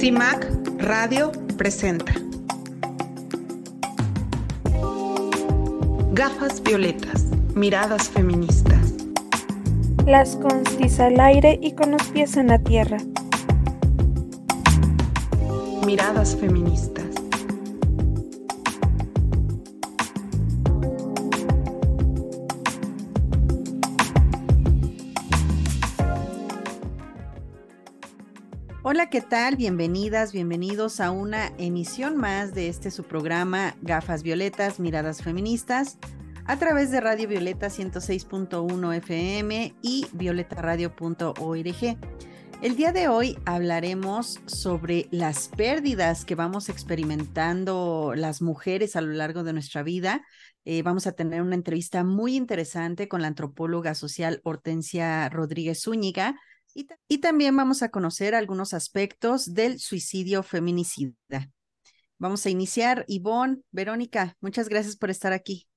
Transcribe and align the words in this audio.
CIMAC 0.00 0.46
Radio 0.78 1.30
presenta 1.58 2.14
Gafas 6.12 6.62
violetas, 6.62 7.26
miradas 7.54 8.08
feministas. 8.08 8.94
Las 10.06 10.36
constis 10.36 11.00
al 11.00 11.20
aire 11.20 11.58
y 11.60 11.72
con 11.72 11.90
los 11.90 12.02
pies 12.04 12.38
en 12.38 12.46
la 12.46 12.58
tierra. 12.58 12.96
Miradas 15.84 16.34
feministas. 16.34 16.99
¿Qué 29.10 29.20
tal? 29.20 29.56
Bienvenidas, 29.56 30.32
bienvenidos 30.32 31.00
a 31.00 31.10
una 31.10 31.52
emisión 31.58 32.16
más 32.16 32.54
de 32.54 32.68
este 32.68 32.92
su 32.92 33.02
programa 33.02 33.74
Gafas 33.82 34.22
Violetas, 34.22 34.78
Miradas 34.78 35.20
Feministas, 35.20 35.98
a 36.44 36.56
través 36.60 36.92
de 36.92 37.00
Radio 37.00 37.26
Violeta 37.26 37.66
106.1 37.70 38.96
FM 38.98 39.74
y 39.82 40.06
violetaradio.org. 40.12 41.98
El 42.62 42.76
día 42.76 42.92
de 42.92 43.08
hoy 43.08 43.36
hablaremos 43.46 44.38
sobre 44.46 45.08
las 45.10 45.48
pérdidas 45.48 46.24
que 46.24 46.36
vamos 46.36 46.68
experimentando 46.68 48.12
las 48.14 48.40
mujeres 48.40 48.94
a 48.94 49.00
lo 49.00 49.12
largo 49.12 49.42
de 49.42 49.54
nuestra 49.54 49.82
vida. 49.82 50.24
Eh, 50.64 50.82
vamos 50.82 51.08
a 51.08 51.12
tener 51.12 51.42
una 51.42 51.56
entrevista 51.56 52.04
muy 52.04 52.36
interesante 52.36 53.08
con 53.08 53.22
la 53.22 53.28
antropóloga 53.28 53.96
social 53.96 54.40
Hortensia 54.44 55.28
Rodríguez 55.30 55.82
Zúñiga 55.82 56.36
y, 57.08 57.18
también 57.18 57.56
vamos 57.56 57.82
a 57.82 57.90
conocer 57.90 58.34
algunos 58.34 58.74
aspectos 58.74 59.54
del 59.54 59.80
suicidio 59.80 60.42
feminicida. 60.42 61.50
Vamos 62.18 62.44
a 62.44 62.50
iniciar. 62.50 63.04
Ivonne, 63.08 63.62
Verónica, 63.70 64.36
muchas 64.40 64.68
gracias 64.68 64.96
por 64.96 65.10
estar 65.10 65.32
aquí. 65.32 65.69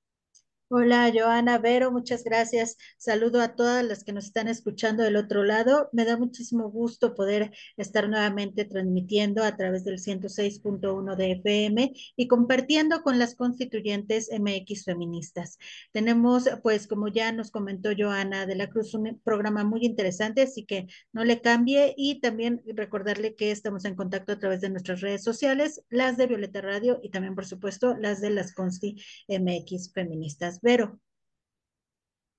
Hola, 0.68 1.12
Joana, 1.14 1.58
Vero, 1.58 1.92
muchas 1.92 2.24
gracias. 2.24 2.76
Saludo 2.98 3.40
a 3.40 3.54
todas 3.54 3.84
las 3.84 4.02
que 4.02 4.12
nos 4.12 4.24
están 4.24 4.48
escuchando 4.48 5.02
del 5.04 5.16
otro 5.16 5.44
lado. 5.44 5.88
Me 5.92 6.04
da 6.04 6.16
muchísimo 6.16 6.68
gusto 6.70 7.14
poder 7.14 7.52
estar 7.76 8.08
nuevamente 8.08 8.64
transmitiendo 8.64 9.44
a 9.44 9.56
través 9.56 9.84
del 9.84 9.98
106.1 10.00 11.16
de 11.16 11.32
FM 11.32 11.92
y 12.16 12.28
compartiendo 12.28 13.02
con 13.02 13.18
las 13.18 13.36
constituyentes 13.36 14.30
MX 14.32 14.84
feministas. 14.84 15.58
Tenemos, 15.92 16.48
pues, 16.62 16.88
como 16.88 17.08
ya 17.08 17.30
nos 17.30 17.50
comentó 17.52 17.90
Joana 17.96 18.46
de 18.46 18.56
la 18.56 18.68
Cruz, 18.68 18.94
un 18.94 19.20
programa 19.22 19.64
muy 19.64 19.84
interesante, 19.84 20.42
así 20.42 20.64
que 20.64 20.88
no 21.12 21.24
le 21.24 21.40
cambie 21.40 21.94
y 21.96 22.20
también 22.20 22.62
recordarle 22.66 23.36
que 23.36 23.50
estamos 23.52 23.84
en 23.84 23.94
contacto 23.94 24.32
a 24.32 24.38
través 24.38 24.60
de 24.62 24.70
nuestras 24.70 25.02
redes 25.02 25.22
sociales, 25.22 25.84
las 25.88 26.16
de 26.16 26.26
Violeta 26.26 26.62
Radio 26.62 26.98
y 27.02 27.10
también, 27.10 27.34
por 27.36 27.46
supuesto, 27.46 27.94
las 27.96 28.20
de 28.20 28.30
las 28.30 28.54
Consti 28.54 28.96
MX 29.28 29.92
feministas. 29.92 30.53
Vero. 30.62 31.00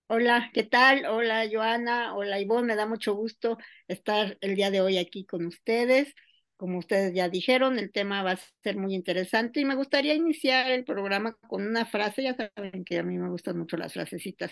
Hola, 0.08 0.52
¿qué 0.54 0.64
tal? 0.64 1.06
Hola, 1.08 1.48
Joana. 1.52 2.16
Hola, 2.16 2.40
Ivonne. 2.40 2.68
Me 2.68 2.76
da 2.76 2.86
mucho 2.86 3.14
gusto 3.16 3.58
estar 3.88 4.38
el 4.42 4.56
día 4.56 4.70
de 4.72 4.82
hoy 4.82 4.98
aquí 4.98 5.26
con 5.26 5.46
ustedes. 5.46 6.14
Como 6.58 6.78
ustedes 6.80 7.14
ya 7.14 7.28
dijeron, 7.28 7.80
el 7.80 7.92
tema 7.92 8.24
va 8.24 8.32
a 8.34 8.40
ser 8.64 8.78
muy 8.78 8.94
interesante 8.94 9.60
y 9.60 9.66
me 9.66 9.76
gustaría 9.76 10.14
iniciar 10.14 10.72
el 10.72 10.86
programa 10.86 11.34
con 11.48 11.66
una 11.66 11.86
frase. 11.86 12.24
Ya 12.24 12.36
saben 12.36 12.86
que 12.86 13.00
a 13.00 13.04
mí 13.04 13.18
me 13.18 13.30
gustan 13.30 13.58
mucho 13.58 13.78
las 13.78 13.94
frasecitas. 13.94 14.52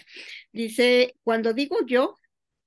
Dice, 0.52 1.16
cuando 1.24 1.54
digo 1.54 1.78
yo, 1.86 2.18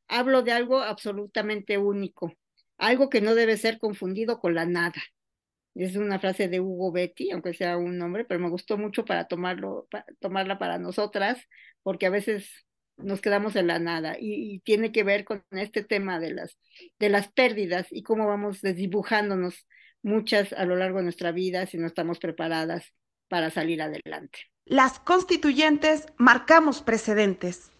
hablo 0.08 0.42
de 0.42 0.52
algo 0.52 0.80
absolutamente 0.80 1.78
único, 1.78 2.32
algo 2.78 3.10
que 3.10 3.20
no 3.20 3.34
debe 3.34 3.56
ser 3.58 3.78
confundido 3.78 4.40
con 4.40 4.54
la 4.54 4.66
nada. 4.66 5.02
Es 5.76 5.96
una 5.96 6.18
frase 6.18 6.48
de 6.48 6.60
Hugo 6.60 6.90
Betty, 6.90 7.30
aunque 7.30 7.52
sea 7.52 7.76
un 7.76 7.98
nombre, 7.98 8.24
pero 8.24 8.40
me 8.40 8.48
gustó 8.48 8.78
mucho 8.78 9.04
para 9.04 9.28
tomarlo, 9.28 9.88
tomarla 10.20 10.58
para 10.58 10.78
nosotras, 10.78 11.38
porque 11.82 12.06
a 12.06 12.10
veces 12.10 12.66
nos 12.96 13.20
quedamos 13.20 13.56
en 13.56 13.66
la 13.66 13.78
nada 13.78 14.16
y, 14.18 14.60
tiene 14.60 14.90
que 14.90 15.04
ver 15.04 15.24
con 15.24 15.44
este 15.50 15.84
tema 15.84 16.18
de 16.18 16.32
las, 16.32 16.58
de 16.98 17.10
las 17.10 17.28
pérdidas 17.28 17.88
y 17.90 18.02
cómo 18.02 18.26
vamos 18.26 18.62
desdibujándonos 18.62 19.66
muchas 20.02 20.52
a 20.54 20.64
lo 20.64 20.76
largo 20.76 20.98
de 20.98 21.04
nuestra 21.04 21.30
vida 21.30 21.66
si 21.66 21.76
no 21.76 21.86
estamos 21.86 22.18
preparadas 22.18 22.94
para 23.28 23.50
salir 23.50 23.82
adelante. 23.82 24.38
Las 24.64 24.98
constituyentes 24.98 26.06
marcamos 26.16 26.80
precedentes. 26.80 27.70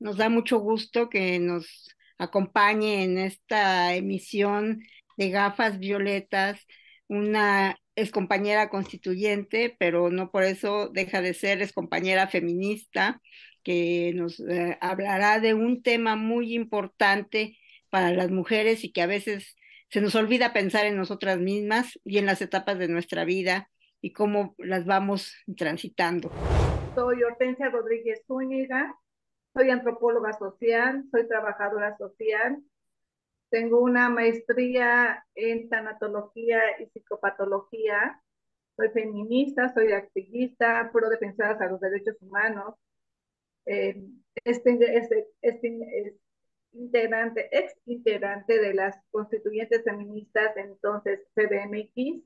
Nos 0.00 0.16
da 0.16 0.28
mucho 0.28 0.58
gusto 0.58 1.08
que 1.08 1.38
nos 1.38 1.88
acompañe 2.18 3.04
en 3.04 3.18
esta 3.18 3.94
emisión 3.94 4.82
de 5.16 5.30
gafas 5.30 5.78
violetas 5.78 6.66
una 7.12 7.76
es 7.94 8.10
compañera 8.10 8.70
constituyente, 8.70 9.76
pero 9.78 10.10
no 10.10 10.30
por 10.30 10.44
eso 10.44 10.88
deja 10.88 11.20
de 11.20 11.34
ser 11.34 11.60
es 11.60 11.74
compañera 11.74 12.26
feminista, 12.26 13.20
que 13.62 14.12
nos 14.14 14.40
eh, 14.40 14.78
hablará 14.80 15.38
de 15.38 15.52
un 15.52 15.82
tema 15.82 16.16
muy 16.16 16.54
importante 16.54 17.58
para 17.90 18.12
las 18.12 18.30
mujeres 18.30 18.82
y 18.82 18.92
que 18.92 19.02
a 19.02 19.06
veces 19.06 19.56
se 19.90 20.00
nos 20.00 20.14
olvida 20.14 20.54
pensar 20.54 20.86
en 20.86 20.96
nosotras 20.96 21.38
mismas 21.38 22.00
y 22.02 22.16
en 22.16 22.24
las 22.24 22.40
etapas 22.40 22.78
de 22.78 22.88
nuestra 22.88 23.26
vida 23.26 23.68
y 24.00 24.14
cómo 24.14 24.54
las 24.56 24.86
vamos 24.86 25.34
transitando. 25.58 26.32
Soy 26.94 27.22
Hortensia 27.22 27.68
Rodríguez 27.68 28.22
Zúñiga, 28.26 28.96
soy 29.52 29.68
antropóloga 29.68 30.32
social, 30.32 31.04
soy 31.10 31.28
trabajadora 31.28 31.94
social, 31.98 32.58
tengo 33.52 33.80
una 33.80 34.08
maestría 34.08 35.26
en 35.34 35.68
tanatología 35.68 36.58
y 36.80 36.86
psicopatología. 36.86 38.18
Soy 38.76 38.88
feminista, 38.88 39.72
soy 39.74 39.92
activista, 39.92 40.88
pro 40.90 41.10
defensora 41.10 41.54
de 41.54 41.68
los 41.68 41.78
derechos 41.78 42.16
humanos. 42.22 42.74
Eh, 43.66 44.02
este, 44.44 44.96
este, 44.96 45.28
este, 45.42 46.16
integrante, 46.72 47.50
ex 47.52 47.74
integrante 47.84 48.58
de 48.58 48.72
las 48.72 48.96
constituyentes 49.10 49.84
feministas, 49.84 50.56
entonces 50.56 51.20
CDMX. 51.34 52.24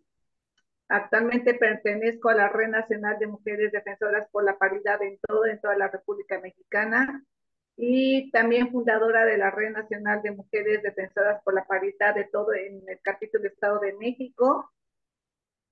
Actualmente 0.88 1.54
pertenezco 1.54 2.28
a 2.28 2.37
la 2.37 2.48
Red 2.50 2.69
Nacional 2.69 3.19
de 3.19 3.26
Mujeres 3.26 3.72
Defensoras 3.72 4.28
por 4.31 4.44
la 4.44 4.56
Paridad 4.56 5.03
en 5.03 5.19
todo, 5.26 5.44
en 5.44 5.60
toda 5.60 5.76
la 5.76 5.88
República 5.88 6.41
Mexicana 6.41 7.26
y 7.76 8.31
también 8.31 8.72
fundadora 8.72 9.26
de 9.26 9.37
la 9.37 9.50
Red 9.50 9.72
Nacional 9.72 10.22
de 10.22 10.31
Mujeres 10.31 10.82
Defensoras 10.82 11.42
por 11.44 11.54
la 11.54 11.66
Paridad 11.66 12.14
de 12.14 12.25
todo 12.25 12.54
en 12.54 12.82
el 12.88 13.00
capítulo 13.03 13.42
de 13.42 13.48
Estado 13.48 13.81
de 13.81 13.92
México. 13.94 14.72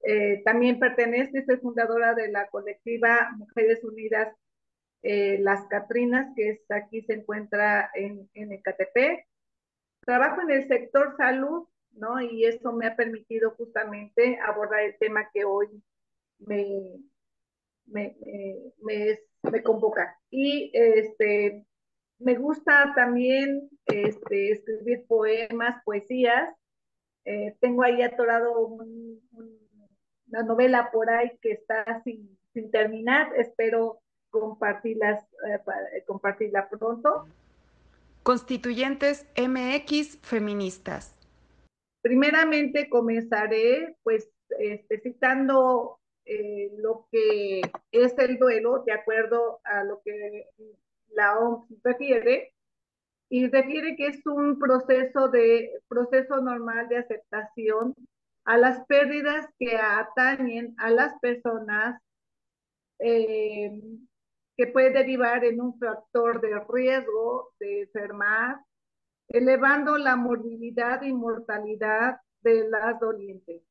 Eh, 0.03 0.43
también 0.45 0.79
pertenece, 0.79 1.47
soy 1.47 1.57
fundadora 1.57 2.15
de 2.15 2.29
la 2.31 2.49
colectiva 2.49 3.31
Mujeres 3.37 3.83
Unidas 3.85 4.37
eh, 5.03 5.39
Las 5.41 5.67
Catrinas, 5.69 6.31
que 6.37 6.51
es, 6.51 6.71
aquí 6.71 7.03
se 7.03 7.15
encuentra 7.15 7.91
en, 7.95 8.29
en 8.35 8.53
Ecatepec. 8.53 9.27
Trabajo 10.01 10.43
en 10.43 10.51
el 10.51 10.69
sector 10.69 11.17
salud, 11.17 11.67
¿no? 11.93 12.21
Y 12.21 12.45
eso 12.45 12.73
me 12.73 12.87
ha 12.87 12.97
permitido 12.97 13.53
justamente 13.53 14.39
abordar 14.47 14.81
el 14.81 14.99
tema 14.99 15.31
que 15.33 15.47
hoy 15.47 15.69
me, 16.39 17.01
me, 17.87 18.15
me, 18.83 19.19
me 19.51 19.63
convoca. 19.63 20.19
Y 20.31 20.71
este, 20.75 21.65
me 22.19 22.37
gusta 22.37 22.93
también 22.95 23.69
este, 23.87 24.53
escribir 24.53 25.07
poemas, 25.07 25.83
poesías. 25.85 26.55
Eh, 27.25 27.57
tengo 27.61 27.83
ahí 27.83 28.03
atorado 28.03 28.67
una 28.67 30.43
novela 30.43 30.91
por 30.93 31.11
ahí 31.11 31.31
que 31.41 31.53
está 31.53 32.03
sin, 32.03 32.39
sin 32.53 32.71
terminar. 32.71 33.33
Espero 33.37 34.01
compartirlas, 34.31 35.25
eh, 35.49 36.03
compartirla 36.07 36.69
pronto. 36.69 37.27
Constituyentes 38.23 39.27
MX 39.37 40.19
feministas. 40.23 41.15
Primeramente 42.03 42.89
comenzaré 42.89 43.97
pues 44.03 44.31
este, 44.59 45.01
citando 45.01 45.99
eh, 46.25 46.71
lo 46.79 47.07
que 47.11 47.61
es 47.93 48.19
el 48.19 48.39
duelo 48.39 48.83
de 48.85 48.93
acuerdo 48.93 49.61
a 49.65 49.85
lo 49.85 50.01
que 50.03 50.49
la 51.15 51.39
OMS 51.39 51.69
refiere, 51.83 52.53
y 53.29 53.49
refiere 53.49 53.97
que 53.97 54.09
es 54.09 54.27
un 54.27 54.59
proceso 54.59 55.29
de 55.29 55.81
proceso 55.89 56.41
normal 56.41 56.89
de 56.89 56.99
aceptación 56.99 57.95
a 58.45 58.59
las 58.59 58.85
pérdidas 58.87 59.47
que 59.59 59.77
atañen 59.77 60.75
a 60.79 60.91
las 60.91 61.19
personas 61.21 62.01
eh, 62.99 63.71
que 64.57 64.67
puede 64.69 64.91
derivar 64.91 65.45
en 65.45 65.61
un 65.61 65.79
factor 65.79 66.41
de 66.41 66.61
riesgo 66.69 67.53
de 67.59 67.83
enfermar, 67.83 68.61
elevando 69.29 69.97
la 69.99 70.17
morbilidad 70.17 71.03
y 71.03 71.13
mortalidad 71.13 72.19
de 72.43 72.69
las 72.69 73.01
dolientes. 73.01 73.63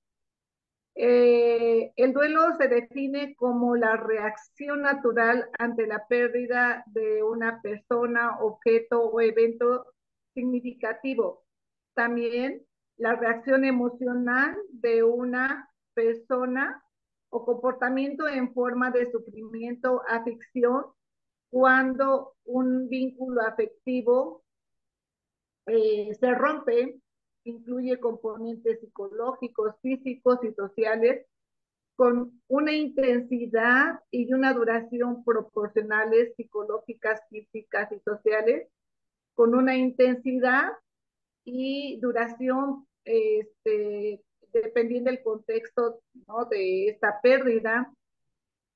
Eh, 0.95 1.91
el 1.95 2.13
duelo 2.13 2.55
se 2.57 2.67
define 2.67 3.35
como 3.35 3.75
la 3.75 3.95
reacción 3.97 4.81
natural 4.83 5.49
ante 5.57 5.87
la 5.87 6.07
pérdida 6.07 6.83
de 6.87 7.23
una 7.23 7.61
persona, 7.61 8.37
objeto 8.39 9.01
o 9.01 9.19
evento 9.21 9.93
significativo. 10.33 11.43
También 11.95 12.63
la 12.97 13.15
reacción 13.15 13.65
emocional 13.65 14.55
de 14.69 15.03
una 15.03 15.69
persona 15.93 16.83
o 17.29 17.45
comportamiento 17.45 18.27
en 18.27 18.53
forma 18.53 18.91
de 18.91 19.11
sufrimiento, 19.11 20.03
afección, 20.07 20.85
cuando 21.49 22.35
un 22.45 22.87
vínculo 22.89 23.41
afectivo 23.41 24.43
eh, 25.65 26.13
se 26.19 26.33
rompe, 26.33 26.99
incluye 27.43 27.99
componentes 27.99 28.79
psicológicos, 28.79 29.75
físicos 29.81 30.39
y 30.43 30.53
sociales 30.53 31.25
con 31.95 32.41
una 32.47 32.73
intensidad 32.73 33.99
y 34.09 34.33
una 34.33 34.53
duración 34.53 35.23
proporcionales 35.23 36.33
psicológicas, 36.35 37.21
físicas 37.29 37.91
y 37.91 37.99
sociales, 37.99 38.67
con 39.35 39.55
una 39.55 39.75
intensidad 39.75 40.71
y 41.43 41.99
duración 41.99 42.87
este, 43.03 44.23
dependiendo 44.51 45.11
del 45.11 45.23
contexto 45.23 46.01
de 46.49 46.87
esta 46.87 47.19
pérdida. 47.21 47.91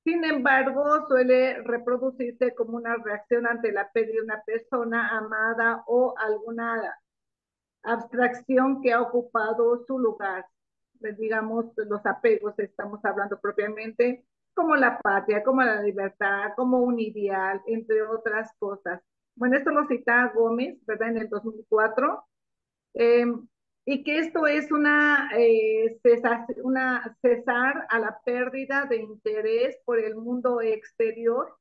Sin 0.04 0.24
embargo, 0.24 1.06
suele 1.08 1.60
reproducirse 1.62 2.54
como 2.54 2.76
una 2.76 2.96
reacción 2.96 3.46
ante 3.46 3.72
la 3.72 3.90
pérdida 3.90 4.14
de 4.14 4.22
una 4.22 4.42
persona 4.44 5.16
amada 5.18 5.82
o 5.86 6.14
alguna 6.16 6.98
abstracción 7.92 8.82
que 8.82 8.92
ha 8.92 9.02
ocupado 9.02 9.84
su 9.86 9.98
lugar. 9.98 10.46
Pues, 11.00 11.16
digamos, 11.18 11.66
los 11.76 12.04
apegos, 12.06 12.58
estamos 12.58 13.04
hablando 13.04 13.38
propiamente, 13.40 14.24
como 14.54 14.74
la 14.76 14.98
patria, 14.98 15.42
como 15.44 15.62
la 15.62 15.80
libertad, 15.82 16.52
como 16.56 16.78
un 16.78 16.98
ideal, 16.98 17.62
entre 17.66 18.02
otras 18.02 18.50
cosas. 18.58 19.00
Bueno, 19.36 19.56
esto 19.56 19.70
lo 19.70 19.86
cita 19.86 20.32
Gómez, 20.34 20.84
¿verdad? 20.86 21.10
En 21.10 21.18
el 21.18 21.28
2004. 21.28 22.24
Eh, 22.94 23.26
y 23.90 24.02
que 24.02 24.18
esto 24.18 24.46
es 24.46 24.70
una, 24.70 25.30
eh, 25.34 25.98
una 26.62 27.16
cesar 27.22 27.86
a 27.88 27.98
la 27.98 28.20
pérdida 28.22 28.84
de 28.84 28.96
interés 28.96 29.78
por 29.86 29.98
el 29.98 30.14
mundo 30.14 30.60
exterior, 30.60 31.56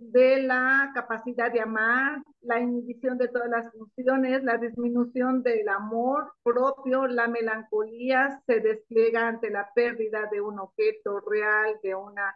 de 0.00 0.42
la 0.42 0.90
capacidad 0.94 1.52
de 1.52 1.60
amar, 1.60 2.22
la 2.40 2.58
inhibición 2.58 3.18
de 3.18 3.28
todas 3.28 3.50
las 3.50 3.72
funciones, 3.72 4.42
la 4.42 4.56
disminución 4.56 5.42
del 5.42 5.68
amor 5.68 6.32
propio, 6.42 7.06
la 7.06 7.28
melancolía 7.28 8.40
se 8.46 8.60
despliega 8.60 9.28
ante 9.28 9.50
la 9.50 9.70
pérdida 9.74 10.26
de 10.32 10.40
un 10.40 10.58
objeto 10.58 11.20
real, 11.20 11.76
de 11.82 11.94
una 11.94 12.34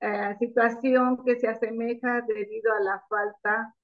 eh, 0.00 0.36
situación 0.38 1.24
que 1.24 1.40
se 1.40 1.48
asemeja 1.48 2.20
debido 2.22 2.72
a 2.72 2.80
la 2.80 3.02
falta 3.08 3.74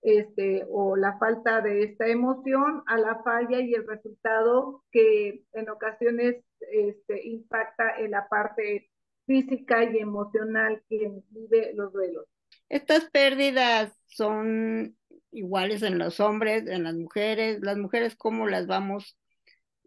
este, 0.00 0.64
o 0.70 0.96
la 0.96 1.18
falta 1.18 1.60
de 1.60 1.82
esta 1.82 2.06
emoción 2.06 2.82
a 2.86 2.96
la 2.96 3.22
falla 3.22 3.60
y 3.60 3.74
el 3.74 3.86
resultado 3.86 4.84
que 4.90 5.42
en 5.52 5.68
ocasiones 5.68 6.36
este, 6.72 7.26
impacta 7.28 7.98
en 7.98 8.12
la 8.12 8.28
parte 8.28 8.90
física 9.26 9.84
y 9.84 9.98
emocional 9.98 10.82
que 10.88 11.12
vive 11.30 11.72
los 11.74 11.92
duelos. 11.92 12.26
Estas 12.68 13.08
pérdidas 13.10 13.92
son 14.06 14.96
iguales 15.30 15.82
en 15.82 15.98
los 15.98 16.20
hombres, 16.20 16.66
en 16.66 16.84
las 16.84 16.94
mujeres, 16.94 17.60
las 17.60 17.76
mujeres 17.76 18.16
cómo 18.16 18.46
las 18.46 18.66
vamos 18.66 19.16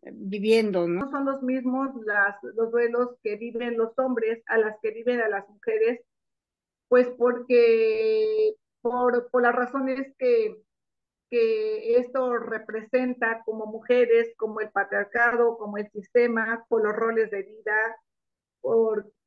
eh, 0.04 0.12
viviendo, 0.14 0.88
¿no? 0.88 1.06
No 1.06 1.12
son 1.12 1.26
los 1.26 1.42
mismos 1.44 1.90
las, 2.06 2.36
los 2.56 2.72
duelos 2.72 3.10
que 3.24 3.36
viven 3.38 3.78
los 3.78 3.92
hombres 3.98 4.42
a 4.48 4.58
las 4.58 4.78
que 4.82 4.92
viven 4.92 5.22
a 5.22 5.30
las 5.30 5.48
mujeres, 5.48 6.02
pues 6.88 7.08
porque 7.18 8.56
por, 8.82 9.30
por 9.30 9.42
las 9.44 9.56
razones 9.56 10.14
que, 10.18 10.58
que 11.30 11.98
esto 11.98 12.38
representa 12.38 13.42
como 13.46 13.66
mujeres, 13.66 14.34
como 14.38 14.60
el 14.60 14.70
patriarcado, 14.72 15.58
como 15.58 15.78
el 15.78 15.90
sistema, 15.92 16.66
por 16.68 16.84
los 16.84 16.96
roles 16.96 17.32
de 17.32 17.44
vida, 17.44 17.96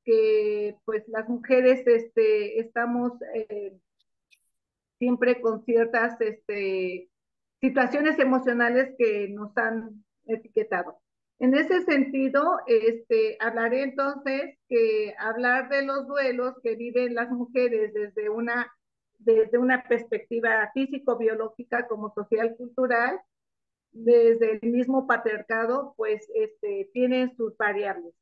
porque 0.04 0.76
pues 0.84 1.04
las 1.08 1.28
mujeres 1.28 1.86
este, 1.86 2.60
estamos 2.60 3.12
eh, 3.34 3.72
siempre 4.98 5.40
con 5.40 5.64
ciertas 5.64 6.20
este, 6.20 7.10
situaciones 7.60 8.18
emocionales 8.18 8.94
que 8.98 9.28
nos 9.28 9.56
han 9.56 10.04
etiquetado. 10.26 11.00
En 11.38 11.54
ese 11.54 11.82
sentido, 11.82 12.58
este, 12.66 13.36
hablaré 13.40 13.82
entonces 13.82 14.56
que 14.68 15.14
hablar 15.18 15.68
de 15.68 15.82
los 15.84 16.06
duelos 16.06 16.54
que 16.62 16.76
viven 16.76 17.14
las 17.14 17.30
mujeres 17.30 17.92
desde 17.92 18.28
una 18.30 18.70
desde 19.18 19.56
una 19.56 19.84
perspectiva 19.84 20.70
físico-biológica 20.74 21.86
como 21.86 22.12
social-cultural, 22.12 23.18
desde 23.92 24.58
el 24.60 24.70
mismo 24.70 25.06
patriarcado, 25.06 25.94
pues 25.96 26.28
este, 26.34 26.90
tienen 26.92 27.34
sus 27.34 27.56
variables. 27.56 28.12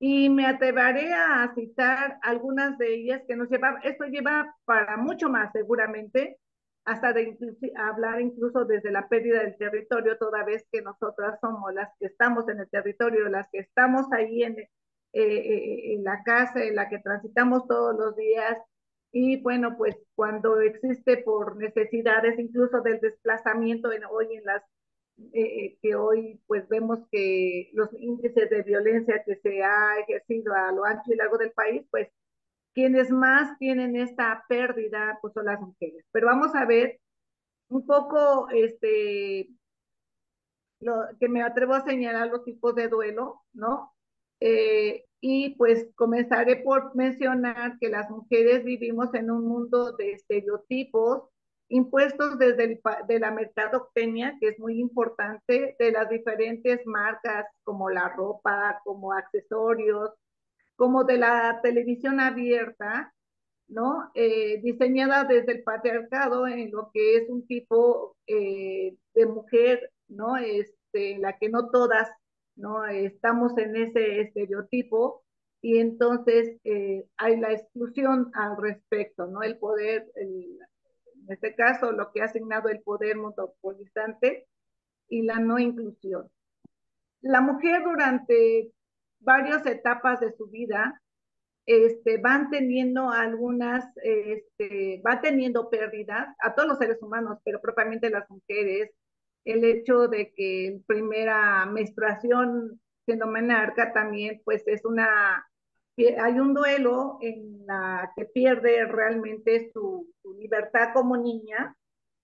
Y 0.00 0.30
me 0.30 0.46
atreveré 0.46 1.12
a 1.12 1.52
citar 1.54 2.18
algunas 2.22 2.78
de 2.78 2.94
ellas 2.94 3.22
que 3.26 3.36
nos 3.36 3.48
llevan, 3.50 3.78
esto 3.82 4.04
lleva 4.04 4.54
para 4.64 4.96
mucho 4.96 5.28
más 5.28 5.50
seguramente, 5.52 6.38
hasta 6.84 7.12
de 7.12 7.36
hablar 7.76 8.20
incluso 8.20 8.64
desde 8.64 8.90
la 8.90 9.08
pérdida 9.08 9.42
del 9.42 9.58
territorio, 9.58 10.16
toda 10.16 10.44
vez 10.44 10.64
que 10.72 10.80
nosotras 10.80 11.38
somos 11.40 11.74
las 11.74 11.90
que 11.98 12.06
estamos 12.06 12.48
en 12.48 12.60
el 12.60 12.70
territorio, 12.70 13.28
las 13.28 13.48
que 13.50 13.58
estamos 13.58 14.06
ahí 14.12 14.42
en, 14.42 14.58
eh, 14.58 14.68
eh, 15.12 15.94
en 15.94 16.04
la 16.04 16.22
casa, 16.22 16.64
en 16.64 16.76
la 16.76 16.88
que 16.88 16.98
transitamos 17.00 17.66
todos 17.66 17.94
los 17.96 18.16
días, 18.16 18.56
y 19.12 19.40
bueno, 19.40 19.76
pues 19.76 19.96
cuando 20.14 20.60
existe 20.60 21.18
por 21.18 21.56
necesidades 21.56 22.38
incluso 22.38 22.80
del 22.82 23.00
desplazamiento 23.00 23.92
en, 23.92 24.04
hoy 24.04 24.36
en 24.36 24.44
las, 24.44 24.62
eh, 25.32 25.78
que 25.82 25.94
hoy 25.96 26.40
pues 26.46 26.68
vemos 26.68 27.00
que 27.10 27.70
los 27.74 27.88
índices 27.98 28.48
de 28.50 28.62
violencia 28.62 29.22
que 29.24 29.36
se 29.36 29.62
ha 29.62 29.98
ejercido 30.00 30.54
a 30.54 30.72
lo 30.72 30.84
ancho 30.84 31.12
y 31.12 31.16
largo 31.16 31.38
del 31.38 31.52
país, 31.52 31.82
pues 31.90 32.08
quienes 32.74 33.10
más 33.10 33.58
tienen 33.58 33.96
esta 33.96 34.44
pérdida 34.48 35.18
pues 35.20 35.34
son 35.34 35.46
las 35.46 35.60
mujeres. 35.60 36.04
Pero 36.12 36.26
vamos 36.28 36.54
a 36.54 36.64
ver 36.64 37.00
un 37.68 37.86
poco, 37.86 38.48
este, 38.50 39.48
lo, 40.80 40.94
que 41.20 41.28
me 41.28 41.42
atrevo 41.42 41.74
a 41.74 41.84
señalar 41.84 42.28
los 42.28 42.44
tipos 42.44 42.74
de 42.74 42.88
duelo, 42.88 43.42
¿no? 43.52 43.94
Eh, 44.40 45.04
y 45.20 45.56
pues 45.56 45.88
comenzaré 45.96 46.56
por 46.56 46.94
mencionar 46.94 47.78
que 47.80 47.88
las 47.88 48.08
mujeres 48.10 48.64
vivimos 48.64 49.12
en 49.14 49.30
un 49.30 49.44
mundo 49.46 49.92
de 49.96 50.12
estereotipos 50.12 51.24
impuestos 51.68 52.38
desde 52.38 52.64
el, 52.64 52.80
de 53.06 53.18
la 53.18 53.30
mercadotecnia, 53.30 54.36
que 54.40 54.48
es 54.48 54.58
muy 54.58 54.80
importante, 54.80 55.76
de 55.78 55.92
las 55.92 56.08
diferentes 56.08 56.80
marcas 56.86 57.46
como 57.64 57.90
la 57.90 58.08
ropa, 58.08 58.80
como 58.84 59.12
accesorios, 59.12 60.10
como 60.76 61.04
de 61.04 61.18
la 61.18 61.60
televisión 61.62 62.20
abierta, 62.20 63.12
¿no? 63.68 64.10
Eh, 64.14 64.60
diseñada 64.62 65.24
desde 65.24 65.52
el 65.52 65.62
patriarcado 65.62 66.46
en 66.46 66.70
lo 66.70 66.90
que 66.92 67.16
es 67.16 67.28
un 67.28 67.46
tipo 67.46 68.16
eh, 68.26 68.96
de 69.14 69.26
mujer, 69.26 69.90
¿no? 70.08 70.36
Este, 70.36 71.18
la 71.18 71.38
que 71.38 71.48
no 71.50 71.70
todas 71.70 72.08
¿no? 72.58 72.84
Estamos 72.86 73.56
en 73.56 73.76
ese 73.76 74.20
estereotipo 74.20 75.22
y 75.62 75.78
entonces 75.78 76.56
eh, 76.64 77.06
hay 77.16 77.38
la 77.38 77.52
exclusión 77.52 78.30
al 78.34 78.56
respecto, 78.60 79.26
¿no? 79.26 79.42
El 79.42 79.58
poder, 79.58 80.10
en 81.28 81.34
este 81.34 81.54
caso, 81.54 81.92
lo 81.92 82.10
que 82.10 82.22
ha 82.22 82.24
asignado 82.24 82.70
el 82.70 82.80
poder 82.80 83.16
monopolizante 83.16 84.46
y 85.08 85.22
la 85.22 85.38
no 85.38 85.58
inclusión. 85.58 86.30
La 87.20 87.42
mujer 87.42 87.82
durante 87.84 88.72
varias 89.20 89.66
etapas 89.66 90.20
de 90.20 90.32
su 90.32 90.46
vida 90.46 91.02
este, 91.66 92.16
van 92.16 92.48
teniendo 92.48 93.10
algunas, 93.10 93.84
este, 93.96 95.02
va 95.06 95.20
teniendo 95.20 95.68
pérdidas 95.68 96.34
a 96.38 96.54
todos 96.54 96.66
los 96.66 96.78
seres 96.78 97.02
humanos, 97.02 97.38
pero 97.44 97.60
propiamente 97.60 98.08
las 98.08 98.28
mujeres, 98.30 98.90
el 99.44 99.64
hecho 99.64 100.08
de 100.08 100.32
que 100.34 100.80
primera 100.86 101.66
menstruación 101.66 102.80
siendo 103.04 103.26
menarca 103.26 103.92
también 103.92 104.40
pues 104.44 104.66
es 104.66 104.82
una 104.86 105.46
hay 106.18 106.38
un 106.38 106.54
duelo 106.54 107.18
en 107.20 107.66
la 107.66 108.12
que 108.16 108.24
pierde 108.24 108.84
realmente 108.86 109.70
su, 109.72 110.06
libertad 110.38 110.90
como 110.92 111.16
niña 111.16 111.74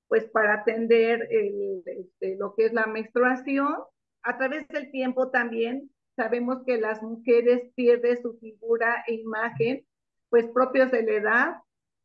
pues 0.08 0.24
para 0.26 0.60
atender 0.60 1.26
este, 1.30 2.36
lo 2.36 2.54
que 2.54 2.66
es 2.66 2.72
la 2.72 2.86
menstruación. 2.86 3.74
A 4.22 4.36
través 4.36 4.68
del 4.68 4.90
tiempo 4.92 5.30
también 5.30 5.90
sabemos 6.14 6.62
que 6.64 6.78
las 6.78 7.02
mujeres 7.02 7.72
pierden 7.74 8.22
su 8.22 8.38
figura 8.38 9.02
e 9.08 9.14
imagen 9.14 9.84
pues 10.28 10.46
propios 10.46 10.90
de 10.90 11.02
la 11.02 11.12
edad 11.12 11.56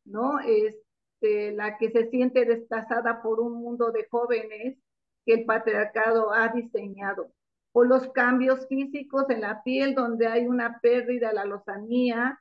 no 0.06 0.40
este, 0.40 1.52
la 1.52 1.78
que 1.78 1.92
se 1.92 2.10
siente 2.10 2.46
desplazada 2.46 3.22
por 3.22 3.40
un 3.40 3.54
mundo 3.54 3.92
de 3.92 4.08
jóvenes 4.10 4.78
que 5.26 5.34
el 5.34 5.46
patriarcado 5.46 6.34
ha 6.34 6.48
diseñado, 6.50 7.32
o 7.80 7.86
los 7.86 8.10
cambios 8.10 8.68
físicos 8.68 9.30
en 9.30 9.40
la 9.40 9.64
piel 9.64 9.96
donde 9.96 10.28
hay 10.28 10.48
una 10.48 10.82
pérdida 10.82 11.30
de 11.30 11.36
la 11.36 11.46
lozanía, 11.46 12.38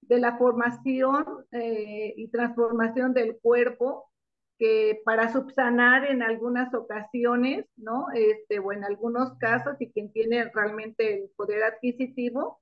de 0.00 0.18
la 0.18 0.38
formación 0.38 1.26
eh, 1.52 2.14
y 2.16 2.28
transformación 2.28 3.12
del 3.12 3.38
cuerpo, 3.38 4.10
que 4.58 5.02
para 5.04 5.30
subsanar 5.30 6.06
en 6.06 6.22
algunas 6.22 6.72
ocasiones, 6.72 7.66
¿no? 7.76 8.06
Este, 8.14 8.60
o 8.60 8.72
en 8.72 8.82
algunos 8.82 9.36
casos, 9.36 9.76
y 9.78 9.90
quien 9.92 10.10
tiene 10.10 10.50
realmente 10.54 11.22
el 11.22 11.30
poder 11.36 11.64
adquisitivo, 11.64 12.58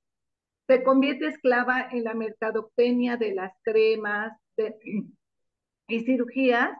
se 0.67 0.83
convierte 0.83 1.27
esclava 1.27 1.87
en 1.89 2.03
la 2.03 2.13
mercadotecnia 2.13 3.15
de 3.15 3.35
las 3.35 3.53
cremas 3.63 4.37
y 5.87 5.99
cirugías, 6.03 6.77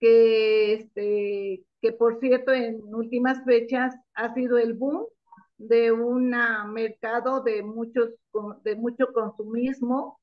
que, 0.00 0.74
este, 0.74 1.64
que 1.80 1.92
por 1.92 2.18
cierto 2.20 2.52
en 2.52 2.82
últimas 2.94 3.44
fechas 3.44 3.94
ha 4.14 4.34
sido 4.34 4.58
el 4.58 4.74
boom 4.74 5.06
de 5.58 5.92
un 5.92 6.34
mercado 6.72 7.42
de, 7.42 7.62
muchos, 7.62 8.10
de 8.64 8.76
mucho 8.76 9.12
consumismo 9.12 10.18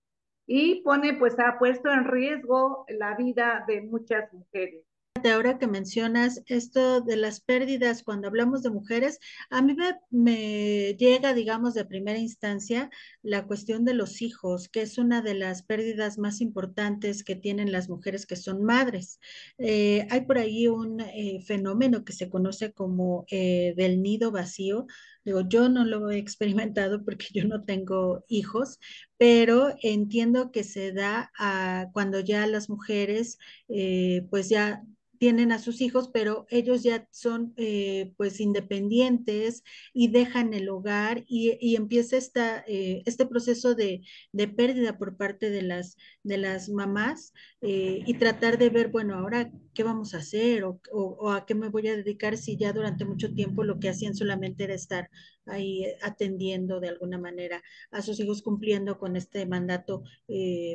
y 0.47 0.81
pone, 0.81 1.13
pues 1.13 1.37
ha 1.39 1.59
puesto 1.59 1.89
en 1.89 2.05
riesgo 2.05 2.85
la 2.89 3.15
vida 3.15 3.63
de 3.67 3.81
muchas 3.81 4.31
mujeres. 4.33 4.83
Ahora 5.25 5.57
que 5.57 5.67
mencionas 5.67 6.43
esto 6.45 7.01
de 7.01 7.15
las 7.15 7.41
pérdidas, 7.41 8.03
cuando 8.03 8.27
hablamos 8.27 8.61
de 8.61 8.69
mujeres, 8.69 9.19
a 9.49 9.61
mí 9.61 9.73
me, 9.73 9.95
me, 10.11 10.95
llega, 10.95 11.33
digamos, 11.33 11.73
de 11.73 11.85
primera 11.85 12.19
instancia 12.19 12.89
la 13.23 13.47
cuestión 13.47 13.85
de 13.85 13.93
los 13.93 14.21
hijos, 14.21 14.69
que 14.69 14.81
es 14.81 14.97
una 14.97 15.21
de 15.21 15.33
las 15.33 15.63
pérdidas 15.63 16.17
más 16.17 16.41
importantes 16.41 17.23
que 17.23 17.35
tienen 17.35 17.71
las 17.71 17.89
mujeres 17.89 18.25
que 18.25 18.35
son 18.35 18.63
madres. 18.63 19.19
Eh, 19.57 20.07
hay 20.11 20.21
por 20.21 20.37
ahí 20.37 20.67
un 20.67 21.01
eh, 21.01 21.41
fenómeno 21.45 22.05
que 22.05 22.13
se 22.13 22.29
conoce 22.29 22.71
como 22.73 23.25
eh, 23.31 23.73
del 23.75 24.01
nido 24.01 24.31
vacío, 24.31 24.85
Digo, 25.27 25.41
yo 25.41 25.67
no 25.67 25.83
lo 25.83 26.09
he 26.09 26.17
experimentado 26.17 27.03
porque 27.03 27.25
yo 27.33 27.43
no 27.43 27.65
tengo 27.65 28.23
hijos, 28.29 28.79
pero 29.17 29.75
entiendo 29.81 30.51
que 30.53 30.63
se 30.63 30.93
da 30.93 31.33
a 31.37 31.87
cuando 31.91 32.21
ya 32.21 32.47
las 32.47 32.69
mujeres, 32.69 33.37
eh, 33.67 34.25
pues 34.29 34.47
ya 34.47 34.83
tienen 35.17 35.51
a 35.51 35.59
sus 35.59 35.81
hijos, 35.81 36.09
pero 36.13 36.45
ellos 36.49 36.83
ya 36.83 37.07
son 37.11 37.53
eh, 37.57 38.13
pues 38.17 38.39
independientes 38.39 39.63
y 39.93 40.09
dejan 40.09 40.53
el 40.53 40.69
hogar 40.69 41.23
y, 41.27 41.57
y 41.59 41.75
empieza 41.75 42.17
esta, 42.17 42.63
eh, 42.67 43.03
este 43.05 43.25
proceso 43.25 43.75
de, 43.75 44.01
de, 44.31 44.47
pérdida 44.47 44.97
por 44.97 45.17
parte 45.17 45.49
de 45.49 45.61
las, 45.61 45.97
de 46.23 46.37
las 46.37 46.69
mamás 46.69 47.33
eh, 47.61 48.03
y 48.05 48.13
tratar 48.15 48.57
de 48.57 48.69
ver, 48.69 48.89
bueno, 48.89 49.15
ahora 49.15 49.51
qué 49.73 49.83
vamos 49.83 50.13
a 50.13 50.17
hacer 50.17 50.63
o, 50.63 50.79
o, 50.91 51.01
o, 51.19 51.31
a 51.31 51.45
qué 51.45 51.55
me 51.55 51.69
voy 51.69 51.87
a 51.87 51.95
dedicar 51.95 52.37
si 52.37 52.57
ya 52.57 52.73
durante 52.73 53.05
mucho 53.05 53.33
tiempo 53.33 53.63
lo 53.63 53.79
que 53.79 53.89
hacían 53.89 54.15
solamente 54.15 54.63
era 54.63 54.73
estar 54.73 55.09
ahí 55.45 55.85
atendiendo 56.01 56.79
de 56.79 56.89
alguna 56.89 57.17
manera 57.17 57.63
a 57.91 58.01
sus 58.01 58.19
hijos 58.19 58.41
cumpliendo 58.41 58.97
con 58.99 59.15
este 59.15 59.45
mandato 59.45 60.03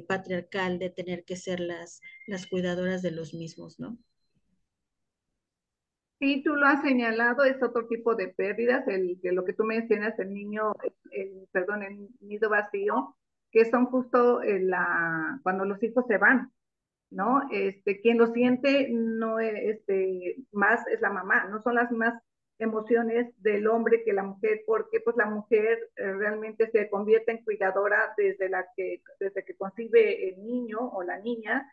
patriarcal 0.08 0.78
de 0.78 0.90
tener 0.90 1.24
que 1.24 1.36
ser 1.36 1.60
las, 1.60 2.00
las 2.26 2.46
cuidadoras 2.46 3.02
de 3.02 3.10
los 3.10 3.34
mismos, 3.34 3.78
¿no? 3.78 3.98
Sí, 6.22 6.40
tú 6.44 6.54
lo 6.54 6.66
has 6.66 6.80
señalado, 6.82 7.42
es 7.42 7.60
otro 7.64 7.88
tipo 7.88 8.14
de 8.14 8.28
pérdidas, 8.28 8.86
el, 8.86 9.18
lo 9.24 9.44
que 9.44 9.54
tú 9.54 9.64
mencionas, 9.64 10.16
el 10.20 10.32
niño, 10.32 10.72
el, 11.10 11.48
perdón, 11.50 11.82
el 11.82 12.10
nido 12.20 12.48
vacío, 12.48 13.16
que 13.50 13.68
son 13.68 13.86
justo 13.86 14.40
cuando 15.42 15.64
los 15.64 15.82
hijos 15.82 16.04
se 16.06 16.18
van, 16.18 16.52
¿no? 17.10 17.42
Este, 17.50 18.00
quien 18.00 18.18
lo 18.18 18.28
siente 18.28 18.88
no 18.92 19.40
es, 19.40 19.52
este, 19.78 20.36
más 20.52 20.86
es 20.86 21.00
la 21.00 21.10
mamá, 21.10 21.46
no 21.46 21.60
son 21.60 21.74
las 21.74 21.90
mismas 21.90 22.22
emociones 22.60 23.34
del 23.42 23.66
hombre 23.66 24.04
que 24.04 24.12
la 24.12 24.22
mujer, 24.22 24.62
porque 24.64 25.00
pues 25.00 25.16
la 25.16 25.26
mujer 25.26 25.90
eh, 25.96 26.12
realmente 26.12 26.70
se 26.70 26.88
convierte 26.88 27.32
en 27.32 27.42
cuidadora 27.42 28.14
desde 28.16 29.44
que 29.44 29.56
concibe 29.56 30.28
el 30.28 30.44
niño 30.44 30.78
o 30.78 31.02
la 31.02 31.18
niña, 31.18 31.68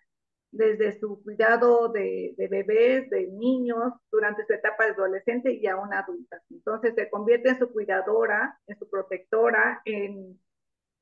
desde 0.51 0.99
su 0.99 1.21
cuidado 1.23 1.89
de, 1.89 2.33
bebés, 2.49 3.09
de 3.09 3.27
niños, 3.27 3.93
durante 4.11 4.45
su 4.45 4.53
etapa 4.53 4.85
de 4.85 4.91
adolescente 4.91 5.53
y 5.53 5.67
aún 5.67 5.93
adulta. 5.93 6.41
Entonces 6.49 6.95
se 6.95 7.09
convierte 7.09 7.49
en 7.49 7.59
su 7.59 7.71
cuidadora, 7.71 8.59
en 8.67 8.77
su 8.77 8.89
protectora, 8.89 9.81
en, 9.85 10.39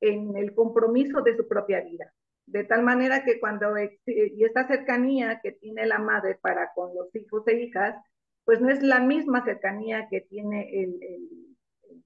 en 0.00 0.36
el 0.36 0.54
compromiso 0.54 1.22
de 1.22 1.36
su 1.36 1.48
propia 1.48 1.80
vida. 1.80 2.12
De 2.46 2.64
tal 2.64 2.82
manera 2.82 3.24
que 3.24 3.40
cuando, 3.40 3.74
y 4.06 4.44
esta 4.44 4.66
cercanía 4.66 5.40
que 5.42 5.52
tiene 5.52 5.86
la 5.86 5.98
madre 5.98 6.38
para 6.40 6.72
con 6.74 6.94
los 6.94 7.14
hijos 7.14 7.46
e 7.46 7.60
hijas, 7.60 7.94
pues 8.44 8.60
no 8.60 8.70
es 8.70 8.82
la 8.82 9.00
misma 9.00 9.44
cercanía 9.44 10.08
que 10.10 10.22
tiene 10.22 10.70
el 10.72 10.98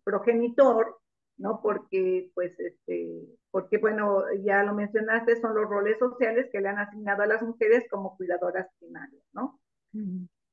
progenitor, 0.03 0.97
¿no? 1.37 1.61
Porque, 1.63 2.31
pues, 2.35 2.59
este, 2.59 3.27
porque 3.51 3.79
bueno, 3.79 4.23
ya 4.45 4.63
lo 4.63 4.75
mencionaste, 4.75 5.41
son 5.41 5.55
los 5.55 5.69
roles 5.69 5.99
sociales 5.99 6.49
que 6.53 6.61
le 6.61 6.69
han 6.69 6.79
asignado 6.79 7.23
a 7.23 7.27
las 7.27 7.43
mujeres 7.43 7.85
como 7.91 8.17
cuidadoras 8.17 8.69
primarias, 8.79 9.23
¿no? 9.33 9.61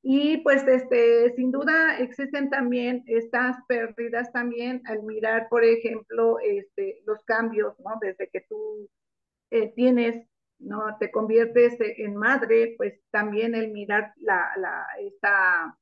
Y 0.01 0.37
pues 0.37 0.65
este, 0.67 1.33
sin 1.35 1.51
duda 1.51 1.99
existen 1.99 2.49
también 2.49 3.03
estas 3.07 3.57
pérdidas 3.67 4.31
también 4.31 4.81
al 4.85 5.03
mirar, 5.03 5.47
por 5.49 5.63
ejemplo, 5.63 6.39
este, 6.39 7.01
los 7.05 7.23
cambios, 7.25 7.77
¿no? 7.79 7.91
Desde 8.01 8.29
que 8.29 8.41
tú 8.47 8.89
eh, 9.51 9.73
tienes, 9.75 10.25
¿no? 10.59 10.97
Te 10.99 11.11
conviertes 11.11 11.75
en 11.79 12.15
madre, 12.15 12.75
pues 12.77 12.99
también 13.11 13.55
el 13.55 13.71
mirar 13.71 14.13
la, 14.17 14.51
la, 14.57 14.87
esta, 14.99 15.77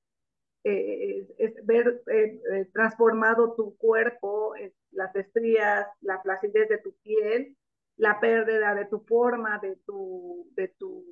eh, 0.68 1.28
es 1.38 1.66
ver 1.66 2.02
eh, 2.08 2.42
eh 2.52 2.66
transformado 2.74 3.54
tu 3.56 3.78
cuerpo, 3.78 4.54
las 4.92 5.16
estrías, 5.16 5.88
la 6.02 6.22
flacidez 6.22 6.68
de 6.70 6.78
tu 6.80 6.94
piel, 7.04 7.56
la 7.98 8.20
pérdida 8.20 8.76
de 8.76 8.86
tu 8.86 9.00
forma, 9.02 9.60
de 9.60 9.76
tu, 9.86 10.50
de 10.56 10.68
tu, 10.80 11.06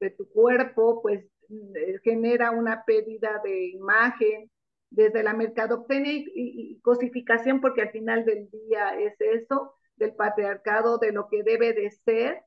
de 0.00 0.10
tu 0.10 0.28
cuerpo, 0.30 1.02
pues 1.02 1.24
eh, 1.50 1.98
genera 2.04 2.50
una 2.50 2.84
pérdida 2.84 3.40
de 3.44 3.68
imagen 3.68 4.50
desde 4.90 5.22
la 5.22 5.34
mercadotecnia 5.34 6.12
y, 6.12 6.24
y, 6.34 6.72
y, 6.72 6.80
cosificación, 6.80 7.60
porque 7.60 7.82
al 7.82 7.90
final 7.90 8.24
del 8.24 8.50
día 8.50 8.98
es 8.98 9.14
eso, 9.20 9.74
del 9.96 10.14
patriarcado, 10.14 10.98
de 10.98 11.12
lo 11.12 11.28
que 11.28 11.42
debe 11.42 11.72
de 11.72 11.90
ser 11.90 12.42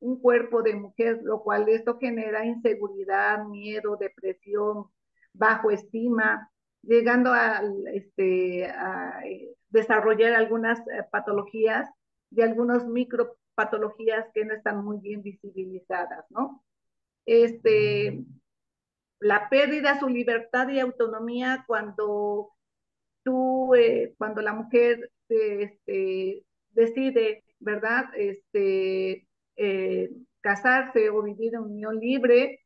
un 0.00 0.20
cuerpo 0.20 0.62
de 0.62 0.74
mujer, 0.74 1.20
lo 1.22 1.42
cual 1.42 1.68
esto 1.68 1.98
genera 1.98 2.44
inseguridad, 2.44 3.44
miedo, 3.46 3.96
depresión, 3.96 4.86
bajo 5.34 5.70
estima, 5.70 6.50
llegando 6.82 7.32
a, 7.32 7.62
este, 7.92 8.66
a 8.66 9.20
desarrollar 9.68 10.32
algunas 10.32 10.78
eh, 10.80 11.04
patologías 11.10 11.90
y 12.30 12.40
algunas 12.40 12.86
micropatologías 12.86 14.26
que 14.32 14.44
no 14.44 14.54
están 14.54 14.84
muy 14.84 14.98
bien 14.98 15.22
visibilizadas, 15.22 16.24
¿no? 16.30 16.64
Este, 17.26 18.24
la 19.20 19.48
pérdida 19.48 19.94
de 19.94 20.00
su 20.00 20.08
libertad 20.08 20.68
y 20.68 20.80
autonomía 20.80 21.64
cuando 21.66 22.50
tú, 23.22 23.74
eh, 23.74 24.14
cuando 24.18 24.42
la 24.42 24.52
mujer 24.52 25.10
este, 25.28 26.44
decide, 26.70 27.44
¿verdad? 27.58 28.06
Este, 28.16 29.26
eh, 29.56 30.10
casarse 30.40 31.08
o 31.10 31.22
vivir 31.22 31.54
en 31.54 31.62
unión 31.62 31.98
libre, 31.98 32.60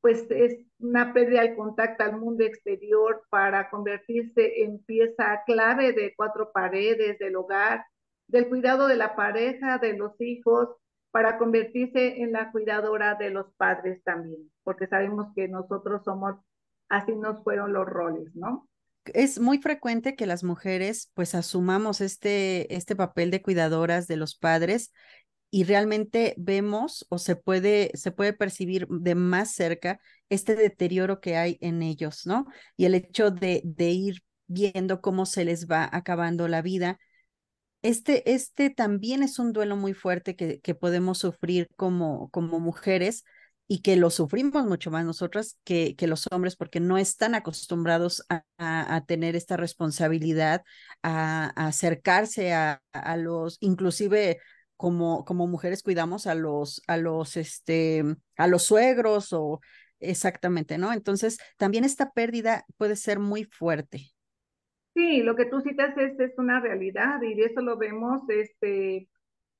pues 0.00 0.30
es 0.30 0.58
una 0.84 1.12
pérdida 1.12 1.42
del 1.42 1.56
contacto 1.56 2.04
al 2.04 2.18
mundo 2.18 2.44
exterior 2.44 3.22
para 3.30 3.70
convertirse 3.70 4.62
en 4.62 4.78
pieza 4.84 5.42
clave 5.46 5.92
de 5.92 6.14
cuatro 6.16 6.52
paredes 6.52 7.18
del 7.18 7.36
hogar, 7.36 7.84
del 8.28 8.48
cuidado 8.48 8.86
de 8.86 8.96
la 8.96 9.16
pareja, 9.16 9.78
de 9.78 9.96
los 9.96 10.12
hijos, 10.20 10.68
para 11.10 11.38
convertirse 11.38 12.20
en 12.22 12.32
la 12.32 12.50
cuidadora 12.50 13.14
de 13.14 13.30
los 13.30 13.46
padres 13.56 14.02
también, 14.04 14.50
porque 14.62 14.86
sabemos 14.86 15.28
que 15.34 15.48
nosotros 15.48 16.02
somos, 16.04 16.34
así 16.88 17.14
nos 17.14 17.42
fueron 17.44 17.72
los 17.72 17.86
roles, 17.86 18.34
¿no? 18.34 18.68
Es 19.06 19.38
muy 19.38 19.58
frecuente 19.58 20.16
que 20.16 20.26
las 20.26 20.44
mujeres 20.44 21.12
pues 21.14 21.34
asumamos 21.34 22.00
este, 22.00 22.74
este 22.74 22.96
papel 22.96 23.30
de 23.30 23.42
cuidadoras 23.42 24.06
de 24.06 24.16
los 24.16 24.34
padres 24.34 24.92
y 25.54 25.62
realmente 25.62 26.34
vemos 26.36 27.06
o 27.10 27.18
se 27.18 27.36
puede, 27.36 27.92
se 27.94 28.10
puede 28.10 28.32
percibir 28.32 28.88
de 28.88 29.14
más 29.14 29.52
cerca 29.54 30.00
este 30.28 30.56
deterioro 30.56 31.20
que 31.20 31.36
hay 31.36 31.58
en 31.60 31.80
ellos, 31.80 32.26
¿no? 32.26 32.46
Y 32.76 32.86
el 32.86 32.96
hecho 32.96 33.30
de, 33.30 33.62
de 33.64 33.90
ir 33.90 34.24
viendo 34.48 35.00
cómo 35.00 35.26
se 35.26 35.44
les 35.44 35.68
va 35.68 35.88
acabando 35.92 36.48
la 36.48 36.60
vida. 36.60 36.98
Este, 37.82 38.32
este 38.32 38.68
también 38.68 39.22
es 39.22 39.38
un 39.38 39.52
duelo 39.52 39.76
muy 39.76 39.94
fuerte 39.94 40.34
que, 40.34 40.58
que 40.58 40.74
podemos 40.74 41.18
sufrir 41.18 41.68
como, 41.76 42.30
como 42.30 42.58
mujeres 42.58 43.22
y 43.68 43.82
que 43.82 43.94
lo 43.94 44.10
sufrimos 44.10 44.66
mucho 44.66 44.90
más 44.90 45.04
nosotras 45.04 45.56
que, 45.62 45.94
que 45.94 46.08
los 46.08 46.26
hombres 46.32 46.56
porque 46.56 46.80
no 46.80 46.98
están 46.98 47.36
acostumbrados 47.36 48.24
a, 48.28 48.42
a, 48.58 49.04
tener 49.06 49.36
esta 49.36 49.56
responsabilidad, 49.56 50.64
a, 51.04 51.52
a 51.54 51.68
acercarse 51.68 52.52
a, 52.52 52.82
a, 52.92 53.16
los, 53.16 53.56
inclusive 53.60 54.40
como, 54.76 55.24
como 55.24 55.46
mujeres 55.46 55.82
cuidamos 55.82 56.26
a 56.26 56.34
los, 56.34 56.82
a 56.86 56.96
los, 56.96 57.36
este, 57.36 58.02
a 58.36 58.46
los 58.46 58.64
suegros 58.64 59.32
o 59.32 59.60
exactamente, 60.00 60.78
¿no? 60.78 60.92
Entonces, 60.92 61.38
también 61.56 61.84
esta 61.84 62.12
pérdida 62.12 62.64
puede 62.76 62.96
ser 62.96 63.18
muy 63.18 63.44
fuerte. 63.44 64.10
Sí, 64.94 65.22
lo 65.22 65.34
que 65.34 65.46
tú 65.46 65.60
citas 65.60 65.96
es, 65.96 66.18
es 66.20 66.32
una 66.38 66.60
realidad 66.60 67.20
y 67.22 67.40
eso 67.40 67.60
lo 67.60 67.76
vemos 67.76 68.22
este, 68.28 69.08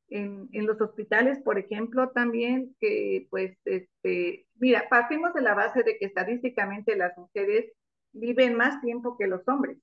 en, 0.08 0.48
en, 0.52 0.66
los 0.66 0.80
hospitales, 0.80 1.40
por 1.40 1.58
ejemplo, 1.58 2.10
también, 2.10 2.76
que 2.78 3.26
pues 3.30 3.56
este, 3.64 4.46
Mira, 4.56 4.88
partimos 4.88 5.34
de 5.34 5.42
la 5.42 5.54
base 5.54 5.82
de 5.82 5.98
que 5.98 6.06
estadísticamente 6.06 6.96
las 6.96 7.16
mujeres 7.18 7.72
viven 8.12 8.54
más 8.54 8.80
tiempo 8.80 9.16
que 9.18 9.26
los 9.26 9.46
hombres, 9.48 9.78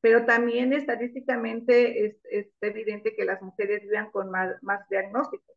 pero 0.00 0.24
también 0.24 0.72
estadísticamente 0.72 2.06
es, 2.06 2.16
es 2.30 2.46
evidente 2.60 3.14
que 3.14 3.24
las 3.24 3.42
mujeres 3.42 3.82
viven 3.82 4.10
con 4.10 4.30
más, 4.30 4.62
más 4.62 4.88
diagnósticos. 4.88 5.56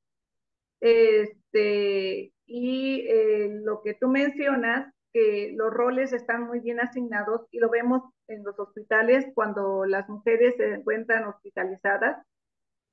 Este, 0.79 2.33
y 2.45 3.05
eh, 3.07 3.49
lo 3.63 3.83
que 3.83 3.93
tú 3.93 4.07
mencionas, 4.09 4.93
que 5.13 5.53
los 5.55 5.71
roles 5.71 6.13
están 6.13 6.47
muy 6.47 6.59
bien 6.59 6.79
asignados 6.79 7.41
y 7.51 7.59
lo 7.59 7.69
vemos 7.69 8.01
en 8.27 8.43
los 8.43 8.57
hospitales 8.57 9.25
cuando 9.35 9.85
las 9.85 10.07
mujeres 10.09 10.55
se 10.57 10.73
encuentran 10.73 11.25
hospitalizadas, 11.27 12.25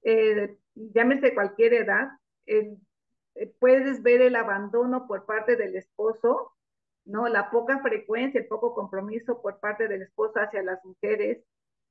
eh, 0.02 0.56
llámese 0.74 1.34
cualquier 1.34 1.74
edad, 1.74 2.08
eh, 2.46 2.76
puedes 3.58 4.02
ver 4.02 4.20
el 4.20 4.36
abandono 4.36 5.06
por 5.06 5.26
parte 5.26 5.56
del 5.56 5.76
esposo, 5.76 6.52
¿no? 7.08 7.28
La 7.28 7.50
poca 7.50 7.80
frecuencia, 7.80 8.40
el 8.40 8.46
poco 8.46 8.74
compromiso 8.74 9.40
por 9.42 9.58
parte 9.60 9.88
del 9.88 10.02
esposo 10.02 10.38
hacia 10.40 10.62
las 10.62 10.84
mujeres. 10.84 11.42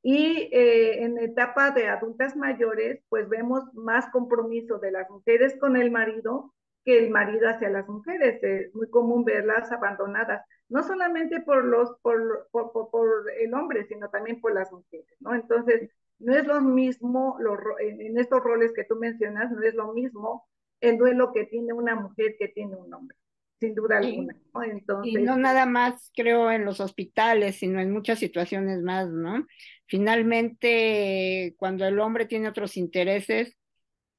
Y 0.03 0.50
eh, 0.53 1.03
en 1.03 1.17
etapa 1.17 1.71
de 1.71 1.88
adultas 1.88 2.36
mayores, 2.36 3.01
pues 3.09 3.27
vemos 3.27 3.63
más 3.74 4.09
compromiso 4.12 4.79
de 4.79 4.91
las 4.91 5.09
mujeres 5.09 5.57
con 5.59 5.75
el 5.75 5.91
marido 5.91 6.53
que 6.86 7.00
el 7.00 7.09
marido 7.09 7.50
hacia 7.50 7.69
las 7.69 7.88
mujeres. 7.89 8.41
Es 8.43 8.74
muy 8.75 8.89
común 8.89 9.25
verlas 9.25 9.71
abandonadas, 9.71 10.45
no 10.69 10.83
solamente 10.83 11.41
por, 11.41 11.65
los, 11.65 11.97
por, 12.01 12.47
por, 12.51 12.71
por 12.71 13.31
el 13.38 13.53
hombre, 13.53 13.86
sino 13.88 14.09
también 14.09 14.39
por 14.39 14.53
las 14.53 14.71
mujeres, 14.71 15.13
¿no? 15.19 15.33
Entonces, 15.33 15.89
no 16.19 16.33
es 16.36 16.45
lo 16.45 16.62
mismo, 16.62 17.38
lo, 17.39 17.57
en 17.79 18.17
estos 18.17 18.43
roles 18.43 18.71
que 18.74 18.83
tú 18.86 18.95
mencionas, 18.95 19.51
no 19.51 19.62
es 19.63 19.75
lo 19.75 19.93
mismo 19.93 20.47
el 20.79 20.97
duelo 20.97 21.31
que 21.33 21.45
tiene 21.45 21.74
una 21.74 21.95
mujer 21.95 22.36
que 22.38 22.47
tiene 22.50 22.75
un 22.75 22.93
hombre, 22.93 23.17
sin 23.59 23.75
duda 23.75 23.97
alguna. 23.97 24.35
¿no? 24.53 24.63
Entonces, 24.63 25.13
y 25.13 25.15
no 25.17 25.37
nada 25.37 25.65
más, 25.65 26.11
creo, 26.15 26.51
en 26.51 26.65
los 26.65 26.79
hospitales, 26.79 27.57
sino 27.57 27.79
en 27.79 27.91
muchas 27.91 28.19
situaciones 28.19 28.81
más, 28.81 29.09
¿no? 29.09 29.45
Finalmente, 29.87 31.55
cuando 31.57 31.85
el 31.85 31.99
hombre 31.99 32.25
tiene 32.25 32.49
otros 32.49 32.77
intereses, 32.77 33.57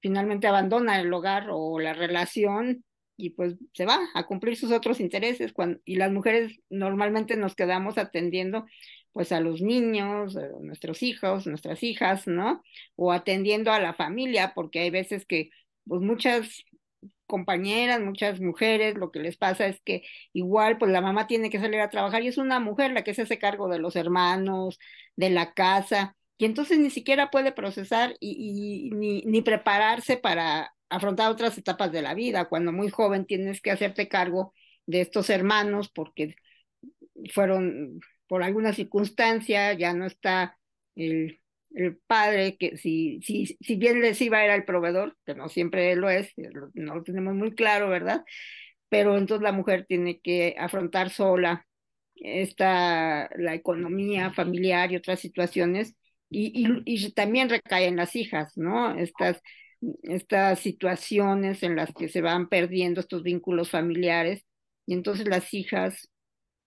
finalmente 0.00 0.47
abandona 0.47 1.00
el 1.00 1.12
hogar 1.12 1.49
o 1.50 1.78
la 1.78 1.92
relación 1.92 2.85
y 3.16 3.30
pues 3.30 3.57
se 3.75 3.85
va 3.85 3.99
a 4.14 4.26
cumplir 4.26 4.57
sus 4.57 4.71
otros 4.71 5.00
intereses 5.00 5.52
cuando, 5.52 5.80
y 5.85 5.97
las 5.97 6.12
mujeres 6.12 6.61
normalmente 6.71 7.37
nos 7.37 7.57
quedamos 7.57 7.99
atendiendo 7.99 8.64
pues 9.12 9.33
a 9.33 9.40
los 9.40 9.61
niños, 9.61 10.37
a 10.37 10.47
nuestros 10.61 11.02
hijos, 11.02 11.47
nuestras 11.49 11.83
hijas, 11.83 12.28
¿no? 12.28 12.62
O 12.95 13.11
atendiendo 13.12 13.73
a 13.73 13.80
la 13.80 13.95
familia, 13.95 14.52
porque 14.54 14.80
hay 14.80 14.90
veces 14.90 15.26
que 15.26 15.50
pues 15.85 16.00
muchas 16.00 16.64
compañeras, 17.28 18.00
muchas 18.00 18.40
mujeres, 18.40 18.97
lo 18.97 19.12
que 19.12 19.20
les 19.20 19.37
pasa 19.37 19.66
es 19.68 19.80
que 19.85 20.02
igual 20.32 20.78
pues 20.78 20.90
la 20.90 21.00
mamá 21.00 21.28
tiene 21.28 21.50
que 21.50 21.61
salir 21.61 21.80
a 21.80 21.90
trabajar 21.90 22.23
y 22.23 22.28
es 22.28 22.38
una 22.38 22.61
mujer 22.61 22.92
la 22.92 23.04
que 23.04 23.14
se 23.14 23.23
hace 23.23 23.38
cargo 23.38 23.68
de 23.68 23.78
los 23.78 23.97
hermanos, 23.97 24.80
de 25.16 25.30
la 25.30 25.54
casa, 25.54 26.16
y 26.38 26.44
entonces 26.44 26.78
ni 26.78 26.90
siquiera 26.90 27.30
puede 27.30 27.52
procesar 27.52 28.14
y, 28.20 28.90
ni, 28.94 29.23
ni 29.23 29.42
prepararse 29.42 30.16
para 30.16 30.73
afrontar 30.88 31.30
otras 31.30 31.58
etapas 31.58 31.92
de 31.92 32.02
la 32.02 32.14
vida. 32.14 32.47
Cuando 32.49 32.73
muy 32.73 32.90
joven 32.90 33.26
tienes 33.26 33.61
que 33.61 33.73
hacerte 33.73 34.08
cargo 34.08 34.54
de 34.87 35.00
estos 35.02 35.30
hermanos 35.30 35.90
porque 35.90 36.37
fueron 37.35 38.00
por 38.28 38.42
alguna 38.42 38.73
circunstancia, 38.73 39.73
ya 39.75 39.94
no 39.94 40.06
está 40.06 40.58
el, 40.94 41.40
el 41.75 41.99
padre, 42.07 42.57
que 42.57 42.77
si, 42.77 43.21
si, 43.23 43.47
si 43.61 43.77
bien 43.77 44.01
les 44.01 44.21
iba 44.21 44.45
era 44.45 44.55
el 44.55 44.65
proveedor, 44.65 45.17
que 45.27 45.35
no 45.35 45.49
siempre 45.49 45.95
lo 45.97 46.11
es, 46.11 46.33
no 46.75 46.95
lo 46.97 47.03
tenemos 47.03 47.35
muy 47.35 47.55
claro, 47.55 47.89
¿verdad? 47.89 48.25
Pero 48.89 49.17
entonces 49.19 49.43
la 49.43 49.53
mujer 49.53 49.87
tiene 49.87 50.21
que 50.21 50.55
afrontar 50.59 51.11
sola 51.11 51.67
esta, 52.17 53.31
la 53.37 53.54
economía 53.54 54.33
familiar 54.33 54.91
y 54.91 54.97
otras 54.97 55.21
situaciones, 55.21 55.95
y, 56.31 56.67
y, 56.67 56.83
y 56.85 57.13
también 57.13 57.49
recae 57.49 57.87
en 57.87 57.97
las 57.97 58.17
hijas, 58.17 58.57
¿no? 58.57 58.99
Estas, 58.99 59.41
estas 60.02 60.59
situaciones 60.61 61.63
en 61.63 61.76
las 61.76 61.93
que 61.93 62.09
se 62.09 62.21
van 62.21 62.49
perdiendo 62.49 63.00
estos 63.00 63.23
vínculos 63.23 63.71
familiares, 63.71 64.45
y 64.87 64.95
entonces 64.95 65.28
las 65.28 65.52
hijas 65.54 66.11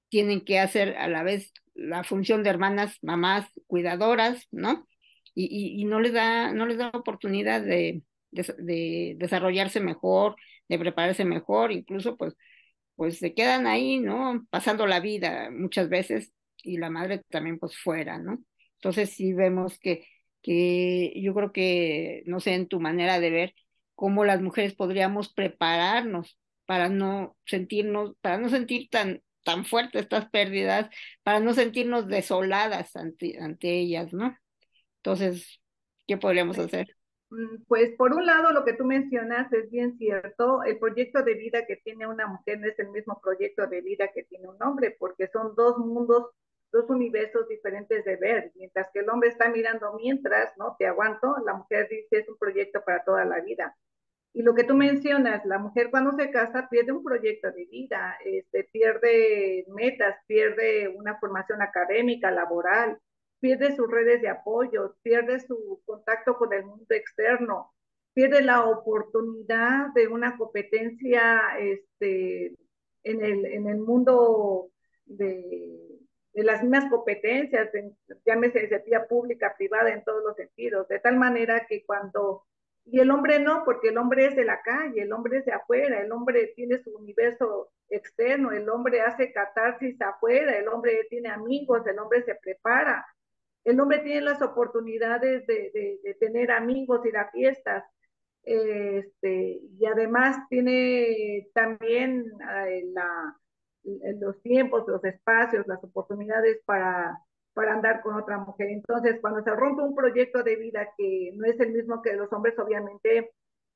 tienen 0.10 0.42
que 0.42 0.60
hacer 0.60 0.96
a 0.98 1.08
la 1.08 1.24
vez 1.24 1.54
la 1.74 2.04
función 2.04 2.44
de 2.44 2.50
hermanas, 2.50 2.98
mamás, 3.02 3.48
cuidadoras, 3.68 4.48
¿no? 4.52 4.88
Y, 5.34 5.82
y, 5.82 5.86
no 5.86 6.00
les 6.02 6.14
da, 6.14 6.54
no 6.54 6.66
les 6.66 6.78
da 6.78 6.90
oportunidad 6.90 7.62
de, 7.62 8.04
de, 8.32 8.44
de, 8.60 9.16
desarrollarse 9.18 9.80
mejor, 9.80 10.36
de 10.68 10.80
prepararse 10.80 11.26
mejor, 11.26 11.72
incluso 11.72 12.18
pues, 12.18 12.36
pues 12.96 13.18
se 13.20 13.34
quedan 13.34 13.68
ahí, 13.68 14.00
¿no? 14.00 14.46
Pasando 14.50 14.88
la 14.88 15.00
vida 15.00 15.50
muchas 15.52 15.90
veces 15.90 16.34
y 16.64 16.78
la 16.78 16.90
madre 16.90 17.24
también 17.30 17.60
pues 17.60 17.78
fuera, 17.78 18.18
¿no? 18.20 18.44
Entonces 18.76 19.12
sí 19.12 19.34
vemos 19.34 19.80
que, 19.80 20.06
que 20.42 21.14
yo 21.22 21.34
creo 21.34 21.52
que, 21.52 22.24
no 22.26 22.40
sé, 22.40 22.56
en 22.56 22.68
tu 22.68 22.80
manera 22.80 23.20
de 23.20 23.30
ver, 23.30 23.56
cómo 23.96 24.26
las 24.26 24.42
mujeres 24.42 24.74
podríamos 24.74 25.32
prepararnos 25.34 26.38
para 26.66 26.90
no 26.90 27.38
sentirnos, 27.46 28.16
para 28.22 28.38
no 28.40 28.50
sentir 28.50 28.90
tan, 28.90 29.22
tan 29.44 29.66
fuertes 29.66 30.04
estas 30.04 30.30
pérdidas, 30.30 30.90
para 31.24 31.40
no 31.40 31.54
sentirnos 31.54 32.08
desoladas 32.08 32.96
ante, 32.96 33.40
ante 33.40 33.78
ellas, 33.80 34.12
¿no? 34.14 34.36
Entonces, 35.04 35.60
¿qué 36.08 36.18
podríamos 36.18 36.60
hacer? 36.60 36.96
Pues 37.68 37.92
por 37.98 38.14
un 38.14 38.26
lado, 38.26 38.52
lo 38.52 38.66
que 38.66 38.74
tú 38.74 38.84
mencionas 38.84 39.52
es 39.54 39.72
bien 39.72 39.98
cierto. 39.98 40.64
El 40.64 40.78
proyecto 40.78 41.24
de 41.24 41.36
vida 41.36 41.66
que 41.66 41.78
tiene 41.78 42.06
una 42.06 42.28
mujer 42.28 42.60
no 42.60 42.68
es 42.68 42.78
el 42.78 42.90
mismo 42.90 43.20
proyecto 43.22 43.68
de 43.68 43.82
vida 43.82 44.10
que 44.14 44.24
tiene 44.24 44.50
un 44.50 44.62
hombre, 44.62 44.96
porque 45.00 45.28
son 45.30 45.56
dos 45.56 45.78
mundos, 45.78 46.32
dos 46.72 46.90
universos 46.90 47.48
diferentes 47.48 48.04
de 48.04 48.18
ver. 48.18 48.52
Mientras 48.56 48.88
que 48.94 49.00
el 49.00 49.10
hombre 49.10 49.30
está 49.30 49.50
mirando 49.50 49.94
mientras, 49.94 50.56
¿no? 50.58 50.76
Te 50.78 50.86
aguanto, 50.88 51.38
la 51.46 51.54
mujer 51.54 51.88
dice 51.90 52.20
es 52.20 52.30
un 52.30 52.38
proyecto 52.38 52.84
para 52.86 53.04
toda 53.06 53.24
la 53.24 53.40
vida. 53.40 53.78
Y 54.34 54.44
lo 54.44 54.54
que 54.54 54.64
tú 54.66 54.76
mencionas, 54.76 55.46
la 55.46 55.58
mujer 55.58 55.90
cuando 55.90 56.12
se 56.18 56.32
casa 56.32 56.68
pierde 56.70 56.92
un 56.92 57.04
proyecto 57.04 57.52
de 57.52 57.66
vida, 57.66 58.18
este, 58.26 58.66
pierde 58.66 59.66
metas, 59.70 60.16
pierde 60.28 60.90
una 60.90 61.18
formación 61.20 61.62
académica, 61.62 62.30
laboral, 62.30 63.00
pierde 63.42 63.76
sus 63.76 63.92
redes 63.92 64.22
de 64.22 64.30
apoyo, 64.30 64.96
pierde 65.02 65.42
su 65.42 65.82
contacto 65.86 66.38
con 66.38 66.54
el 66.54 66.64
mundo 66.64 66.86
externo, 66.90 67.74
pierde 68.14 68.42
la 68.42 68.66
oportunidad 68.66 69.88
de 69.94 70.08
una 70.08 70.38
competencia 70.38 71.42
este, 71.60 72.56
en, 73.04 73.26
el, 73.26 73.46
en 73.46 73.68
el 73.68 73.80
mundo 73.80 74.70
de, 75.06 76.00
de 76.34 76.44
las 76.44 76.62
mismas 76.62 76.90
competencias, 76.90 77.70
llámese 78.26 78.60
iniciativa 78.60 79.06
pública, 79.06 79.56
privada, 79.58 79.92
en 79.92 80.04
todos 80.04 80.24
los 80.24 80.36
sentidos, 80.38 80.88
de 80.88 81.00
tal 81.00 81.18
manera 81.18 81.66
que 81.68 81.84
cuando 81.84 82.46
y 82.86 83.00
el 83.00 83.12
hombre 83.12 83.40
no, 83.40 83.64
porque 83.64 83.90
el 83.90 83.98
hombre 83.98 84.26
es 84.26 84.36
de 84.36 84.44
la 84.44 84.62
calle, 84.62 85.04
el 85.04 85.14
hombre 85.14 85.40
es 85.40 85.46
de 85.46 85.54
afuera, 85.54 86.02
el 86.02 86.12
hombre 86.12 86.54
tiene 86.56 86.82
su 86.82 86.92
universo 86.98 87.72
externo, 87.90 88.52
el 88.52 88.68
hombre 88.70 89.02
hace 89.02 89.32
catarsis 89.32 90.02
afuera, 90.02 90.58
el 90.58 90.68
hombre 90.68 91.06
tiene 91.10 91.30
amigos, 91.30 91.86
el 91.86 92.00
hombre 92.00 92.24
se 92.24 92.36
prepara, 92.36 93.06
el 93.64 93.80
hombre 93.80 94.00
tiene 94.00 94.22
las 94.22 94.42
oportunidades 94.42 95.46
de, 95.48 96.00
de, 96.04 96.14
tener 96.16 96.52
amigos, 96.52 97.06
ir 97.06 97.18
a 97.18 97.30
fiestas, 97.32 97.84
este, 98.44 99.62
y 99.78 99.86
además 99.86 100.38
tiene 100.50 101.48
también 101.54 102.26
eh, 102.68 102.84
la, 102.94 103.38
los 104.20 104.42
tiempos, 104.42 104.88
los 104.88 105.04
espacios, 105.04 105.68
las 105.68 105.84
oportunidades 105.84 106.62
para 106.66 107.20
para 107.54 107.74
andar 107.74 108.02
con 108.02 108.16
otra 108.16 108.38
mujer. 108.38 108.70
Entonces, 108.70 109.20
cuando 109.22 109.44
se 109.44 109.52
rompe 109.52 109.82
un 109.82 109.96
proyecto 109.96 110.44
de 110.44 110.56
vida 110.56 110.88
que 110.98 111.32
no 111.36 111.46
es 111.46 111.60
el 111.60 111.72
mismo 111.72 112.02
que 112.02 112.14
los 112.14 112.32
hombres, 112.32 112.58
obviamente 112.60 113.32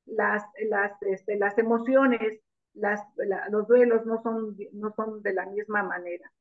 las, 0.05 0.43
las, 0.69 0.91
este, 1.01 1.37
las 1.37 1.57
emociones, 1.57 2.41
los 2.73 3.67
duelos 3.67 4.05
no 4.05 4.21
son, 4.21 4.55
no 4.73 4.93
son 4.95 5.21
de 5.21 5.33
la 5.33 5.45
misma 5.47 5.83
manera. 5.83 6.31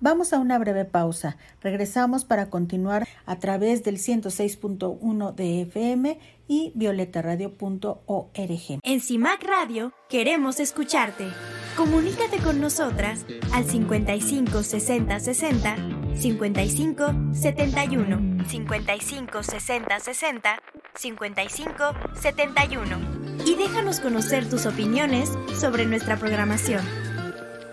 Vamos 0.00 0.32
a 0.32 0.38
una 0.38 0.58
breve 0.58 0.84
pausa. 0.84 1.36
Regresamos 1.62 2.24
para 2.24 2.50
continuar 2.50 3.06
a 3.26 3.38
través 3.38 3.84
del 3.84 3.98
106.1 3.98 5.34
de 5.34 5.62
FM 5.62 6.18
y 6.48 6.72
violetaradio.org. 6.74 8.80
En 8.82 9.00
CIMAC 9.00 9.44
Radio 9.44 9.92
queremos 10.08 10.60
escucharte. 10.60 11.28
Comunícate 11.76 12.38
con 12.38 12.60
nosotras 12.60 13.24
al 13.52 13.64
55 13.64 14.62
60 14.62 15.20
60 15.20 15.76
55 16.16 17.14
71 17.32 18.44
55 18.46 19.42
60 19.42 20.00
60 20.00 20.58
55 20.94 21.84
71 22.20 22.98
y 23.46 23.54
déjanos 23.56 24.00
conocer 24.00 24.48
tus 24.48 24.66
opiniones 24.66 25.30
sobre 25.58 25.86
nuestra 25.86 26.16
programación. 26.16 26.84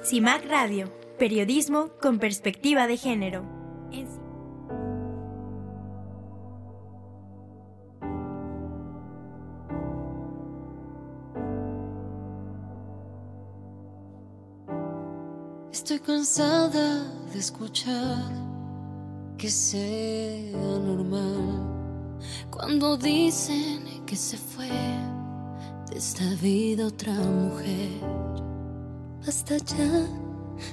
CIMAC 0.03 0.45
Radio 0.45 1.00
Periodismo 1.21 1.89
con 2.01 2.17
perspectiva 2.17 2.87
de 2.87 2.97
género. 2.97 3.43
Estoy 15.71 15.99
cansada 15.99 17.03
de 17.31 17.37
escuchar 17.37 18.17
que 19.37 19.51
sea 19.51 20.57
normal 20.79 22.17
cuando 22.49 22.97
dicen 22.97 24.03
que 24.07 24.15
se 24.15 24.37
fue 24.37 24.69
de 25.87 25.97
esta 25.99 26.27
vida 26.41 26.87
otra 26.87 27.13
mujer. 27.13 28.01
Basta 29.23 29.57
ya 29.57 30.20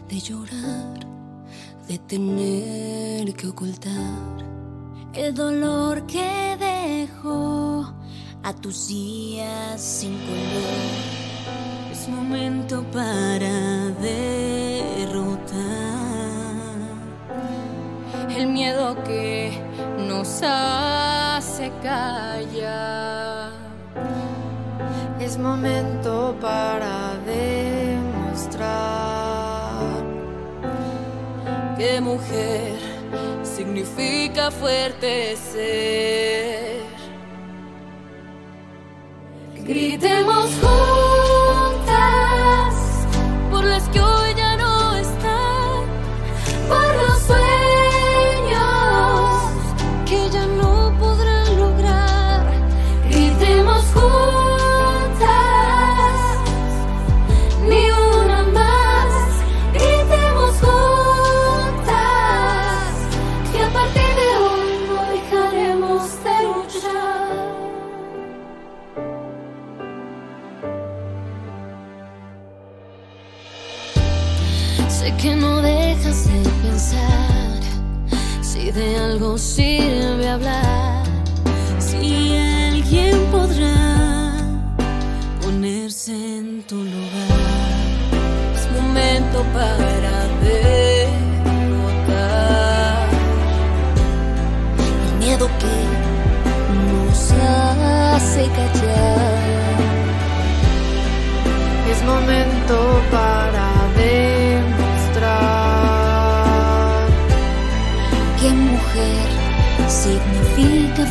de 0.09 0.21
llorar, 0.21 1.01
de 1.87 1.99
tener 1.99 3.35
que 3.35 3.49
ocultar 3.49 4.49
el 5.15 5.35
dolor 5.35 6.07
que 6.07 6.57
dejó 6.59 7.93
a 8.43 8.53
tus 8.55 8.89
días 8.89 9.81
sin 9.81 10.13
color. 10.19 11.19
Es 11.91 12.09
momento 12.09 12.85
para 12.93 13.89
derrotar 14.01 15.49
el 18.31 18.47
miedo 18.47 19.03
que 19.05 19.61
nos 20.07 20.41
hace 20.43 21.73
callar. 21.83 23.53
Es 25.21 25.37
momento 25.37 26.37
para 26.41 27.19
demostrar 27.27 27.78
que 31.79 32.01
mujer 32.01 32.73
significa 33.45 34.51
fuerte 34.51 35.37
ser. 35.37 36.83
Gritemos 39.65 40.51
juntas 40.61 41.08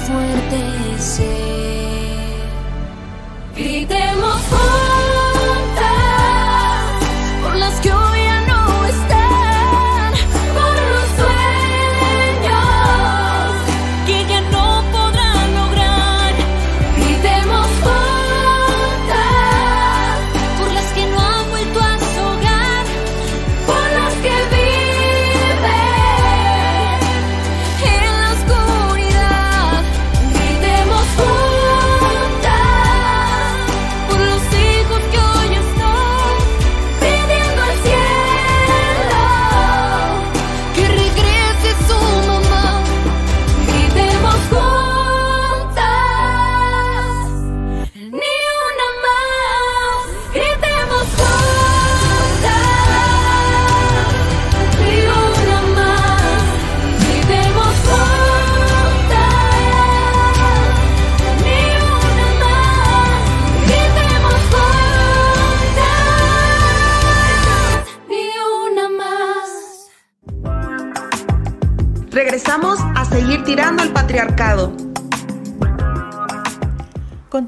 fuerte 0.07 0.86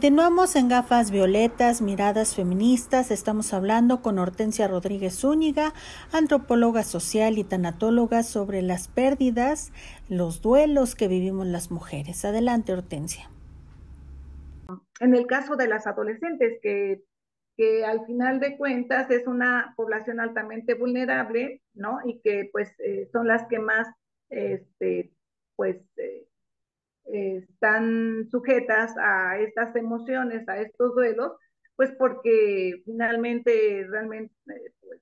Continuamos 0.10 0.56
en 0.56 0.70
gafas 0.70 1.12
violetas, 1.12 1.84
miradas 1.84 2.36
feministas. 2.36 3.12
Estamos 3.12 3.54
hablando 3.54 4.02
con 4.02 4.18
Hortensia 4.18 4.68
Rodríguez 4.68 5.20
Zúñiga, 5.20 5.76
antropóloga 6.12 6.82
social 6.82 7.38
y 7.38 7.44
tanatóloga, 7.44 8.24
sobre 8.24 8.64
las 8.64 8.88
pérdidas, 8.88 9.72
los 10.10 10.42
duelos 10.42 10.96
que 10.96 11.08
vivimos 11.08 11.46
las 11.46 11.70
mujeres. 11.70 12.26
Adelante, 12.26 12.74
Hortensia. 12.74 13.30
En 15.00 15.14
el 15.14 15.28
caso 15.28 15.56
de 15.56 15.68
las 15.68 15.86
adolescentes, 15.86 16.58
que, 16.64 17.04
que 17.56 17.86
al 17.86 18.04
final 18.08 18.40
de 18.40 18.58
cuentas 18.58 19.12
es 19.12 19.28
una 19.28 19.76
población 19.78 20.20
altamente 20.20 20.74
vulnerable, 20.74 21.62
¿no? 21.76 22.00
Y 22.04 22.20
que 22.22 22.50
pues 22.52 22.74
eh, 22.80 23.08
son 23.12 23.28
las 23.28 23.46
que 23.48 23.60
más, 23.60 23.88
este, 24.32 25.12
pues, 25.56 25.78
eh, 25.98 26.29
eh, 27.14 27.46
están 27.50 28.28
sujetas 28.30 28.96
a 28.98 29.40
estas 29.40 29.76
emociones, 29.76 30.48
a 30.48 30.60
estos 30.60 30.96
duelos, 30.96 31.34
pues 31.76 31.92
porque 31.98 32.82
finalmente 32.86 33.86
realmente 33.90 34.34
eh, 34.48 34.74
pues, 34.82 35.02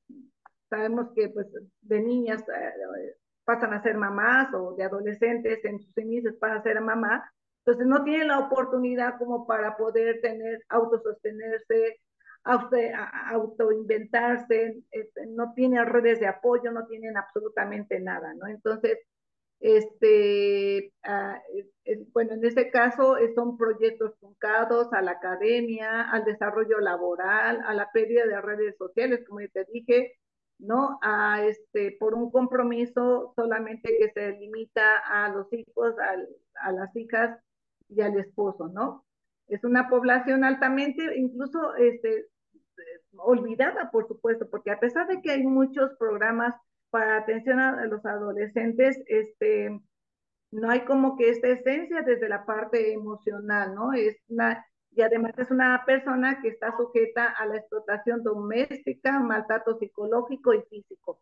sabemos 0.70 1.08
que 1.16 1.30
pues 1.30 1.48
de 1.82 2.02
niñas 2.02 2.42
eh, 2.42 3.16
pasan 3.46 3.74
a 3.74 3.82
ser 3.82 3.98
mamás 3.98 4.54
o 4.54 4.76
de 4.76 4.84
adolescentes 4.84 5.64
en 5.66 5.80
sus 5.80 5.98
inicios 5.98 6.36
pasan 6.36 6.58
a 6.58 6.64
ser 6.64 6.82
mamá, 6.82 7.24
entonces 7.66 7.88
no 7.88 8.04
tienen 8.04 8.30
la 8.30 8.40
oportunidad 8.40 9.18
como 9.18 9.46
para 9.46 9.76
poder 9.76 10.22
tener, 10.22 10.64
autosostenerse, 10.70 12.00
auto, 12.44 12.78
autoinventarse, 13.32 14.78
este, 14.92 15.26
no 15.28 15.54
tienen 15.54 15.86
redes 15.86 16.20
de 16.22 16.28
apoyo, 16.28 16.72
no 16.72 16.88
tienen 16.88 17.18
absolutamente 17.18 18.00
nada, 18.00 18.34
¿no? 18.36 18.48
Entonces, 18.48 18.98
este, 19.60 20.94
ah, 21.04 21.42
eh, 21.86 22.06
bueno, 22.14 22.34
en 22.34 22.46
este 22.46 22.70
caso 22.70 23.18
eh, 23.18 23.34
son 23.36 23.58
proyectos 23.58 24.14
truncados 24.20 24.92
a 24.94 25.02
la 25.02 25.12
academia, 25.12 26.10
al 26.12 26.26
desarrollo 26.26 26.80
laboral, 26.80 27.62
a 27.66 27.74
la 27.74 27.90
pérdida 27.92 28.26
de 28.26 28.42
redes 28.42 28.76
sociales, 28.78 29.24
como 29.28 29.42
yo 29.42 29.48
te 29.52 29.66
dije, 29.72 30.14
¿no? 30.60 31.00
A 31.02 31.44
este, 31.44 31.98
por 32.00 32.14
un 32.14 32.32
compromiso 32.32 33.34
solamente 33.36 33.96
que 33.98 34.12
se 34.12 34.32
limita 34.38 34.98
a 35.00 35.30
los 35.30 35.52
hijos, 35.54 35.96
al, 36.00 36.28
a 36.62 36.72
las 36.72 36.96
hijas 36.96 37.40
y 37.90 38.02
al 38.02 38.18
esposo, 38.20 38.68
¿no? 38.68 39.06
Es 39.48 39.64
una 39.64 39.90
población 39.90 40.44
altamente, 40.44 41.18
incluso 41.18 41.76
este, 41.76 42.28
olvidada, 43.18 43.90
por 43.92 44.08
supuesto, 44.08 44.50
porque 44.50 44.72
a 44.72 44.80
pesar 44.80 45.08
de 45.08 45.22
que 45.22 45.32
hay 45.32 45.44
muchos 45.44 45.92
programas 45.98 46.54
para 46.90 47.18
atención 47.18 47.60
a 47.60 47.86
los 47.86 48.06
adolescentes, 48.06 49.02
este, 49.08 49.80
no 50.52 50.70
hay 50.70 50.86
como 50.86 51.18
que 51.18 51.30
esta 51.30 51.48
esencia 51.50 52.02
desde 52.04 52.30
la 52.30 52.46
parte 52.46 52.94
emocional, 52.94 53.76
¿no? 53.76 53.94
Es 53.94 54.18
una, 54.30 54.66
y 54.92 55.02
además 55.02 55.34
es 55.38 55.52
una 55.52 55.84
persona 55.86 56.42
que 56.42 56.50
está 56.50 56.76
sujeta 56.78 57.26
a 57.28 57.46
la 57.46 57.58
explotación 57.58 58.24
doméstica, 58.24 59.20
maltrato 59.20 59.78
psicológico 59.80 60.54
y 60.54 60.62
físico. 60.70 61.22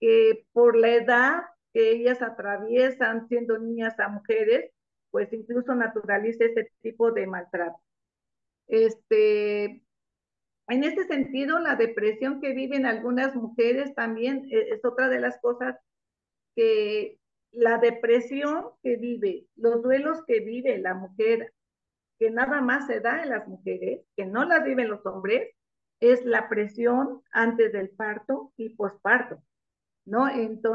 que 0.00 0.46
por 0.52 0.76
la 0.76 0.90
edad 0.90 1.42
que 1.72 1.90
ellas 1.92 2.22
atraviesan 2.22 3.28
siendo 3.28 3.58
niñas 3.58 3.98
a 4.00 4.08
mujeres, 4.08 4.72
pues 5.10 5.32
incluso 5.32 5.74
naturalice 5.74 6.46
ese 6.46 6.70
tipo 6.82 7.12
de 7.12 7.26
maltrato. 7.26 7.78
Este, 8.68 9.82
en 10.68 10.84
este 10.84 11.04
sentido, 11.04 11.58
la 11.58 11.76
depresión 11.76 12.40
que 12.40 12.52
viven 12.52 12.86
algunas 12.86 13.34
mujeres 13.34 13.94
también 13.94 14.48
eh, 14.50 14.68
es 14.72 14.84
otra 14.84 15.08
de 15.08 15.20
las 15.20 15.38
cosas 15.38 15.76
que 16.54 17.18
la 17.52 17.78
depresión 17.78 18.66
que 18.82 18.96
vive, 18.96 19.46
los 19.56 19.82
duelos 19.82 20.24
que 20.26 20.40
vive 20.40 20.78
la 20.78 20.94
mujer, 20.94 21.52
que 22.18 22.30
nada 22.30 22.60
más 22.60 22.86
se 22.86 23.00
da 23.00 23.22
en 23.22 23.30
las 23.30 23.46
mujeres, 23.46 24.02
que 24.16 24.26
no 24.26 24.44
las 24.44 24.64
viven 24.64 24.88
los 24.88 25.04
hombres, 25.06 25.54
es 26.00 26.24
la 26.24 26.48
presión 26.48 27.22
antes 27.30 27.72
del 27.72 27.90
parto 27.90 28.52
y 28.56 28.70
posparto, 28.70 29.42
¿no? 30.04 30.26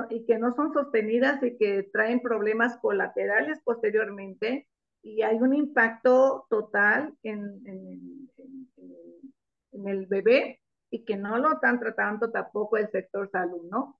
y 0.09 0.25
que 0.25 0.37
no 0.37 0.55
son 0.55 0.73
sostenidas 0.73 1.41
y 1.43 1.57
que 1.57 1.83
traen 1.91 2.21
problemas 2.21 2.77
colaterales 2.77 3.59
posteriormente 3.63 4.67
y 5.03 5.21
hay 5.23 5.37
un 5.37 5.55
impacto 5.55 6.45
total 6.49 7.13
en, 7.23 8.29
en 9.71 9.87
el 9.87 10.05
bebé 10.07 10.61
y 10.89 11.05
que 11.05 11.15
no 11.15 11.37
lo 11.37 11.53
están 11.53 11.79
tratando 11.79 12.31
tampoco 12.31 12.77
el 12.77 12.89
sector 12.91 13.29
salud, 13.31 13.63
¿no? 13.69 13.99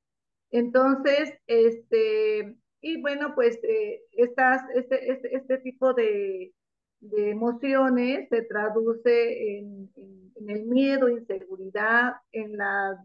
Entonces, 0.52 1.34
este, 1.48 2.58
y 2.82 3.02
bueno, 3.02 3.34
pues 3.36 3.60
eh, 3.64 4.02
estas, 4.12 4.62
este, 4.76 5.12
este, 5.12 5.36
este 5.36 5.58
tipo 5.60 5.94
de, 5.94 6.54
emociones 7.02 8.30
se 8.30 8.44
traduce 8.44 9.58
en, 9.58 9.90
en, 9.96 10.50
el 10.50 10.66
miedo, 10.66 11.10
inseguridad, 11.10 12.14
en 12.32 12.58
la 12.58 13.04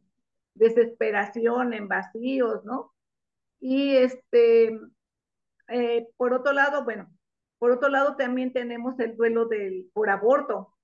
desesperación, 0.55 1.73
en 1.73 1.89
vacíos, 1.89 2.63
¿no? 2.65 2.93
Y 3.61 3.97
este, 3.97 4.79
eh, 5.69 6.09
por 6.17 6.35
otro 6.35 6.53
lado, 6.53 6.85
bueno, 6.85 7.09
por 7.59 7.71
otro 7.71 7.89
lado 7.89 8.17
también 8.17 8.53
tenemos 8.53 8.99
el 9.01 9.17
duelo 9.17 9.47
del, 9.47 9.91
por 9.95 10.11
aborto, 10.11 10.76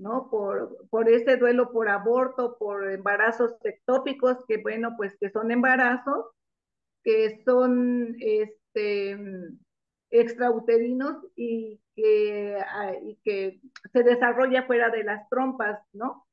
¿no? 0.00 0.28
Por, 0.30 0.88
por 0.88 1.08
ese 1.10 1.36
duelo 1.36 1.70
por 1.72 1.88
aborto, 1.88 2.56
por 2.58 2.90
embarazos 2.90 3.54
ectópicos, 3.64 4.38
que 4.48 4.56
bueno, 4.56 4.94
pues 4.96 5.16
que 5.18 5.30
son 5.30 5.50
embarazos, 5.50 6.26
que 7.04 7.42
son 7.44 8.16
este, 8.18 9.18
extrauterinos 10.10 11.18
y 11.36 11.80
que, 11.94 12.56
ah, 12.66 12.94
y 13.02 13.16
que 13.24 13.60
se 13.92 14.02
desarrolla 14.02 14.66
fuera 14.66 14.90
de 14.90 15.04
las 15.04 15.28
trompas, 15.28 15.80
¿no? 15.92 16.26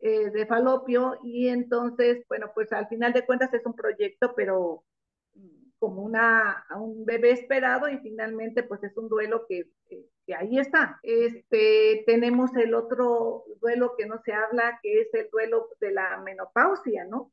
Eh, 0.00 0.30
de 0.30 0.46
falopio 0.46 1.18
y 1.22 1.48
entonces, 1.48 2.24
bueno, 2.26 2.50
pues 2.54 2.72
al 2.72 2.88
final 2.88 3.12
de 3.12 3.26
cuentas 3.26 3.52
es 3.52 3.66
un 3.66 3.74
proyecto, 3.74 4.32
pero 4.34 4.84
como 5.78 6.02
una, 6.02 6.64
un 6.76 7.04
bebé 7.04 7.32
esperado 7.32 7.88
y 7.88 7.98
finalmente 7.98 8.62
pues 8.62 8.82
es 8.82 8.96
un 8.96 9.08
duelo 9.08 9.44
que, 9.46 9.64
que, 9.88 10.06
ahí 10.32 10.58
está. 10.58 10.98
Este, 11.02 12.04
tenemos 12.06 12.54
el 12.56 12.74
otro 12.74 13.44
duelo 13.60 13.94
que 13.96 14.06
no 14.06 14.20
se 14.24 14.32
habla, 14.32 14.78
que 14.82 15.00
es 15.00 15.14
el 15.14 15.28
duelo 15.30 15.68
de 15.80 15.92
la 15.92 16.18
menopausia, 16.18 17.04
¿no? 17.04 17.32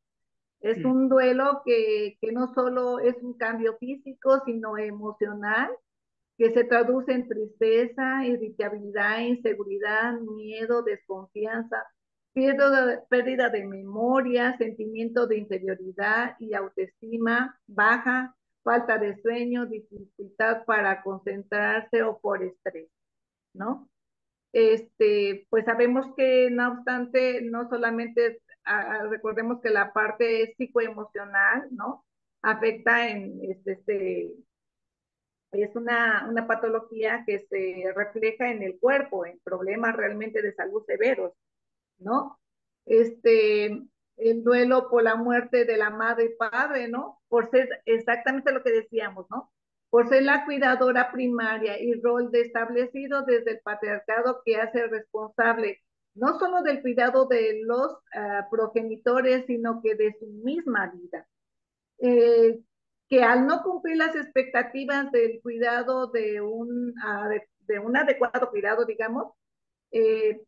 Es 0.60 0.84
un 0.84 1.08
duelo 1.08 1.62
que, 1.64 2.18
que 2.20 2.32
no 2.32 2.54
solo 2.54 3.00
es 3.00 3.16
un 3.22 3.38
cambio 3.38 3.78
físico, 3.78 4.42
sino 4.44 4.78
emocional, 4.78 5.70
que 6.38 6.52
se 6.52 6.64
traduce 6.64 7.14
en 7.14 7.28
tristeza, 7.28 8.26
irritabilidad, 8.26 9.20
inseguridad, 9.20 10.14
miedo, 10.20 10.82
desconfianza, 10.82 11.84
pérdida 13.10 13.50
de 13.50 13.66
memoria, 13.66 14.56
sentimiento 14.58 15.26
de 15.26 15.38
inferioridad 15.38 16.36
y 16.40 16.54
autoestima 16.54 17.60
baja, 17.66 18.36
falta 18.68 18.98
de 18.98 19.16
sueño, 19.22 19.66
dificultad 19.66 20.66
para 20.66 21.02
concentrarse 21.02 22.04
o 22.04 22.20
por 22.20 22.44
estrés, 22.44 22.90
¿no? 23.54 23.90
Este, 24.52 25.48
pues 25.50 25.64
sabemos 25.64 26.08
que 26.18 26.50
no 26.52 26.74
obstante, 26.74 27.42
no 27.44 27.70
solamente, 27.70 28.42
recordemos 29.10 29.62
que 29.62 29.70
la 29.70 29.94
parte 29.94 30.54
psicoemocional, 30.58 31.70
¿no? 31.72 32.06
Afecta 32.42 33.10
en, 33.10 33.40
este, 33.42 33.72
este, 33.74 34.36
es 35.54 35.74
una, 35.78 36.28
una 36.30 36.46
patología 36.46 37.24
que 37.26 37.48
se 37.50 37.94
refleja 37.96 38.52
en 38.52 38.64
el 38.64 38.78
cuerpo, 38.80 39.26
en 39.26 39.40
problemas 39.46 39.96
realmente 39.96 40.42
de 40.42 40.54
salud 40.54 40.84
severos, 40.86 41.32
¿no? 42.00 42.38
Este, 42.86 43.82
el 44.18 44.44
duelo 44.44 44.90
por 44.90 45.04
la 45.04 45.16
muerte 45.16 45.66
de 45.66 45.78
la 45.78 45.90
madre 45.90 46.26
y 46.26 46.36
padre, 46.36 46.88
¿no? 46.88 47.20
Por 47.28 47.50
ser 47.50 47.70
exactamente 47.86 48.52
lo 48.52 48.64
que 48.64 48.72
decíamos, 48.72 49.28
¿no? 49.30 49.52
Por 49.90 50.10
ser 50.10 50.24
la 50.24 50.46
cuidadora 50.46 51.12
primaria 51.12 51.80
y 51.80 51.94
rol 52.02 52.32
de 52.32 52.42
establecido 52.42 53.24
desde 53.24 53.52
el 53.52 53.60
patriarcado 53.60 54.42
que 54.44 54.58
hace 54.58 54.88
responsable 54.88 55.82
no 56.18 56.40
solo 56.40 56.64
del 56.64 56.82
cuidado 56.82 57.28
de 57.28 57.62
los 57.64 57.94
uh, 57.94 58.50
progenitores, 58.50 59.46
sino 59.46 59.82
que 59.82 59.96
de 59.96 60.16
su 60.20 60.26
misma 60.26 60.88
vida. 60.88 61.28
Eh, 62.00 62.60
que 63.08 63.24
al 63.24 63.46
no 63.46 63.64
cumplir 63.64 63.98
las 63.98 64.16
expectativas 64.16 65.12
del 65.12 65.40
cuidado 65.42 66.08
de 66.08 66.42
un, 66.42 66.90
uh, 66.90 67.30
de, 67.30 67.48
de, 67.68 67.80
un 67.80 67.96
adecuado 67.96 68.50
cuidado, 68.50 68.86
digamos, 68.86 69.34
eh, 69.92 70.42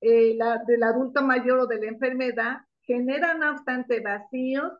eh, 0.00 0.34
la, 0.36 0.62
del 0.66 0.82
adulto 0.82 1.22
mayor 1.22 1.60
o 1.60 1.66
de 1.66 1.80
la 1.80 1.86
enfermedad, 1.86 2.58
generan 2.88 3.38
no 3.40 3.52
obstante 3.52 4.00
vacíos 4.00 4.72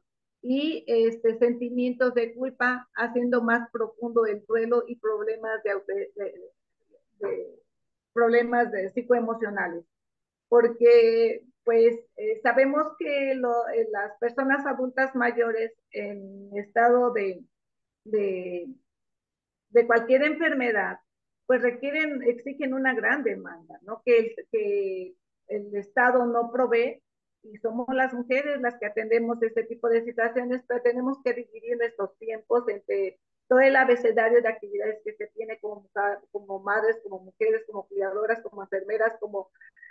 y 0.43 0.85
este, 0.89 1.39
sentimientos 1.39 2.15
de 2.15 2.35
culpa, 2.35 2.89
haciendo 2.97 3.43
más 3.43 3.69
profundo 3.71 4.25
el 4.27 4.45
duelo 4.47 4.83
y 4.89 4.97
problemas 4.97 5.63
de, 5.63 5.75
de, 6.17 6.35
de 7.21 7.61
problemas 8.13 8.73
de 8.73 8.91
psicoemocionales. 8.91 9.85
Porque 10.49 11.45
pues 11.65 11.95
eh, 12.17 12.41
sabemos 12.43 12.85
que 12.99 13.35
lo, 13.35 13.69
eh, 13.69 13.87
las 13.93 14.17
personas 14.19 14.65
adultas 14.65 15.15
mayores 15.15 15.73
en 15.91 16.51
estado 16.57 17.13
de, 17.13 17.45
de, 18.05 18.69
de 19.69 19.87
cualquier 19.87 20.23
enfermedad 20.23 20.99
pues 21.47 21.63
requieren, 21.63 22.23
exigen 22.25 22.75
una 22.75 22.95
gran 22.95 23.23
demanda, 23.23 23.79
¿no? 23.83 24.03
Que 24.05 24.19
el, 24.19 24.35
que 24.53 25.15
el 25.49 25.75
Estado 25.75 26.27
no 26.27 26.53
provee 26.53 27.03
y 27.43 27.57
somos 27.59 27.87
las 27.95 28.13
mujeres 28.13 28.61
las 28.61 28.79
que 28.79 28.87
atendemos 28.87 29.43
este 29.43 29.65
tipo 29.65 29.89
de 29.89 30.05
situaciones, 30.05 30.63
pero 30.67 30.83
tenemos 30.83 31.19
que 31.23 31.35
dividir 31.35 31.77
nuestros 31.77 32.17
tiempos 32.19 32.69
entre 32.69 33.19
todo 33.49 33.61
el 33.61 33.77
abecedario 33.77 34.43
de 34.43 34.49
actividades 34.49 35.01
que 35.05 35.15
se 35.15 35.27
tiene 35.29 35.59
como, 35.61 35.89
como 36.31 36.61
madres, 36.61 36.99
como 37.03 37.21
mujeres, 37.21 37.63
como 37.67 37.87
cuidadoras, 37.89 38.43
como 38.43 38.63
enfermeras, 38.63 39.19
como, 39.21 39.51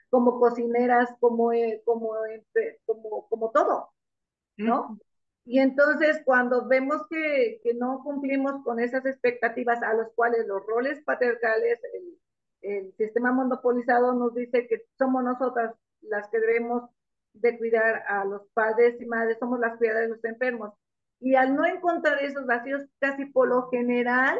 como 0.09 0.39
cocineras, 0.39 1.09
como, 1.19 1.51
eh, 1.53 1.81
como, 1.83 2.13
como, 2.85 3.27
como 3.27 3.51
todo, 3.51 3.89
¿no? 4.57 4.99
Y 5.43 5.59
entonces 5.59 6.21
cuando 6.25 6.67
vemos 6.67 7.07
que, 7.09 7.61
que, 7.63 7.73
no 7.73 8.03
cumplimos 8.03 8.63
con 8.63 8.79
esas 8.79 9.05
expectativas 9.05 9.81
a 9.81 9.93
los 9.93 10.11
cuales 10.13 10.45
los 10.45 10.65
roles 10.65 11.01
patriarcales, 11.03 11.79
el, 11.93 12.19
el, 12.61 12.93
sistema 12.97 13.31
monopolizado 13.31 14.13
nos 14.13 14.35
dice 14.35 14.67
que 14.67 14.85
somos 14.97 15.23
nosotras 15.23 15.73
las 16.01 16.27
que 16.27 16.39
debemos 16.39 16.89
de 17.41 17.57
cuidar 17.57 18.03
a 18.07 18.25
los 18.25 18.47
padres 18.53 18.99
y 19.01 19.05
madres, 19.05 19.37
somos 19.39 19.59
las 19.59 19.77
cuidadoras 19.77 20.09
de 20.09 20.15
los 20.15 20.23
enfermos. 20.25 20.73
Y 21.19 21.35
al 21.35 21.55
no 21.55 21.65
encontrar 21.65 22.23
esos 22.23 22.45
vacíos, 22.45 22.83
casi 22.99 23.25
por 23.25 23.47
lo 23.47 23.69
general, 23.69 24.39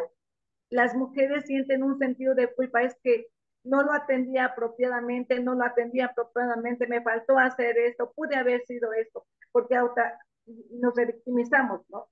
las 0.70 0.96
mujeres 0.96 1.46
sienten 1.46 1.84
un 1.84 1.98
sentido 1.98 2.36
de 2.36 2.54
culpa, 2.54 2.84
es 2.84 2.96
que 3.04 3.28
no 3.64 3.84
lo 3.84 3.92
atendía 3.94 4.46
apropiadamente, 4.46 5.40
no 5.40 5.56
lo 5.56 5.66
atendía 5.66 6.08
apropiadamente, 6.08 6.88
me 6.88 7.02
faltó 7.02 7.38
hacer 7.38 7.78
esto, 7.78 8.12
pude 8.16 8.36
haber 8.36 8.62
sido 8.66 8.94
esto, 8.94 9.26
porque 9.52 9.76
nos 10.72 10.96
revictimizamos, 10.96 11.82
¿no? 11.90 12.10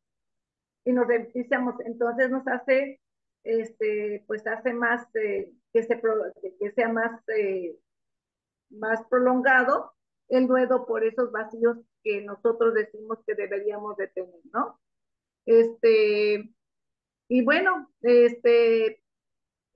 Y 0.84 0.94
nos 0.94 1.08
revictimizamos, 1.08 1.76
entonces 1.86 2.30
nos 2.30 2.48
hace, 2.48 3.00
este, 3.44 4.24
pues 4.28 4.46
hace 4.48 4.74
más, 4.74 5.04
eh, 5.16 5.54
que, 5.72 5.84
se, 5.84 6.02
que 6.60 6.72
sea 6.72 6.90
más, 6.90 7.12
eh, 7.30 7.78
más 8.70 9.02
prolongado 9.10 9.94
el 10.30 10.48
duelo 10.48 10.86
por 10.86 11.04
esos 11.04 11.32
vacíos 11.32 11.78
que 12.04 12.22
nosotros 12.22 12.74
decimos 12.74 13.20
que 13.26 13.36
deberíamos 13.36 13.98
de 13.98 14.08
tener, 14.08 14.42
¿no? 14.54 14.80
Este, 15.46 16.52
y 17.28 17.44
bueno, 17.44 17.92
este, 18.02 19.04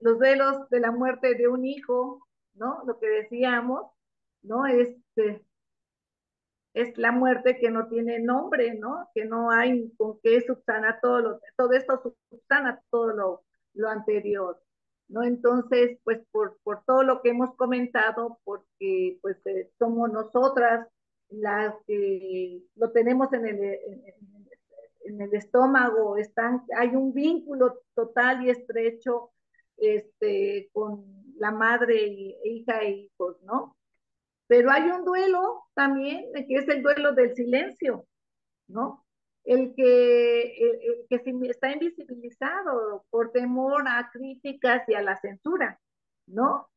los 0.00 0.18
duelos 0.18 0.68
de 0.70 0.80
la 0.80 0.90
muerte 0.90 1.34
de 1.34 1.48
un 1.48 1.64
hijo, 1.64 2.26
¿no? 2.54 2.82
Lo 2.86 2.98
que 2.98 3.06
decíamos, 3.08 3.92
¿no? 4.42 4.66
Este, 4.66 5.44
es 6.74 6.96
la 6.98 7.12
muerte 7.12 7.58
que 7.58 7.70
no 7.70 7.88
tiene 7.88 8.20
nombre, 8.20 8.74
¿no? 8.74 9.08
Que 9.14 9.24
no 9.24 9.50
hay 9.50 9.90
con 9.96 10.20
qué 10.20 10.40
subsana 10.40 10.98
todo 11.00 11.20
lo, 11.20 11.40
todo 11.56 11.72
esto 11.72 12.16
subsana 12.30 12.82
todo 12.90 13.12
lo, 13.12 13.44
lo 13.74 13.88
anterior, 13.88 14.60
¿no? 15.10 15.24
Entonces, 15.24 15.98
pues 16.04 16.20
por, 16.30 16.58
por 16.62 16.84
todo 16.84 17.02
lo 17.02 17.20
que 17.20 17.30
hemos 17.30 17.54
comentado, 17.56 18.38
porque 18.44 19.18
pues 19.20 19.36
eh, 19.46 19.70
somos 19.78 20.10
nosotras 20.10 20.88
las 21.28 21.74
que 21.86 22.62
lo 22.76 22.90
tenemos 22.92 23.32
en 23.32 23.46
el, 23.46 23.64
en, 25.04 25.20
el 25.20 25.34
estómago, 25.34 26.16
están, 26.16 26.62
hay 26.76 26.90
un 26.90 27.12
vínculo 27.12 27.82
total 27.94 28.44
y 28.44 28.50
estrecho 28.50 29.30
este, 29.76 30.70
con 30.72 31.04
la 31.36 31.50
madre, 31.50 32.06
y, 32.06 32.36
hija 32.44 32.80
e 32.82 32.90
hijos, 32.90 33.36
¿no? 33.42 33.76
Pero 34.46 34.70
hay 34.70 34.90
un 34.90 35.04
duelo 35.04 35.64
también, 35.74 36.32
que 36.32 36.54
es 36.56 36.68
el 36.68 36.82
duelo 36.82 37.12
del 37.12 37.34
silencio, 37.34 38.06
¿no? 38.68 39.04
El 39.44 39.74
que, 39.74 40.42
el, 40.42 41.06
que 41.08 41.48
está 41.48 41.72
invisibilizado 41.72 43.04
por 43.10 43.32
temor 43.32 43.84
a 43.88 44.10
críticas 44.12 44.82
y 44.88 44.94
a 44.94 45.02
la 45.02 45.16
censura, 45.16 45.80
¿no? 46.26 46.68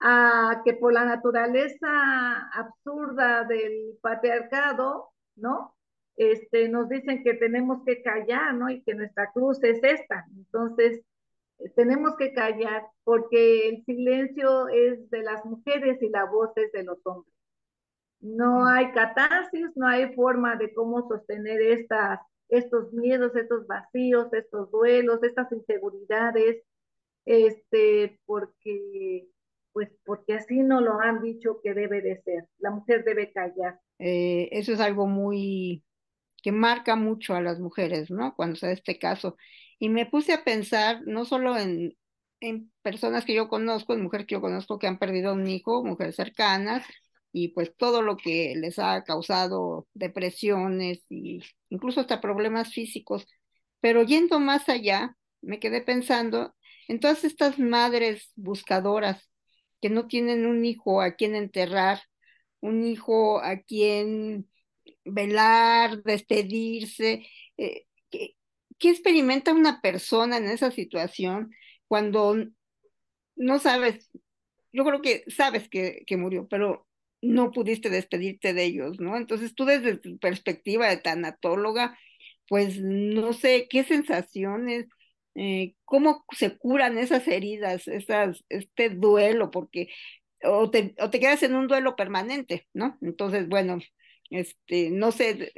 A 0.00 0.62
que 0.64 0.74
por 0.74 0.92
la 0.92 1.04
naturaleza 1.04 2.48
absurda 2.52 3.44
del 3.44 3.98
patriarcado, 4.00 5.10
¿no? 5.36 5.74
Este, 6.16 6.68
nos 6.68 6.88
dicen 6.88 7.24
que 7.24 7.34
tenemos 7.34 7.84
que 7.84 8.02
callar, 8.02 8.54
¿no? 8.54 8.70
Y 8.70 8.82
que 8.82 8.94
nuestra 8.94 9.32
cruz 9.32 9.62
es 9.64 9.82
esta. 9.82 10.24
Entonces, 10.36 11.02
tenemos 11.76 12.16
que 12.16 12.32
callar 12.32 12.86
porque 13.04 13.68
el 13.68 13.84
silencio 13.84 14.68
es 14.68 15.10
de 15.10 15.22
las 15.22 15.44
mujeres 15.44 16.00
y 16.02 16.08
la 16.08 16.24
voz 16.24 16.50
es 16.56 16.72
de 16.72 16.84
los 16.84 16.98
hombres. 17.04 17.33
No 18.24 18.66
hay 18.66 18.90
catarsis, 18.92 19.66
no 19.76 19.86
hay 19.86 20.14
forma 20.14 20.56
de 20.56 20.72
cómo 20.72 21.06
sostener 21.06 21.60
estas, 21.60 22.20
estos 22.48 22.90
miedos, 22.94 23.36
estos 23.36 23.66
vacíos, 23.66 24.32
estos 24.32 24.70
duelos, 24.70 25.22
estas 25.22 25.52
inseguridades, 25.52 26.62
este, 27.26 28.18
porque, 28.24 29.28
pues, 29.74 29.90
porque 30.06 30.32
así 30.32 30.60
no 30.60 30.80
lo 30.80 31.00
han 31.00 31.20
dicho 31.20 31.60
que 31.62 31.74
debe 31.74 32.00
de 32.00 32.22
ser. 32.22 32.48
La 32.60 32.70
mujer 32.70 33.04
debe 33.04 33.30
callar. 33.30 33.78
Eh, 33.98 34.48
eso 34.52 34.72
es 34.72 34.80
algo 34.80 35.06
muy 35.06 35.84
que 36.42 36.50
marca 36.50 36.96
mucho 36.96 37.34
a 37.34 37.42
las 37.42 37.60
mujeres, 37.60 38.10
¿no? 38.10 38.34
Cuando 38.34 38.56
se 38.56 38.66
da 38.66 38.72
este 38.72 38.98
caso. 38.98 39.36
Y 39.78 39.90
me 39.90 40.06
puse 40.06 40.32
a 40.32 40.44
pensar 40.44 41.02
no 41.04 41.26
solo 41.26 41.58
en, 41.58 41.94
en 42.40 42.72
personas 42.80 43.26
que 43.26 43.34
yo 43.34 43.48
conozco, 43.48 43.92
en 43.92 44.02
mujeres 44.02 44.26
que 44.26 44.36
yo 44.36 44.40
conozco 44.40 44.78
que 44.78 44.86
han 44.86 44.98
perdido 44.98 45.34
un 45.34 45.46
hijo, 45.46 45.84
mujeres 45.84 46.16
cercanas, 46.16 46.86
y 47.36 47.48
pues 47.48 47.76
todo 47.76 48.00
lo 48.00 48.16
que 48.16 48.54
les 48.56 48.78
ha 48.78 49.02
causado 49.02 49.88
depresiones 49.92 51.04
y 51.08 51.42
incluso 51.68 52.00
hasta 52.00 52.20
problemas 52.20 52.72
físicos. 52.72 53.26
Pero 53.80 54.04
yendo 54.04 54.38
más 54.38 54.68
allá, 54.68 55.16
me 55.42 55.58
quedé 55.58 55.80
pensando 55.82 56.54
en 56.86 57.00
todas 57.00 57.24
estas 57.24 57.58
madres 57.58 58.30
buscadoras 58.36 59.28
que 59.82 59.90
no 59.90 60.06
tienen 60.06 60.46
un 60.46 60.64
hijo 60.64 61.02
a 61.02 61.16
quien 61.16 61.34
enterrar, 61.34 62.02
un 62.60 62.84
hijo 62.84 63.40
a 63.42 63.58
quien 63.62 64.48
velar, 65.04 66.04
despedirse. 66.04 67.26
Eh, 67.56 67.86
¿qué, 68.10 68.36
experimenta 68.78 69.52
una 69.52 69.80
persona 69.80 70.36
en 70.36 70.44
esa 70.44 70.70
situación 70.70 71.50
cuando 71.88 72.36
no 73.34 73.58
sabes? 73.58 74.08
Yo 74.72 74.84
creo 74.84 75.02
que 75.02 75.24
sabes 75.28 75.68
que, 75.68 76.04
que 76.06 76.16
murió, 76.16 76.46
pero 76.48 76.86
no 77.24 77.50
pudiste 77.50 77.90
despedirte 77.90 78.54
de 78.54 78.64
ellos, 78.64 79.00
¿no? 79.00 79.16
Entonces 79.16 79.54
tú 79.54 79.64
desde 79.64 79.96
tu 79.96 80.18
perspectiva 80.18 80.88
de 80.88 80.98
tanatóloga, 80.98 81.98
pues 82.48 82.80
no 82.80 83.32
sé 83.32 83.66
qué 83.68 83.84
sensaciones, 83.84 84.86
eh, 85.34 85.74
cómo 85.84 86.24
se 86.36 86.56
curan 86.56 86.98
esas 86.98 87.26
heridas, 87.26 87.88
esas, 87.88 88.44
este 88.48 88.90
duelo, 88.90 89.50
porque 89.50 89.88
o 90.44 90.70
te, 90.70 90.94
o 91.00 91.10
te 91.10 91.20
quedas 91.20 91.42
en 91.42 91.54
un 91.54 91.66
duelo 91.68 91.96
permanente, 91.96 92.68
¿no? 92.74 92.98
Entonces, 93.00 93.48
bueno, 93.48 93.78
este, 94.30 94.90
no 94.90 95.10
sé, 95.10 95.52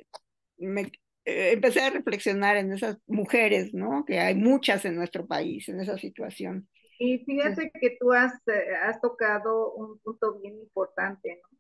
me, 0.59 0.93
eh, 1.25 1.53
empecé 1.53 1.81
a 1.81 1.91
reflexionar 1.91 2.57
en 2.57 2.73
esas 2.73 2.99
mujeres, 3.07 3.75
¿no? 3.75 4.05
Que 4.07 4.21
hay 4.21 4.35
muchas 4.35 4.85
en 4.85 4.97
nuestro 4.97 5.27
país 5.27 5.69
en 5.69 5.81
esa 5.81 5.99
situación. 5.99 6.69
Y 6.99 7.19
fíjate 7.25 7.71
que 7.79 7.97
tú 8.01 8.13
has, 8.13 8.33
eh, 8.47 8.75
has 8.83 9.01
tocado 9.01 9.73
un 9.75 9.99
punto 9.99 10.39
bien 10.41 10.57
importante, 10.59 11.41
¿no? 11.43 11.56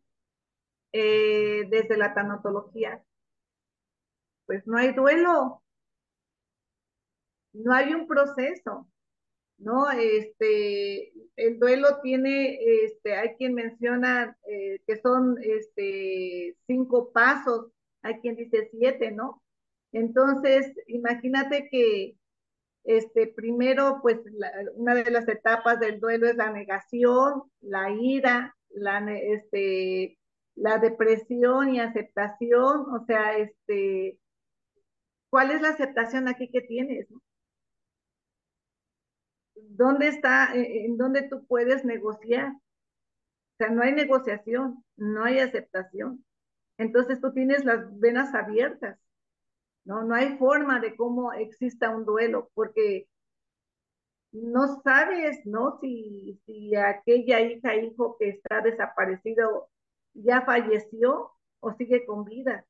Eh, 0.98 1.66
desde 1.68 1.98
la 1.98 2.14
tanatología, 2.14 3.04
pues 4.46 4.66
no 4.66 4.78
hay 4.78 4.94
duelo, 4.94 5.62
no 7.52 7.74
hay 7.74 7.92
un 7.92 8.06
proceso, 8.06 8.88
¿no? 9.58 9.90
Este, 9.90 11.12
el 11.36 11.58
duelo 11.58 12.00
tiene, 12.02 12.58
este, 12.84 13.14
hay 13.14 13.34
quien 13.36 13.52
menciona 13.52 14.38
eh, 14.48 14.80
que 14.86 14.96
son 14.96 15.36
este, 15.42 16.56
cinco 16.66 17.12
pasos, 17.12 17.70
hay 18.00 18.14
quien 18.20 18.36
dice 18.36 18.70
siete, 18.70 19.10
¿no? 19.10 19.42
Entonces, 19.92 20.72
imagínate 20.86 21.68
que 21.70 22.16
este, 22.84 23.26
primero, 23.26 23.98
pues 24.00 24.20
una 24.76 24.94
de 24.94 25.10
las 25.10 25.28
etapas 25.28 25.78
del 25.78 26.00
duelo 26.00 26.26
es 26.26 26.36
la 26.36 26.50
negación, 26.50 27.42
la 27.60 27.90
ira, 27.90 28.56
la, 28.70 29.00
este, 29.14 30.16
la 30.56 30.78
depresión 30.78 31.74
y 31.74 31.80
aceptación, 31.80 32.86
o 32.90 33.04
sea, 33.06 33.36
este, 33.36 34.18
¿cuál 35.30 35.50
es 35.50 35.60
la 35.60 35.68
aceptación 35.70 36.28
aquí 36.28 36.50
que 36.50 36.62
tienes? 36.62 37.06
¿Dónde 39.54 40.08
está, 40.08 40.54
eh, 40.54 40.86
en 40.86 40.96
dónde 40.96 41.28
tú 41.28 41.46
puedes 41.46 41.84
negociar? 41.84 42.52
O 42.52 43.56
sea, 43.58 43.68
no 43.68 43.82
hay 43.82 43.92
negociación, 43.92 44.84
no 44.96 45.24
hay 45.24 45.38
aceptación. 45.40 46.24
Entonces 46.78 47.20
tú 47.20 47.32
tienes 47.32 47.64
las 47.64 47.98
venas 47.98 48.34
abiertas, 48.34 48.98
¿no? 49.84 50.04
No 50.04 50.14
hay 50.14 50.36
forma 50.38 50.80
de 50.80 50.96
cómo 50.96 51.32
exista 51.32 51.90
un 51.90 52.04
duelo, 52.04 52.50
porque 52.54 53.08
no 54.32 54.80
sabes, 54.82 55.44
¿no? 55.46 55.78
Si, 55.80 56.40
si 56.46 56.74
aquella 56.76 57.40
hija, 57.40 57.76
hijo 57.76 58.16
que 58.18 58.28
está 58.30 58.60
desaparecido 58.60 59.70
ya 60.24 60.42
falleció 60.42 61.32
o 61.60 61.72
sigue 61.74 62.04
con 62.06 62.24
vida. 62.24 62.64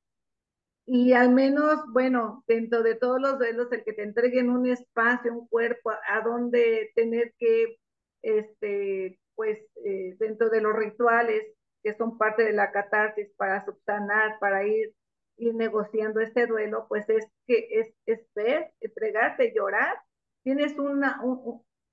Y 0.86 1.12
al 1.14 1.32
menos, 1.32 1.80
bueno, 1.92 2.44
dentro 2.46 2.82
de 2.82 2.94
todos 2.94 3.20
los 3.20 3.38
duelos, 3.38 3.72
el 3.72 3.82
que 3.84 3.92
te 3.92 4.04
entreguen 4.04 4.50
un 4.50 4.66
espacio, 4.66 5.34
un 5.34 5.48
cuerpo 5.48 5.90
a, 5.90 6.20
donde 6.20 6.92
tener 6.94 7.34
que, 7.38 7.76
este, 8.22 9.18
pues, 9.34 9.58
eh, 9.84 10.16
dentro 10.18 10.48
de 10.48 10.60
los 10.60 10.74
rituales 10.74 11.44
que 11.82 11.94
son 11.94 12.18
parte 12.18 12.44
de 12.44 12.52
la 12.52 12.72
catarsis 12.72 13.28
para 13.36 13.64
subsanar, 13.64 14.38
para 14.40 14.66
ir, 14.66 14.92
ir 15.38 15.54
negociando 15.54 16.20
este 16.20 16.46
duelo, 16.46 16.86
pues 16.88 17.08
es 17.08 17.26
que 17.46 17.68
es, 17.70 17.94
es 18.06 18.20
ver, 18.34 18.72
entregarte, 18.80 19.52
llorar. 19.54 19.96
Tienes 20.42 20.76
una, 20.78 21.20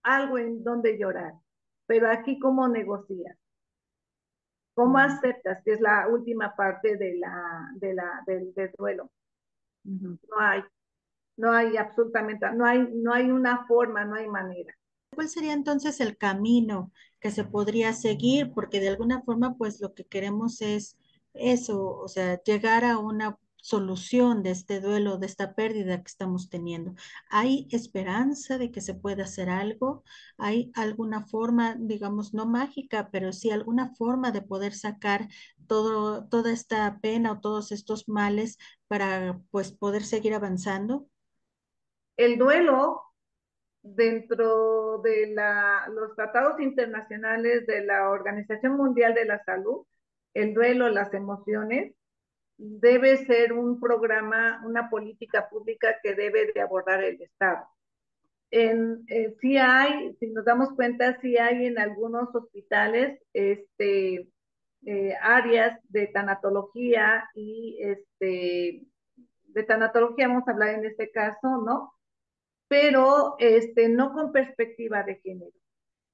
algo 0.04 0.38
en 0.38 0.64
donde 0.64 0.98
llorar, 0.98 1.34
pero 1.88 2.10
aquí 2.10 2.40
cómo 2.40 2.68
negocias 2.68 3.38
¿Cómo 4.74 4.98
aceptas? 4.98 5.62
Que 5.64 5.74
es 5.74 5.82
la 5.82 6.08
última 6.08 6.56
parte 6.56 6.98
de 6.98 7.18
la, 7.18 7.70
de 7.76 7.94
la, 7.94 8.24
del, 8.26 8.54
duelo. 8.78 9.12
No 9.84 10.40
hay, 10.40 10.64
no 11.38 11.52
hay 11.52 11.78
absolutamente, 11.78 12.46
no 12.54 12.66
hay, 12.66 12.88
no 12.94 13.14
hay 13.14 13.30
una 13.30 13.66
forma, 13.68 14.06
no 14.06 14.16
hay 14.16 14.28
manera. 14.28 14.74
¿Cuál 15.14 15.30
sería 15.30 15.54
entonces 15.54 16.00
el 16.00 16.18
camino 16.18 16.92
que 17.20 17.32
se 17.32 17.44
podría 17.44 17.94
seguir? 17.94 18.52
Porque 18.54 18.80
de 18.80 18.90
alguna 18.90 19.22
forma, 19.22 19.56
pues 19.58 19.80
lo 19.82 19.94
que 19.94 20.06
queremos 20.06 20.62
es 20.62 20.98
eso, 21.34 21.98
o 21.98 22.08
sea, 22.08 22.42
llegar 22.44 22.86
a 22.86 22.98
una 22.98 23.38
solución 23.64 24.44
de 24.44 24.52
este 24.52 24.82
duelo, 24.82 25.18
de 25.18 25.26
esta 25.26 25.56
pérdida 25.56 25.98
que 25.98 26.08
estamos 26.08 26.50
teniendo. 26.50 26.96
¿Hay 27.30 27.68
esperanza 27.72 28.58
de 28.58 28.72
que 28.72 28.82
se 28.82 28.94
pueda 28.94 29.24
hacer 29.24 29.50
algo? 29.50 30.04
¿Hay 30.38 30.70
alguna 30.76 31.26
forma, 31.26 31.78
digamos, 31.80 32.34
no 32.34 32.46
mágica, 32.46 33.10
pero 33.10 33.32
sí 33.32 33.52
alguna 33.52 33.96
forma 33.96 34.32
de 34.32 34.42
poder 34.42 34.74
sacar 34.74 35.30
todo, 35.66 36.28
toda 36.28 36.52
esta 36.52 37.00
pena 37.02 37.32
o 37.32 37.40
todos 37.40 37.72
estos 37.72 38.10
males 38.10 38.58
para 38.90 39.40
pues 39.50 39.72
poder 39.72 40.04
seguir 40.04 40.34
avanzando? 40.34 41.08
El 42.18 42.38
duelo 42.38 43.02
dentro 43.82 45.00
de 45.00 45.34
la, 45.34 45.88
los 45.90 46.14
tratados 46.18 46.60
internacionales 46.60 47.66
de 47.66 47.86
la 47.86 48.10
Organización 48.10 48.76
Mundial 48.76 49.14
de 49.14 49.24
la 49.24 49.42
Salud, 49.46 49.86
el 50.34 50.54
duelo, 50.54 50.90
las 50.90 51.14
emociones, 51.14 51.94
debe 52.58 53.26
ser 53.26 53.54
un 53.54 53.80
programa, 53.80 54.62
una 54.66 54.90
política 54.90 55.50
pública 55.50 55.98
que 56.02 56.16
debe 56.16 56.52
de 56.54 56.62
abordar 56.62 57.04
el 57.04 57.22
Estado. 57.22 57.68
En, 58.52 59.04
eh, 59.08 59.36
sí 59.42 59.58
hay, 59.58 60.16
si 60.20 60.28
nos 60.28 60.46
damos 60.46 60.74
cuenta, 60.76 61.20
sí 61.22 61.38
hay 61.38 61.66
en 61.66 61.80
algunos 61.80 62.34
hospitales 62.36 63.20
este, 63.34 64.30
eh, 64.86 65.16
áreas 65.22 65.80
de 65.90 66.08
tanatología 66.08 67.30
y 67.34 67.80
este, 67.82 68.86
de 69.48 69.64
tanatología 69.64 70.28
vamos 70.28 70.48
a 70.48 70.52
hablar 70.52 70.70
en 70.76 70.86
este 70.86 71.10
caso, 71.10 71.64
¿no? 71.66 71.94
Pero 72.68 73.36
este, 73.40 73.90
no 73.90 74.14
con 74.14 74.32
perspectiva 74.32 75.04
de 75.04 75.16
género. 75.22 75.63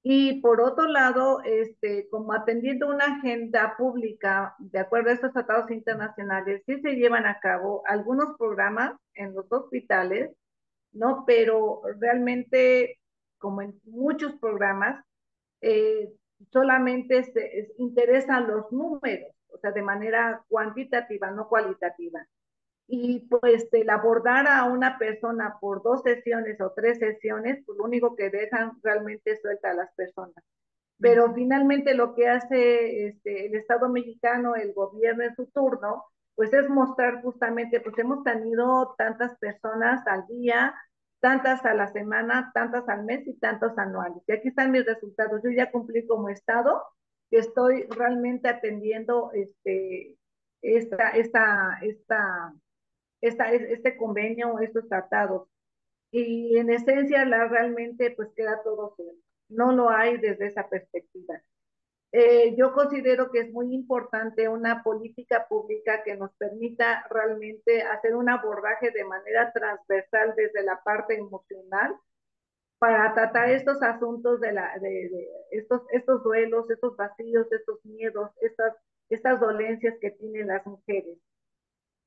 Y 0.01 0.39
por 0.41 0.61
otro 0.61 0.87
lado, 0.87 1.41
este, 1.43 2.07
como 2.09 2.33
atendiendo 2.33 2.87
una 2.87 3.17
agenda 3.17 3.75
pública, 3.77 4.55
de 4.59 4.79
acuerdo 4.79 5.09
a 5.09 5.13
estos 5.13 5.33
tratados 5.33 5.69
internacionales, 5.71 6.63
sí 6.65 6.79
se 6.81 6.95
llevan 6.95 7.25
a 7.25 7.39
cabo 7.39 7.83
algunos 7.85 8.37
programas 8.37 8.93
en 9.13 9.33
los 9.33 9.51
hospitales, 9.51 10.31
¿no? 10.93 11.25
Pero 11.27 11.81
realmente, 11.99 12.97
como 13.37 13.61
en 13.61 13.79
muchos 13.83 14.35
programas, 14.39 15.03
eh, 15.61 16.09
solamente 16.51 17.23
se 17.33 17.73
interesan 17.77 18.47
los 18.47 18.71
números, 18.71 19.33
o 19.49 19.57
sea, 19.57 19.71
de 19.71 19.81
manera 19.81 20.43
cuantitativa, 20.47 21.29
no 21.31 21.49
cualitativa. 21.49 22.25
Y 22.91 23.27
pues 23.29 23.67
el 23.71 23.89
abordar 23.89 24.47
a 24.47 24.63
una 24.63 24.97
persona 24.97 25.57
por 25.61 25.83
dos 25.83 26.01
sesiones 26.01 26.59
o 26.59 26.73
tres 26.75 26.97
sesiones, 26.97 27.63
pues 27.65 27.77
lo 27.77 27.83
único 27.83 28.15
que 28.15 28.31
dejan 28.31 28.79
realmente 28.81 29.37
suelta 29.37 29.71
a 29.71 29.75
las 29.75 29.93
personas. 29.93 30.43
Pero 30.99 31.31
finalmente 31.33 31.93
lo 31.93 32.15
que 32.15 32.27
hace 32.27 33.07
este, 33.07 33.45
el 33.45 33.55
Estado 33.55 33.89
mexicano, 33.89 34.55
el 34.55 34.73
gobierno 34.73 35.23
en 35.23 35.35
su 35.35 35.45
turno, 35.47 36.03
pues 36.33 36.51
es 36.51 36.67
mostrar 36.67 37.21
justamente, 37.21 37.79
pues 37.79 37.97
hemos 37.99 38.23
tenido 38.23 38.95
tantas 38.97 39.37
personas 39.37 40.05
al 40.07 40.25
día, 40.27 40.73
tantas 41.19 41.63
a 41.65 41.73
la 41.75 41.91
semana, 41.91 42.51
tantas 42.53 42.89
al 42.89 43.03
mes 43.03 43.27
y 43.27 43.33
tantos 43.39 43.77
anuales. 43.77 44.23
Y 44.25 44.31
aquí 44.31 44.47
están 44.47 44.71
mis 44.71 44.85
resultados. 44.85 45.41
Yo 45.43 45.51
ya 45.51 45.71
cumplí 45.71 46.07
como 46.07 46.29
Estado, 46.29 46.81
que 47.29 47.37
estoy 47.37 47.83
realmente 47.89 48.49
atendiendo 48.49 49.31
este, 49.33 50.17
esta, 50.61 51.09
esta, 51.11 51.79
esta, 51.81 52.53
esta, 53.21 53.51
este 53.51 53.97
convenio, 53.97 54.59
estos 54.59 54.87
tratados. 54.87 55.47
Y 56.11 56.57
en 56.57 56.69
esencia, 56.71 57.25
la, 57.25 57.47
realmente, 57.47 58.11
pues 58.11 58.29
queda 58.35 58.61
todo 58.63 58.93
cero. 58.97 59.13
No 59.49 59.71
lo 59.71 59.89
hay 59.89 60.17
desde 60.17 60.47
esa 60.47 60.67
perspectiva. 60.69 61.41
Eh, 62.11 62.55
yo 62.57 62.73
considero 62.73 63.29
que 63.31 63.41
es 63.41 63.51
muy 63.51 63.73
importante 63.73 64.49
una 64.49 64.81
política 64.81 65.47
pública 65.47 66.01
que 66.03 66.15
nos 66.15 66.31
permita 66.37 67.05
realmente 67.09 67.83
hacer 67.83 68.15
un 68.15 68.29
abordaje 68.29 68.89
de 68.91 69.05
manera 69.05 69.51
transversal 69.53 70.33
desde 70.35 70.63
la 70.63 70.81
parte 70.83 71.15
emocional 71.15 71.95
para 72.79 73.13
tratar 73.13 73.51
estos 73.51 73.81
asuntos 73.83 74.39
de, 74.39 74.53
la, 74.53 74.75
de, 74.79 75.11
estos, 75.51 75.81
estos 75.91 76.23
duelos, 76.23 76.69
estos 76.71 76.95
vacíos, 76.97 77.51
estos 77.51 77.83
miedos, 77.85 78.31
estas, 78.41 78.73
estas 79.09 79.39
dolencias 79.39 79.95
que 80.01 80.11
tienen 80.11 80.47
las 80.47 80.65
mujeres. 80.65 81.19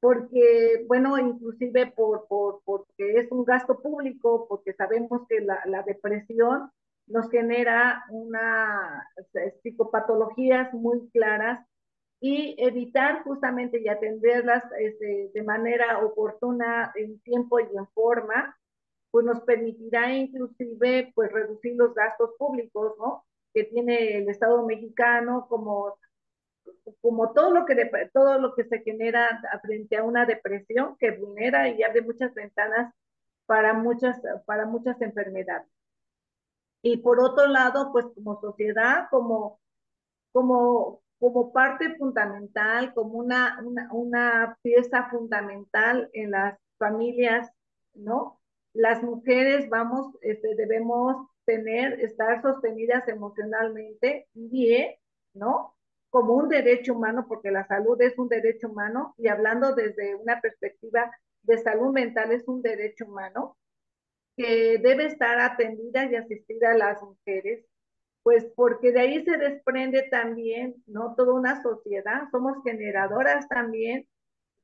Porque, 0.03 0.85
bueno, 0.89 1.17
inclusive 1.17 1.93
por, 1.93 2.27
por, 2.27 2.61
porque 2.65 3.21
es 3.21 3.31
un 3.31 3.45
gasto 3.45 3.81
público, 3.81 4.47
porque 4.49 4.73
sabemos 4.73 5.29
que 5.29 5.41
la, 5.41 5.63
la 5.67 5.85
depresión 5.85 6.73
nos 7.07 7.31
genera 7.31 8.05
unas 8.11 9.05
psicopatologías 9.63 10.75
muy 10.75 11.09
claras 11.11 11.65
y 12.21 12.57
evitar 12.59 13.23
justamente 13.23 13.81
y 13.81 13.89
atenderlas 13.89 14.65
este, 14.77 15.31
de 15.33 15.43
manera 15.45 16.05
oportuna 16.05 16.91
en 16.97 17.21
tiempo 17.21 17.61
y 17.61 17.77
en 17.77 17.87
forma, 17.95 18.59
pues 19.13 19.25
nos 19.25 19.41
permitirá 19.43 20.13
inclusive 20.13 21.13
pues 21.15 21.31
reducir 21.31 21.77
los 21.77 21.95
gastos 21.95 22.31
públicos, 22.39 22.95
¿no? 22.99 23.25
Que 23.55 23.65
tiene 23.65 24.19
el 24.19 24.29
Estado 24.29 24.67
mexicano 24.67 25.47
como 25.49 25.97
como 27.01 27.33
todo 27.33 27.51
lo 27.53 27.67
que 27.67 27.91
todo 28.13 28.39
lo 28.39 28.55
que 28.55 28.65
se 28.65 28.81
genera 28.81 29.41
frente 29.63 29.97
a 29.97 30.05
una 30.05 30.27
depresión 30.27 30.97
que 30.99 31.13
vulnera 31.13 31.69
y 31.69 31.83
abre 31.83 32.03
muchas 32.03 32.35
ventanas 32.35 32.95
para 33.47 33.75
muchas 33.75 34.21
para 34.47 34.67
muchas 34.67 35.01
enfermedades. 35.01 35.69
Y 36.83 36.99
por 36.99 37.21
otro 37.21 37.47
lado, 37.47 37.93
pues 37.93 38.07
como 38.15 38.41
sociedad, 38.41 39.07
como, 39.11 39.61
como, 40.33 41.01
como 41.21 41.53
parte 41.53 41.97
fundamental, 41.97 42.93
como 42.93 43.19
una, 43.19 43.61
una, 43.65 43.89
una 43.93 44.59
pieza 44.63 45.09
fundamental 45.11 46.11
en 46.13 46.33
las 46.33 46.59
familias, 46.79 47.49
¿no? 47.95 48.41
Las 48.75 49.03
mujeres 49.03 49.69
vamos, 49.69 50.17
este, 50.23 50.57
debemos 50.57 51.29
tener, 51.45 52.01
estar 52.01 52.43
sostenidas 52.43 53.07
emocionalmente 53.07 54.27
bien, 54.35 54.97
¿no? 55.35 55.77
Como 56.13 56.35
un 56.35 56.51
derecho 56.51 56.93
humano, 56.93 57.25
porque 57.27 57.51
la 57.51 57.67
salud 57.67 57.99
es 58.03 58.19
un 58.19 58.29
derecho 58.29 58.69
humano, 58.69 59.15
y 59.17 59.29
hablando 59.29 59.75
desde 59.75 60.15
una 60.15 60.43
perspectiva 60.43 61.11
de 61.43 61.57
salud 61.57 61.91
mental 61.91 62.33
es 62.33 62.47
un 62.47 62.61
derecho 62.61 63.07
humano, 63.07 63.57
que 64.37 64.77
debe 64.77 65.07
estar 65.07 65.41
atendida 65.41 66.05
y 66.05 66.17
asistida 66.17 66.73
a 66.73 66.77
las 66.77 67.03
mujeres, 67.03 67.65
pues 68.23 68.45
porque 68.55 68.93
de 68.93 69.01
ahí 69.01 69.25
se 69.25 69.39
desprende 69.39 70.03
también, 70.11 70.83
¿no? 70.87 71.15
Toda 71.15 71.33
una 71.33 71.63
sociedad, 71.63 72.29
somos 72.31 72.63
generadoras 72.63 73.49
también, 73.49 74.07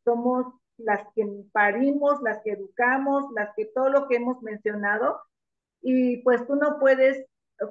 somos 0.04 0.44
las 0.76 1.00
que 1.14 1.26
parimos, 1.50 2.20
las 2.20 2.42
que 2.42 2.52
educamos, 2.52 3.24
las 3.34 3.54
que 3.56 3.64
todo 3.64 3.88
lo 3.88 4.06
que 4.06 4.16
hemos 4.16 4.42
mencionado, 4.42 5.18
y 5.80 6.18
pues 6.18 6.46
tú 6.46 6.56
no 6.56 6.78
puedes 6.78 7.24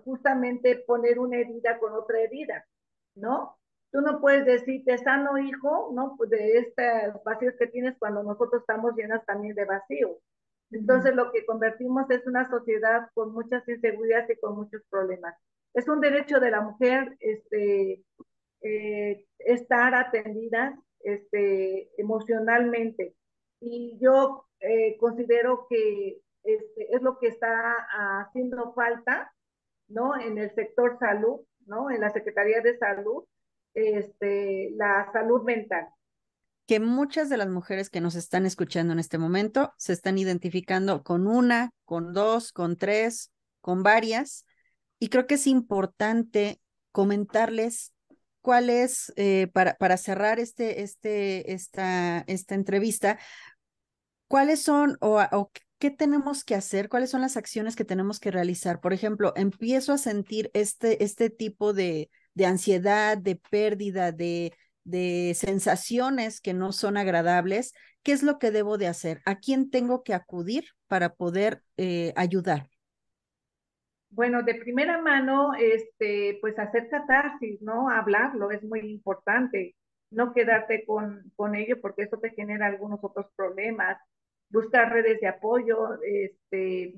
justamente 0.03 0.84
poner 0.88 1.19
una 1.19 1.38
herida 1.38 1.78
con 1.78 1.93
otra 1.93 2.21
herida, 2.21 2.65
¿no? 3.13 3.55
Tú 3.97 4.03
no 4.03 4.21
puedes 4.21 4.45
decir, 4.45 4.85
te 4.85 4.95
sano 4.99 5.39
hijo, 5.39 5.89
¿no? 5.91 6.13
Pues 6.17 6.29
de 6.29 6.59
estos 6.59 7.23
vacíos 7.23 7.55
que 7.57 7.65
tienes 7.65 7.97
cuando 7.97 8.21
nosotros 8.21 8.61
estamos 8.61 8.95
llenas 8.95 9.25
también 9.25 9.55
de 9.55 9.65
vacíos. 9.65 10.19
Entonces 10.69 11.15
lo 11.15 11.31
que 11.31 11.47
convertimos 11.47 12.07
es 12.11 12.23
una 12.27 12.47
sociedad 12.47 13.09
con 13.15 13.33
muchas 13.33 13.67
inseguridades 13.67 14.29
y 14.29 14.39
con 14.39 14.55
muchos 14.55 14.83
problemas. 14.91 15.33
Es 15.73 15.87
un 15.87 15.99
derecho 15.99 16.39
de 16.39 16.51
la 16.51 16.61
mujer 16.61 17.17
este, 17.19 18.03
eh, 18.61 19.25
estar 19.39 19.95
atendida 19.95 20.79
este, 20.99 21.89
emocionalmente. 21.97 23.15
Y 23.59 23.97
yo 23.99 24.45
eh, 24.59 24.95
considero 24.99 25.65
que 25.71 26.19
este, 26.43 26.95
es 26.95 27.01
lo 27.01 27.17
que 27.17 27.29
está 27.29 27.73
haciendo 28.19 28.73
falta, 28.75 29.33
¿no? 29.87 30.15
En 30.21 30.37
el 30.37 30.53
sector 30.53 30.99
salud, 30.99 31.39
¿no? 31.65 31.89
En 31.89 32.01
la 32.01 32.11
Secretaría 32.11 32.61
de 32.61 32.77
Salud, 32.77 33.23
este, 33.78 34.71
la 34.75 35.09
salud 35.13 35.43
mental 35.43 35.88
que 36.67 36.80
muchas 36.82 37.30
de 37.30 37.38
las 37.38 37.47
mujeres 37.47 37.89
que 37.89 38.01
nos 38.01 38.15
están 38.15 38.45
escuchando 38.45 38.91
en 38.91 38.99
este 38.99 39.17
momento 39.17 39.73
se 39.78 39.93
están 39.93 40.17
identificando 40.17 41.01
con 41.01 41.25
una, 41.25 41.71
con 41.86 42.11
dos, 42.11 42.51
con 42.51 42.75
tres, 42.75 43.32
con 43.61 43.84
varias. 43.84 44.45
Y 44.99 45.07
creo 45.07 45.28
que 45.28 45.36
es 45.36 45.47
importante 45.47 46.59
comentarles 46.91 47.93
cuál 48.41 48.69
es, 48.69 49.13
eh, 49.15 49.47
para, 49.53 49.75
para 49.75 49.95
cerrar 49.95 50.39
este, 50.39 50.82
este, 50.82 51.53
esta, 51.53 52.25
esta 52.28 52.55
entrevista, 52.55 53.17
cuáles 54.28 54.61
son 54.61 54.97
o, 54.99 55.21
o 55.32 55.51
qué 55.80 55.89
tenemos 55.89 56.43
que 56.43 56.55
hacer, 56.55 56.89
cuáles 56.89 57.11
son 57.11 57.21
las 57.21 57.38
acciones 57.38 57.78
que 57.78 57.86
tenemos 57.86 58.19
que 58.19 58.32
realizar. 58.32 58.82
Por 58.82 58.91
ejemplo, 58.91 59.32
empiezo 59.38 59.93
a 59.93 59.97
sentir 59.97 60.51
este, 60.53 61.01
este 61.03 61.30
tipo 61.30 61.71
de, 61.71 62.09
de 62.38 62.45
ansiedad, 62.45 63.17
de 63.17 63.35
pérdida, 63.35 64.11
de, 64.11 64.53
de 64.83 65.33
sensaciones 65.35 66.39
que 66.39 66.53
no 66.53 66.71
son 66.71 66.95
agradables, 66.95 67.73
¿qué 68.03 68.11
es 68.11 68.21
lo 68.21 68.38
que 68.38 68.51
debo 68.51 68.77
de 68.77 68.85
hacer? 68.85 69.21
¿A 69.25 69.39
quién 69.39 69.71
tengo 69.71 70.03
que 70.03 70.13
acudir 70.13 70.65
para 70.88 71.15
poder 71.15 71.63
eh, 71.77 72.13
ayudar? 72.15 72.69
Bueno, 74.11 74.43
de 74.43 74.53
primera 74.53 75.01
mano, 75.01 75.55
este, 75.55 76.38
pues 76.41 76.57
hacer 76.59 76.89
catarsis, 76.89 77.59
¿no? 77.63 77.89
Hablarlo 77.89 78.51
es 78.51 78.61
muy 78.63 78.81
importante. 78.81 79.75
No 80.11 80.31
quedarte 80.31 80.85
con, 80.85 81.31
con 81.35 81.55
ello 81.55 81.81
porque 81.81 82.03
eso 82.03 82.19
te 82.19 82.29
genera 82.29 82.67
algunos 82.67 82.99
otros 83.01 83.25
problemas. 83.35 83.97
Buscar 84.49 84.93
redes 84.93 85.19
de 85.19 85.27
apoyo, 85.27 85.99
este, 86.03 86.93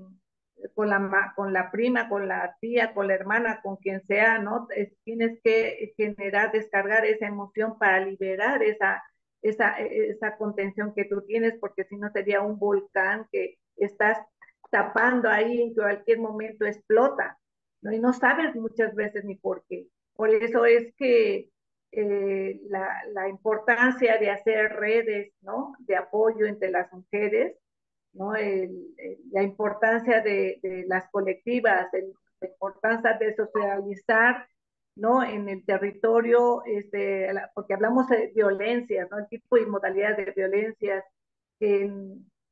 con 0.73 0.89
la, 0.89 1.33
con 1.35 1.53
la 1.53 1.71
prima, 1.71 2.09
con 2.09 2.27
la 2.27 2.57
tía, 2.59 2.93
con 2.93 3.07
la 3.07 3.15
hermana, 3.15 3.61
con 3.61 3.77
quien 3.77 4.05
sea, 4.05 4.39
¿no? 4.39 4.67
tienes 5.03 5.39
que 5.43 5.93
generar, 5.95 6.51
descargar 6.51 7.05
esa 7.05 7.27
emoción 7.27 7.77
para 7.77 8.05
liberar 8.05 8.61
esa, 8.63 9.01
esa, 9.41 9.77
esa 9.79 10.37
contención 10.37 10.93
que 10.93 11.05
tú 11.05 11.21
tienes, 11.25 11.55
porque 11.59 11.85
si 11.85 11.95
no 11.97 12.11
sería 12.11 12.41
un 12.41 12.59
volcán 12.59 13.27
que 13.31 13.57
estás 13.77 14.17
tapando 14.69 15.29
ahí 15.29 15.61
en 15.61 15.73
cualquier 15.73 16.19
momento 16.19 16.65
explota, 16.65 17.39
¿no? 17.81 17.91
Y 17.91 17.99
no 17.99 18.13
sabes 18.13 18.55
muchas 18.55 18.93
veces 18.95 19.23
ni 19.25 19.35
por 19.35 19.63
qué. 19.67 19.87
Por 20.13 20.29
eso 20.29 20.65
es 20.65 20.93
que 20.95 21.49
eh, 21.91 22.59
la, 22.67 23.03
la 23.13 23.29
importancia 23.29 24.17
de 24.17 24.29
hacer 24.29 24.73
redes, 24.73 25.33
¿no? 25.41 25.73
De 25.79 25.95
apoyo 25.95 26.45
entre 26.45 26.69
las 26.69 26.91
mujeres, 26.93 27.55
¿no? 28.19 28.33
la 28.33 29.43
importancia 29.43 30.21
de, 30.21 30.59
las 30.87 31.09
colectivas, 31.09 31.87
la 31.93 32.47
importancia 32.47 33.13
de 33.13 33.35
socializar, 33.35 34.47
¿no? 34.95 35.23
En 35.23 35.49
el 35.49 35.65
territorio, 35.65 36.61
este, 36.65 37.29
porque 37.55 37.73
hablamos 37.73 38.07
de 38.09 38.31
violencias, 38.35 39.09
¿no? 39.09 39.17
El 39.19 39.27
tipo 39.27 39.57
y 39.57 39.65
modalidades 39.65 40.25
de 40.25 40.33
violencias 40.33 41.03
que, 41.59 41.89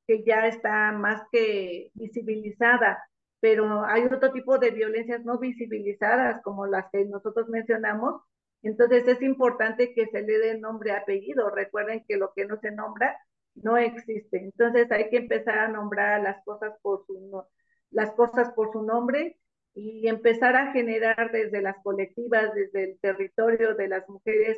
que 0.07 0.23
ya 0.23 0.47
está 0.47 0.91
más 0.93 1.21
que 1.31 1.91
visibilizada 1.93 2.97
pero 3.39 3.85
hay 3.85 4.03
otro 4.05 4.31
tipo 4.31 4.57
de 4.57 4.71
violencias 4.71 5.23
no 5.23 5.37
visibilizadas 5.37 6.41
como 6.41 6.65
las 6.65 6.85
que 6.91 7.05
nosotros 7.05 7.47
mencionamos. 7.49 8.21
Entonces 8.63 9.07
es 9.07 9.21
importante 9.21 9.93
que 9.93 10.07
se 10.07 10.21
le 10.23 10.39
dé 10.39 10.59
nombre 10.59 10.91
apellido. 10.91 11.49
Recuerden 11.51 12.03
que 12.07 12.17
lo 12.17 12.33
que 12.35 12.45
no 12.45 12.59
se 12.59 12.71
nombra 12.71 13.15
no 13.63 13.77
existe. 13.77 14.37
Entonces 14.37 14.91
hay 14.91 15.09
que 15.09 15.17
empezar 15.17 15.57
a 15.59 15.67
nombrar 15.67 16.21
las 16.21 16.43
cosas 16.43 16.73
por 16.81 17.05
su, 17.05 17.43
las 17.91 18.11
cosas 18.11 18.51
por 18.53 18.71
su 18.71 18.83
nombre 18.83 19.37
y 19.73 20.07
empezar 20.07 20.55
a 20.55 20.71
generar 20.71 21.31
desde 21.31 21.61
las 21.61 21.77
colectivas, 21.83 22.53
desde 22.53 22.83
el 22.91 22.99
territorio 22.99 23.75
de 23.75 23.87
las 23.87 24.07
mujeres 24.09 24.57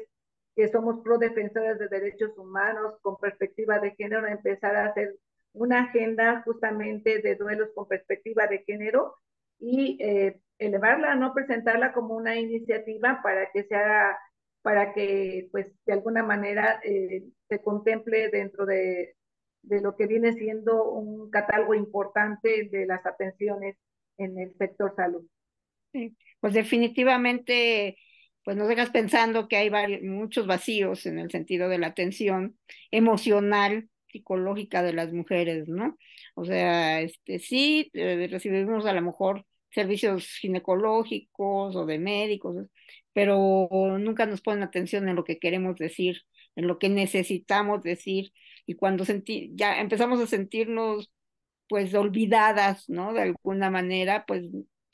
que 0.55 0.67
somos 0.69 1.01
pro 1.03 1.17
defensoras 1.17 1.79
de 1.79 1.87
derechos 1.87 2.37
humanos 2.37 2.95
con 3.01 3.17
perspectiva 3.17 3.79
de 3.79 3.91
género, 3.95 4.27
empezar 4.27 4.75
a 4.75 4.85
hacer 4.85 5.15
una 5.53 5.83
agenda 5.83 6.41
justamente 6.43 7.21
de 7.21 7.35
duelos 7.35 7.69
con 7.73 7.87
perspectiva 7.87 8.47
de 8.47 8.59
género 8.59 9.15
y 9.59 9.97
eh, 10.01 10.39
elevarla, 10.57 11.15
no 11.15 11.33
presentarla 11.33 11.93
como 11.93 12.15
una 12.15 12.37
iniciativa 12.37 13.21
para 13.23 13.51
que 13.51 13.63
sea, 13.63 14.17
para 14.61 14.93
que 14.93 15.47
pues 15.51 15.67
de 15.85 15.93
alguna 15.93 16.23
manera 16.23 16.79
eh, 16.83 17.23
se 17.47 17.61
contemple 17.61 18.29
dentro 18.29 18.65
de, 18.65 19.15
de 19.61 19.81
lo 19.81 19.95
que 19.95 20.07
viene 20.07 20.33
siendo 20.33 20.89
un 20.89 21.29
catálogo 21.29 21.73
importante 21.73 22.69
de 22.71 22.85
las 22.85 23.05
atenciones 23.05 23.77
en 24.17 24.37
el 24.37 24.53
sector 24.57 24.93
salud. 24.95 25.25
Sí, 25.91 26.15
pues 26.39 26.53
definitivamente 26.53 27.97
pues 28.43 28.57
nos 28.57 28.67
dejas 28.67 28.89
pensando 28.89 29.47
que 29.47 29.57
hay 29.57 29.69
varios, 29.69 30.01
muchos 30.01 30.47
vacíos 30.47 31.05
en 31.05 31.19
el 31.19 31.29
sentido 31.29 31.69
de 31.69 31.77
la 31.77 31.87
atención 31.87 32.57
emocional, 32.89 33.89
psicológica 34.07 34.81
de 34.81 34.93
las 34.93 35.13
mujeres, 35.13 35.67
¿no? 35.67 35.97
O 36.35 36.45
sea, 36.45 37.01
este 37.01 37.39
sí, 37.39 37.91
eh, 37.93 38.27
recibimos 38.31 38.85
a 38.85 38.93
lo 38.93 39.01
mejor 39.01 39.45
servicios 39.71 40.27
ginecológicos 40.39 41.75
o 41.75 41.85
de 41.85 41.99
médicos, 41.99 42.67
pero 43.13 43.69
nunca 43.99 44.25
nos 44.25 44.41
ponen 44.41 44.63
atención 44.63 45.07
en 45.09 45.15
lo 45.15 45.23
que 45.23 45.39
queremos 45.39 45.75
decir, 45.77 46.23
en 46.55 46.67
lo 46.67 46.79
que 46.79 46.89
necesitamos 46.89 47.83
decir, 47.83 48.33
y 48.65 48.75
cuando 48.75 49.05
senti 49.05 49.51
ya 49.55 49.79
empezamos 49.81 50.19
a 50.21 50.27
sentirnos 50.27 51.11
pues 51.67 51.93
olvidadas, 51.95 52.89
¿no? 52.89 53.13
De 53.13 53.21
alguna 53.23 53.69
manera, 53.71 54.25
pues 54.27 54.43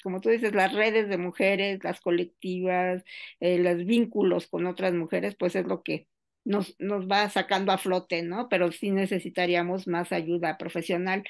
como 0.03 0.21
tú 0.21 0.29
dices, 0.29 0.53
las 0.53 0.73
redes 0.73 1.09
de 1.09 1.17
mujeres, 1.17 1.83
las 1.83 1.99
colectivas, 1.99 3.03
eh, 3.39 3.57
los 3.57 3.85
vínculos 3.85 4.47
con 4.47 4.67
otras 4.67 4.93
mujeres, 4.93 5.35
pues 5.35 5.55
es 5.55 5.65
lo 5.65 5.81
que 5.83 6.07
nos, 6.43 6.75
nos 6.79 7.07
va 7.07 7.27
sacando 7.29 7.71
a 7.71 7.79
flote, 7.79 8.21
¿no? 8.21 8.47
Pero 8.49 8.71
sí 8.71 8.91
necesitaríamos 8.91 9.87
más 9.87 10.11
ayuda 10.11 10.59
profesional. 10.59 11.23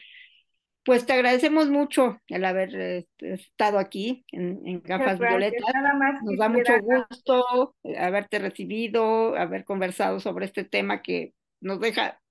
Pues 0.85 1.05
te 1.05 1.13
agradecemos 1.13 1.69
mucho 1.69 2.21
el 2.27 2.45
haber 2.45 2.75
este, 2.75 3.33
estado 3.33 3.79
aquí 3.79 4.23
en, 4.31 4.61
en 4.65 4.81
Gafas 4.83 5.19
Violetas. 5.19 5.61
Nos 6.23 6.37
da 6.37 6.47
mucho 6.47 6.73
gusto 6.79 7.75
eh, 7.83 7.97
haberte 7.97 8.39
recibido, 8.39 9.35
haber 9.35 9.65
conversado 9.65 10.19
sobre 10.19 10.45
este 10.45 10.63
tema 10.63 11.01
que 11.01 11.33
nos 11.59 11.79
deja 11.79 12.21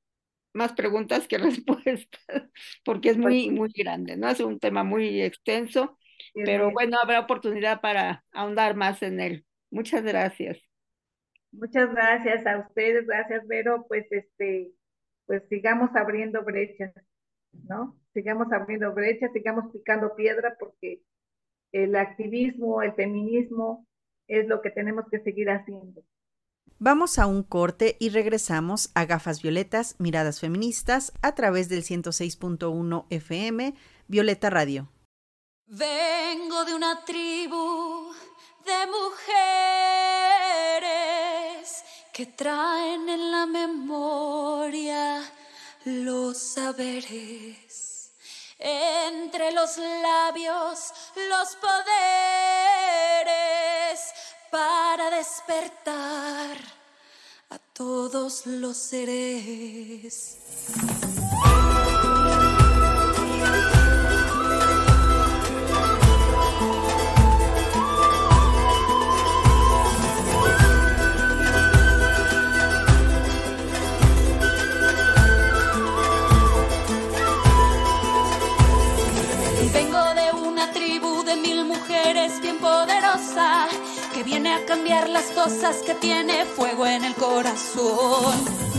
más 0.52 0.72
preguntas 0.72 1.26
que 1.26 1.38
respuestas, 1.38 2.20
porque 2.84 3.10
es 3.10 3.18
muy, 3.18 3.50
muy 3.50 3.72
grande, 3.74 4.16
¿no? 4.16 4.28
Es 4.28 4.40
un 4.40 4.60
tema 4.60 4.84
muy 4.84 5.20
extenso 5.20 5.98
pero 6.34 6.72
bueno, 6.72 6.98
habrá 7.02 7.20
oportunidad 7.20 7.80
para 7.80 8.24
ahondar 8.32 8.74
más 8.74 9.02
en 9.02 9.20
él. 9.20 9.46
Muchas 9.70 10.02
gracias. 10.02 10.58
Muchas 11.52 11.90
gracias 11.90 12.44
a 12.46 12.58
ustedes, 12.58 13.06
gracias 13.06 13.46
Vero, 13.46 13.86
pues 13.86 14.06
este, 14.10 14.72
pues 15.26 15.42
sigamos 15.48 15.94
abriendo 15.94 16.42
brechas, 16.42 16.92
¿no? 17.52 17.96
Sigamos 18.14 18.46
abriendo 18.52 18.94
brechas, 18.94 19.32
sigamos 19.32 19.72
picando 19.72 20.14
piedra 20.14 20.56
porque 20.58 21.02
el 21.72 21.96
activismo, 21.96 22.80
el 22.82 22.94
feminismo 22.94 23.86
es 24.28 24.46
lo 24.46 24.62
que 24.62 24.70
tenemos 24.70 25.04
que 25.10 25.18
seguir 25.18 25.50
haciendo. 25.50 26.04
Vamos 26.78 27.18
a 27.18 27.26
un 27.26 27.42
corte 27.42 27.96
y 27.98 28.10
regresamos 28.10 28.90
a 28.94 29.04
Gafas 29.04 29.42
Violetas, 29.42 29.96
Miradas 29.98 30.40
Feministas, 30.40 31.12
a 31.22 31.34
través 31.34 31.68
del 31.68 31.82
106.1 31.82 33.06
FM, 33.10 33.74
Violeta 34.06 34.50
Radio. 34.50 34.88
Vengo 35.66 36.64
de 36.64 36.74
una 36.74 37.04
tribu 37.04 38.12
de 38.64 38.86
mujeres 38.86 39.34
que 42.12 42.26
traen 42.26 43.08
en 43.08 43.30
la 43.30 43.46
memoria 43.46 45.22
los 45.84 46.38
saberes. 46.38 47.93
Entre 48.66 49.52
los 49.52 49.76
labios, 49.76 50.94
los 51.28 51.56
poderes 51.56 51.84
para 54.50 55.10
despertar 55.10 56.56
a 57.50 57.58
todos 57.74 58.46
los 58.46 58.78
seres. 58.78 60.38
A 84.54 84.64
cambiar 84.66 85.08
las 85.08 85.26
cosas, 85.30 85.78
que 85.78 85.94
tiene 85.94 86.44
fuego 86.44 86.86
en 86.86 87.04
el 87.04 87.14
corazón. 87.14 88.73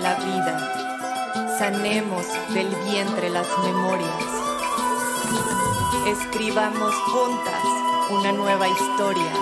La 0.00 0.14
vida, 0.14 1.56
sanemos 1.58 2.26
del 2.54 2.68
vientre 2.90 3.28
las 3.28 3.46
memorias, 3.58 4.24
escribamos 6.06 6.94
juntas 7.12 7.64
una 8.10 8.32
nueva 8.32 8.66
historia 8.68 9.32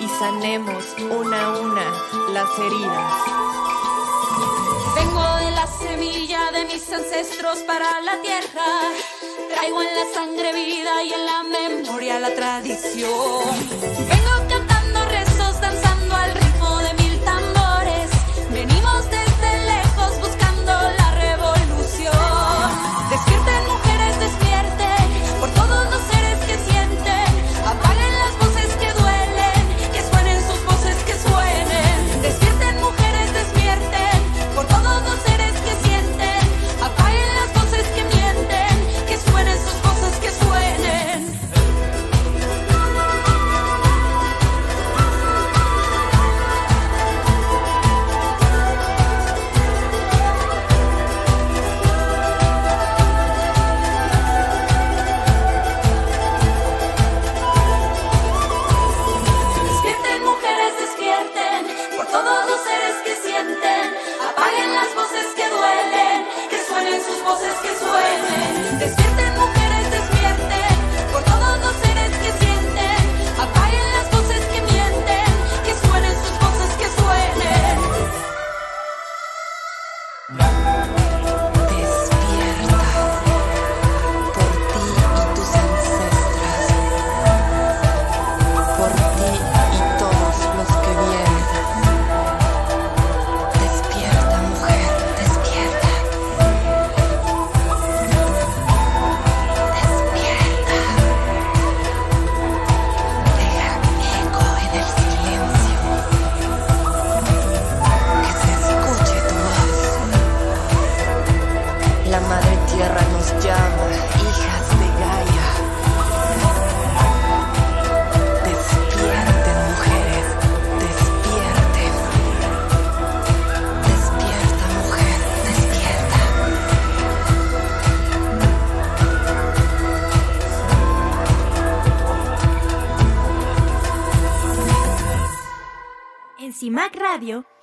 y 0.00 0.08
sanemos 0.18 0.84
una 0.98 1.44
a 1.44 1.58
una 1.58 1.84
las 2.30 2.58
heridas. 2.58 3.14
Vengo 4.94 5.36
de 5.36 5.50
la 5.50 5.66
semilla 5.66 6.50
de 6.52 6.64
mis 6.64 6.90
ancestros 6.90 7.58
para 7.60 8.00
la 8.00 8.20
tierra. 8.22 8.64
Traigo 9.54 9.82
en 9.82 9.94
la 9.94 10.06
sangre 10.14 10.52
vida 10.54 11.02
y 11.04 11.12
en 11.12 11.26
la 11.26 11.42
memoria 11.42 12.18
la 12.18 12.34
tradición. 12.34 14.21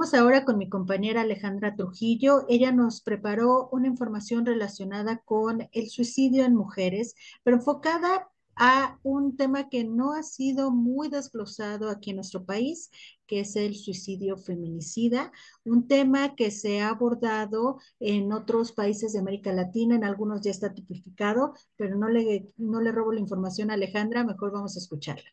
Vamos 0.00 0.14
ahora 0.14 0.46
con 0.46 0.56
mi 0.56 0.66
compañera 0.66 1.20
Alejandra 1.20 1.76
Trujillo. 1.76 2.46
Ella 2.48 2.72
nos 2.72 3.02
preparó 3.02 3.68
una 3.70 3.86
información 3.86 4.46
relacionada 4.46 5.18
con 5.18 5.68
el 5.72 5.90
suicidio 5.90 6.46
en 6.46 6.56
mujeres, 6.56 7.14
pero 7.44 7.58
enfocada 7.58 8.30
a 8.56 8.98
un 9.02 9.36
tema 9.36 9.68
que 9.68 9.84
no 9.84 10.14
ha 10.14 10.22
sido 10.22 10.70
muy 10.70 11.10
desglosado 11.10 11.90
aquí 11.90 12.10
en 12.10 12.16
nuestro 12.16 12.46
país, 12.46 12.90
que 13.26 13.40
es 13.40 13.56
el 13.56 13.76
suicidio 13.76 14.38
feminicida, 14.38 15.32
un 15.66 15.86
tema 15.86 16.34
que 16.34 16.50
se 16.50 16.80
ha 16.80 16.88
abordado 16.88 17.78
en 17.98 18.32
otros 18.32 18.72
países 18.72 19.12
de 19.12 19.18
América 19.18 19.52
Latina, 19.52 19.96
en 19.96 20.04
algunos 20.04 20.40
ya 20.40 20.50
está 20.50 20.72
tipificado, 20.72 21.52
pero 21.76 21.94
no 21.98 22.08
le, 22.08 22.50
no 22.56 22.80
le 22.80 22.90
robo 22.90 23.12
la 23.12 23.20
información 23.20 23.70
a 23.70 23.74
Alejandra, 23.74 24.24
mejor 24.24 24.50
vamos 24.50 24.76
a 24.76 24.78
escucharla. 24.78 25.28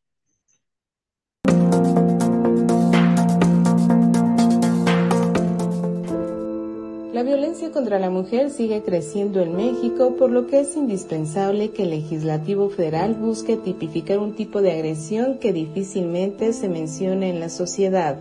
La 7.17 7.23
violencia 7.23 7.71
contra 7.71 7.97
la 7.97 8.11
mujer 8.11 8.51
sigue 8.51 8.83
creciendo 8.83 9.41
en 9.41 9.55
México, 9.55 10.17
por 10.19 10.29
lo 10.29 10.45
que 10.45 10.59
es 10.59 10.77
indispensable 10.77 11.71
que 11.71 11.81
el 11.81 11.89
legislativo 11.89 12.69
federal 12.69 13.15
busque 13.15 13.57
tipificar 13.57 14.19
un 14.19 14.35
tipo 14.35 14.61
de 14.61 14.73
agresión 14.73 15.39
que 15.39 15.51
difícilmente 15.51 16.53
se 16.53 16.69
menciona 16.69 17.25
en 17.25 17.39
la 17.39 17.49
sociedad, 17.49 18.19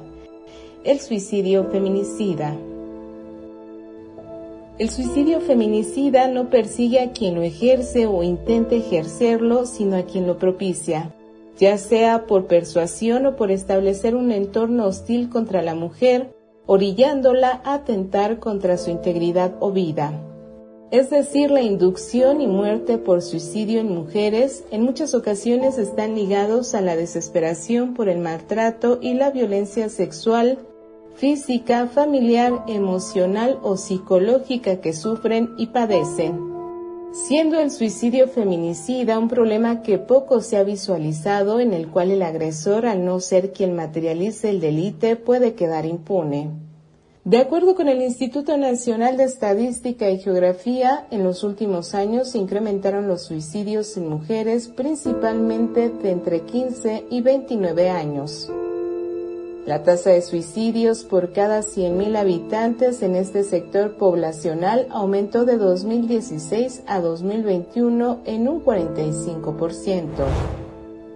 el 0.83 0.99
suicidio 1.01 1.65
feminicida. 1.65 2.57
El 4.79 4.89
suicidio 4.89 5.41
feminicida 5.43 6.29
no 6.29 6.49
persigue 6.49 7.01
a 7.01 7.13
quien 7.13 7.35
lo 7.35 7.43
ejerce 7.43 8.07
o 8.07 8.23
intente 8.23 8.79
ejercerlo, 8.79 9.67
sino 9.67 9.97
a 9.97 10.05
quien 10.05 10.27
lo 10.27 10.39
propicia, 10.39 11.15
ya 11.59 11.77
sea 11.77 12.25
por 12.25 12.47
persuasión 12.47 13.27
o 13.27 13.37
por 13.37 13.51
establecer 13.51 14.15
un 14.15 14.33
entorno 14.33 14.87
hostil 14.87 15.29
contra 15.29 15.61
la 15.61 15.75
mujer, 15.75 16.36
orillándola 16.67 17.61
a 17.65 17.75
atentar 17.75 18.39
contra 18.39 18.77
su 18.77 18.91
integridad 18.91 19.55
o 19.61 19.73
vida. 19.73 20.21
Es 20.91 21.11
decir, 21.11 21.51
la 21.51 21.63
inducción 21.63 22.41
y 22.41 22.47
muerte 22.47 22.99
por 22.99 23.23
suicidio 23.23 23.81
en 23.81 23.95
mujeres 23.95 24.65
en 24.71 24.83
muchas 24.83 25.15
ocasiones 25.15 25.79
están 25.79 26.15
ligados 26.15 26.75
a 26.75 26.81
la 26.81 26.97
desesperación 26.97 27.95
por 27.95 28.09
el 28.09 28.19
maltrato 28.19 28.99
y 29.03 29.15
la 29.15 29.31
violencia 29.31 29.89
sexual, 29.89 30.59
física, 31.17 31.87
familiar, 31.87 32.65
emocional 32.69 33.59
o 33.63 33.77
psicológica 33.77 34.81
que 34.81 34.93
sufren 34.93 35.55
y 35.59 35.69
padecen 35.69 36.56
siendo 37.13 37.59
el 37.59 37.71
suicidio 37.71 38.29
feminicida 38.29 39.19
un 39.19 39.29
problema 39.29 39.83
que 39.83 39.99
poco 39.99 40.41
se 40.41 40.57
ha 40.57 40.63
visualizado 40.63 41.61
en 41.61 41.73
el 41.73 41.89
cual 41.89 42.11
el 42.11 42.23
agresor, 42.23 42.87
al 42.87 43.05
no 43.05 43.21
ser 43.21 43.53
quien 43.53 43.75
materialice 43.75 44.51
el 44.51 44.61
delito, 44.61 45.09
puede 45.25 45.55
quedar 45.55 45.87
impune. 45.87 46.51
De 47.25 47.39
acuerdo 47.39 47.75
con 47.75 47.89
el 47.89 48.03
Instituto 48.03 48.57
Nacional 48.57 49.17
de 49.17 49.25
Estadística 49.25 50.09
y 50.11 50.21
Geografía, 50.21 51.09
en 51.11 51.25
los 51.25 51.43
últimos 51.43 51.93
años 51.93 52.31
se 52.31 52.39
incrementaron 52.39 53.09
los 53.09 53.23
suicidios 53.25 53.97
en 53.97 54.09
mujeres, 54.09 54.69
principalmente 54.69 55.89
de 55.91 56.11
entre 56.13 56.43
15 56.43 57.07
y 57.11 57.23
29 57.23 57.91
años. 57.91 58.49
La 59.67 59.83
tasa 59.83 60.11
de 60.11 60.23
suicidios 60.23 61.03
por 61.03 61.33
cada 61.33 61.59
100.000 61.59 62.17
habitantes 62.17 63.03
en 63.03 63.17
este 63.17 63.43
sector 63.43 63.97
poblacional 63.97 64.87
aumentó 64.91 65.45
de 65.45 65.57
2016 65.57 66.85
a 66.87 67.01
2021 67.01 68.21
en 68.27 68.47
un 68.47 68.65
45%. 68.65 70.07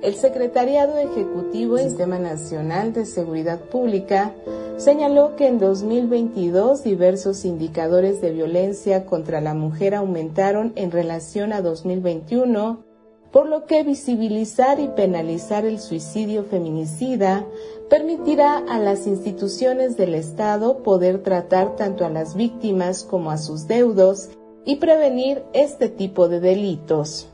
El 0.02 0.16
Secretariado 0.16 0.98
Ejecutivo 0.98 1.76
del 1.76 1.90
Sistema 1.90 2.18
Nacional 2.18 2.92
de 2.92 3.06
Seguridad 3.06 3.60
Pública 3.60 4.34
señaló 4.78 5.36
que 5.36 5.46
en 5.46 5.60
2022 5.60 6.82
diversos 6.82 7.44
indicadores 7.44 8.20
de 8.20 8.32
violencia 8.32 9.06
contra 9.06 9.40
la 9.40 9.54
mujer 9.54 9.94
aumentaron 9.94 10.72
en 10.74 10.90
relación 10.90 11.52
a 11.52 11.62
2021 11.62 12.89
por 13.32 13.48
lo 13.48 13.64
que 13.66 13.82
visibilizar 13.84 14.80
y 14.80 14.88
penalizar 14.88 15.64
el 15.64 15.78
suicidio 15.78 16.44
feminicida 16.44 17.46
permitirá 17.88 18.58
a 18.58 18.78
las 18.78 19.06
instituciones 19.06 19.96
del 19.96 20.14
Estado 20.14 20.82
poder 20.82 21.22
tratar 21.22 21.76
tanto 21.76 22.04
a 22.04 22.10
las 22.10 22.34
víctimas 22.34 23.04
como 23.04 23.30
a 23.30 23.38
sus 23.38 23.66
deudos 23.66 24.30
y 24.64 24.76
prevenir 24.76 25.44
este 25.52 25.88
tipo 25.88 26.28
de 26.28 26.40
delitos. 26.40 27.28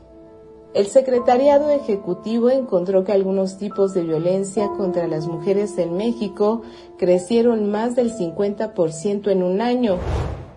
El 0.73 0.85
Secretariado 0.85 1.71
Ejecutivo 1.71 2.51
encontró 2.51 3.03
que 3.03 3.11
algunos 3.11 3.57
tipos 3.57 3.93
de 3.93 4.03
violencia 4.03 4.69
contra 4.77 5.07
las 5.07 5.25
mujeres 5.25 5.77
en 5.79 5.97
México 5.97 6.61
crecieron 6.99 7.71
más 7.71 7.95
del 7.95 8.13
50% 8.13 9.31
en 9.31 9.41
un 9.41 9.61
año, 9.61 9.97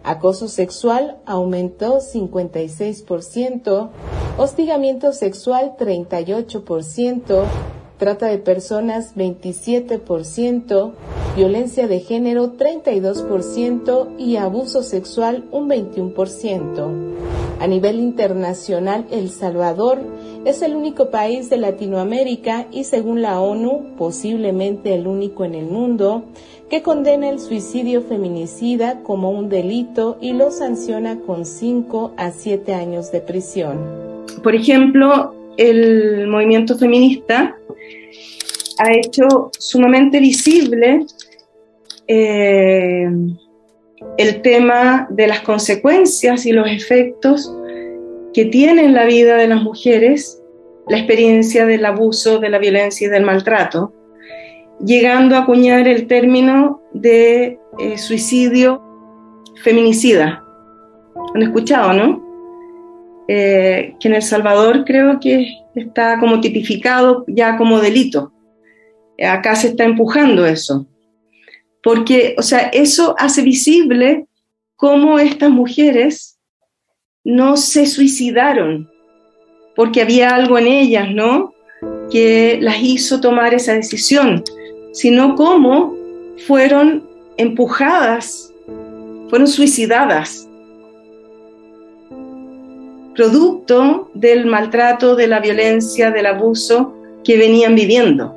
Acoso 0.02 0.48
sexual 0.48 1.18
aumentó 1.26 2.00
56%, 2.00 3.90
hostigamiento 4.38 5.12
sexual 5.12 5.74
38%, 5.78 7.44
trata 7.98 8.26
de 8.26 8.38
personas 8.38 9.14
27%, 9.14 10.92
violencia 11.36 11.86
de 11.86 12.00
género 12.00 12.54
32% 12.54 14.16
y 14.18 14.36
abuso 14.36 14.82
sexual 14.82 15.46
un 15.52 15.68
21%. 15.68 17.10
A 17.60 17.66
nivel 17.66 18.00
internacional, 18.00 19.06
El 19.10 19.28
Salvador 19.28 19.98
es 20.46 20.62
el 20.62 20.74
único 20.74 21.10
país 21.10 21.50
de 21.50 21.58
Latinoamérica 21.58 22.66
y 22.72 22.84
según 22.84 23.20
la 23.20 23.38
ONU, 23.38 23.96
posiblemente 23.98 24.94
el 24.94 25.06
único 25.06 25.44
en 25.44 25.54
el 25.54 25.66
mundo, 25.66 26.24
que 26.70 26.82
condena 26.82 27.28
el 27.28 27.40
suicidio 27.40 28.00
feminicida 28.00 29.00
como 29.02 29.30
un 29.30 29.48
delito 29.48 30.16
y 30.20 30.32
lo 30.32 30.52
sanciona 30.52 31.18
con 31.18 31.44
5 31.44 32.14
a 32.16 32.30
7 32.30 32.72
años 32.72 33.10
de 33.10 33.20
prisión. 33.20 34.24
Por 34.42 34.54
ejemplo, 34.54 35.34
el 35.56 36.28
movimiento 36.28 36.78
feminista 36.78 37.56
ha 38.78 38.92
hecho 38.92 39.50
sumamente 39.58 40.20
visible 40.20 41.04
eh, 42.06 43.10
el 44.16 44.42
tema 44.42 45.08
de 45.10 45.26
las 45.26 45.40
consecuencias 45.40 46.46
y 46.46 46.52
los 46.52 46.70
efectos 46.70 47.52
que 48.32 48.44
tiene 48.44 48.84
en 48.84 48.94
la 48.94 49.06
vida 49.06 49.36
de 49.36 49.48
las 49.48 49.60
mujeres 49.60 50.40
la 50.88 50.98
experiencia 50.98 51.66
del 51.66 51.84
abuso, 51.84 52.38
de 52.38 52.48
la 52.48 52.58
violencia 52.58 53.08
y 53.08 53.10
del 53.10 53.24
maltrato 53.24 53.92
llegando 54.84 55.36
a 55.36 55.40
acuñar 55.40 55.86
el 55.86 56.06
término 56.06 56.80
de 56.92 57.58
eh, 57.78 57.98
suicidio 57.98 58.82
feminicida. 59.62 60.44
¿Han 61.34 61.42
escuchado, 61.42 61.92
no? 61.92 62.30
eh, 63.32 63.94
que 64.00 64.08
en 64.08 64.14
El 64.14 64.22
Salvador 64.22 64.84
creo 64.84 65.20
que 65.20 65.54
está 65.76 66.18
como 66.18 66.40
tipificado 66.40 67.24
ya 67.28 67.56
como 67.56 67.78
delito. 67.78 68.32
Acá 69.24 69.54
se 69.54 69.68
está 69.68 69.84
empujando 69.84 70.44
eso. 70.44 70.84
Porque, 71.80 72.34
o 72.38 72.42
sea, 72.42 72.70
eso 72.72 73.14
hace 73.18 73.42
visible 73.42 74.26
cómo 74.74 75.20
estas 75.20 75.48
mujeres 75.48 76.40
no 77.22 77.56
se 77.56 77.86
suicidaron, 77.86 78.90
porque 79.76 80.02
había 80.02 80.34
algo 80.34 80.58
en 80.58 80.66
ellas, 80.66 81.12
¿no? 81.14 81.54
Que 82.10 82.58
las 82.60 82.82
hizo 82.82 83.20
tomar 83.20 83.54
esa 83.54 83.74
decisión, 83.74 84.42
sino 84.92 85.36
cómo 85.36 85.94
fueron 86.46 87.04
empujadas, 87.36 88.52
fueron 89.28 89.48
suicidadas, 89.48 90.48
producto 93.14 94.10
del 94.14 94.46
maltrato, 94.46 95.16
de 95.16 95.26
la 95.26 95.40
violencia, 95.40 96.10
del 96.10 96.26
abuso 96.26 96.94
que 97.24 97.36
venían 97.36 97.74
viviendo. 97.74 98.36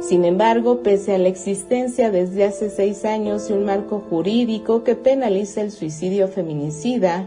Sin 0.00 0.24
embargo, 0.24 0.82
pese 0.82 1.14
a 1.14 1.18
la 1.18 1.28
existencia 1.28 2.10
desde 2.10 2.44
hace 2.44 2.70
seis 2.70 3.04
años 3.04 3.48
de 3.48 3.54
un 3.54 3.64
marco 3.64 4.04
jurídico 4.08 4.84
que 4.84 4.94
penaliza 4.94 5.62
el 5.62 5.72
suicidio 5.72 6.28
feminicida, 6.28 7.26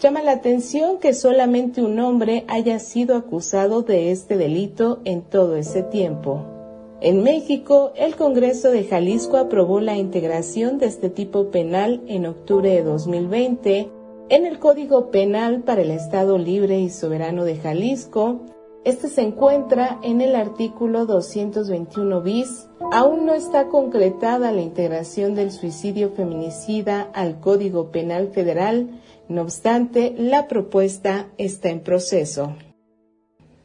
llama 0.00 0.22
la 0.22 0.32
atención 0.32 0.98
que 0.98 1.12
solamente 1.12 1.82
un 1.82 1.98
hombre 2.00 2.44
haya 2.48 2.78
sido 2.78 3.16
acusado 3.16 3.82
de 3.82 4.10
este 4.10 4.36
delito 4.36 5.00
en 5.04 5.22
todo 5.22 5.56
ese 5.56 5.82
tiempo. 5.82 6.57
En 7.00 7.22
México, 7.22 7.92
el 7.96 8.16
Congreso 8.16 8.70
de 8.70 8.84
Jalisco 8.84 9.36
aprobó 9.36 9.80
la 9.80 9.96
integración 9.96 10.78
de 10.78 10.86
este 10.86 11.10
tipo 11.10 11.50
penal 11.50 12.02
en 12.08 12.26
octubre 12.26 12.70
de 12.70 12.82
2020 12.82 13.90
en 14.30 14.44
el 14.44 14.58
Código 14.58 15.10
Penal 15.10 15.62
para 15.62 15.82
el 15.82 15.90
Estado 15.90 16.36
Libre 16.36 16.78
y 16.80 16.90
Soberano 16.90 17.44
de 17.44 17.56
Jalisco, 17.56 18.44
este 18.84 19.08
se 19.08 19.22
encuentra 19.22 19.98
en 20.02 20.20
el 20.20 20.34
artículo 20.34 21.06
221 21.06 22.22
bis. 22.22 22.68
Aún 22.92 23.26
no 23.26 23.34
está 23.34 23.68
concretada 23.68 24.52
la 24.52 24.60
integración 24.60 25.34
del 25.34 25.50
suicidio 25.50 26.10
feminicida 26.10 27.02
al 27.14 27.40
Código 27.40 27.90
Penal 27.90 28.28
Federal, 28.28 29.00
no 29.28 29.42
obstante, 29.42 30.14
la 30.16 30.46
propuesta 30.46 31.28
está 31.38 31.70
en 31.70 31.80
proceso. 31.80 32.54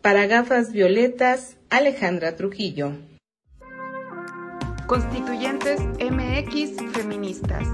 Para 0.02 0.28
gafas 0.28 0.72
violetas, 0.72 1.58
Alejandra 1.70 2.36
Trujillo. 2.36 3.13
Constituyentes 4.88 5.82
MX 5.82 6.92
Feministas. 6.92 7.66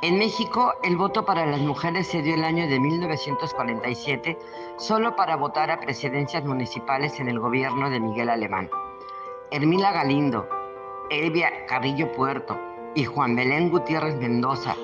En 0.00 0.18
México, 0.18 0.72
el 0.82 0.96
voto 0.96 1.26
para 1.26 1.44
las 1.44 1.60
mujeres 1.60 2.06
se 2.06 2.22
dio 2.22 2.34
el 2.34 2.44
año 2.44 2.66
de 2.68 2.80
1947 2.80 4.38
solo 4.78 5.14
para 5.14 5.36
votar 5.36 5.70
a 5.70 5.80
presidencias 5.80 6.44
municipales 6.44 7.20
en 7.20 7.28
el 7.28 7.38
gobierno 7.38 7.90
de 7.90 8.00
Miguel 8.00 8.30
Alemán. 8.30 8.70
Hermila 9.50 9.92
Galindo, 9.92 10.48
Elvia 11.10 11.66
Carrillo 11.66 12.10
Puerto 12.12 12.58
y 12.94 13.04
Juan 13.04 13.36
Belén 13.36 13.68
Gutiérrez 13.68 14.16
Mendoza, 14.16 14.74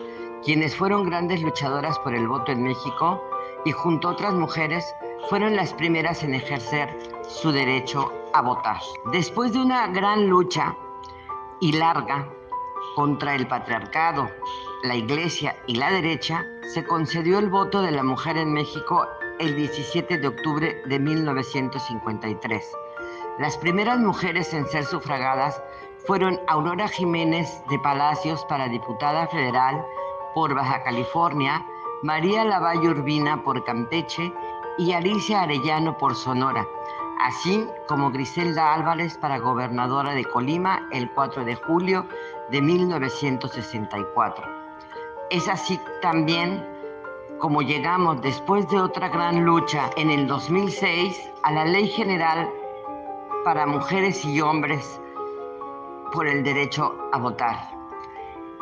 quienes 0.44 0.76
fueron 0.76 1.08
grandes 1.08 1.40
luchadoras 1.40 1.98
por 2.00 2.14
el 2.14 2.28
voto 2.28 2.52
en 2.52 2.62
México 2.62 3.22
y 3.64 3.72
junto 3.72 4.08
a 4.08 4.12
otras 4.12 4.34
mujeres 4.34 4.94
fueron 5.28 5.56
las 5.56 5.72
primeras 5.74 6.22
en 6.22 6.34
ejercer 6.34 6.88
su 7.28 7.52
derecho 7.52 8.12
a 8.32 8.42
votar. 8.42 8.80
Después 9.12 9.52
de 9.52 9.60
una 9.60 9.86
gran 9.88 10.28
lucha 10.28 10.76
y 11.60 11.72
larga 11.72 12.28
contra 12.94 13.34
el 13.34 13.46
patriarcado, 13.46 14.28
la 14.82 14.96
Iglesia 14.96 15.56
y 15.66 15.76
la 15.76 15.90
derecha, 15.90 16.44
se 16.72 16.84
concedió 16.84 17.38
el 17.38 17.48
voto 17.48 17.82
de 17.82 17.90
la 17.90 18.02
mujer 18.02 18.36
en 18.36 18.52
México 18.52 19.06
el 19.38 19.56
17 19.56 20.18
de 20.18 20.28
octubre 20.28 20.82
de 20.86 20.98
1953. 20.98 22.76
Las 23.38 23.56
primeras 23.56 23.98
mujeres 23.98 24.52
en 24.52 24.66
ser 24.66 24.84
sufragadas 24.84 25.62
fueron 26.06 26.40
Aurora 26.46 26.88
Jiménez 26.88 27.62
de 27.68 27.78
Palacios 27.78 28.44
para 28.46 28.68
diputada 28.68 29.26
federal 29.28 29.84
por 30.34 30.54
Baja 30.54 30.82
California, 30.82 31.64
María 32.02 32.44
Lavalle 32.44 32.88
Urbina 32.88 33.42
por 33.42 33.64
Campeche 33.64 34.32
y 34.80 34.92
Alicia 34.94 35.42
Arellano 35.42 35.98
por 35.98 36.16
Sonora, 36.16 36.66
así 37.20 37.66
como 37.86 38.10
Griselda 38.10 38.72
Álvarez 38.72 39.18
para 39.18 39.38
gobernadora 39.38 40.14
de 40.14 40.24
Colima 40.24 40.88
el 40.90 41.10
4 41.12 41.44
de 41.44 41.54
julio 41.54 42.06
de 42.50 42.62
1964. 42.62 44.46
Es 45.28 45.48
así 45.48 45.78
también 46.00 46.66
como 47.40 47.60
llegamos 47.60 48.22
después 48.22 48.66
de 48.70 48.80
otra 48.80 49.10
gran 49.10 49.44
lucha 49.44 49.90
en 49.98 50.10
el 50.10 50.26
2006 50.26 51.30
a 51.42 51.52
la 51.52 51.66
Ley 51.66 51.88
General 51.88 52.48
para 53.44 53.66
Mujeres 53.66 54.24
y 54.24 54.40
Hombres 54.40 54.98
por 56.10 56.26
el 56.26 56.42
derecho 56.42 56.96
a 57.12 57.18
votar. 57.18 57.68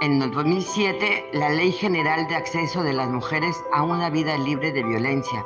En 0.01 0.21
el 0.21 0.33
2007, 0.33 1.31
la 1.33 1.51
Ley 1.51 1.71
General 1.71 2.27
de 2.27 2.35
Acceso 2.35 2.83
de 2.83 2.93
las 2.93 3.09
Mujeres 3.09 3.57
a 3.73 3.85
una 3.85 4.11
vida 4.11 4.37
libre 4.37 4.73
de 4.73 4.83
violencia, 4.83 5.45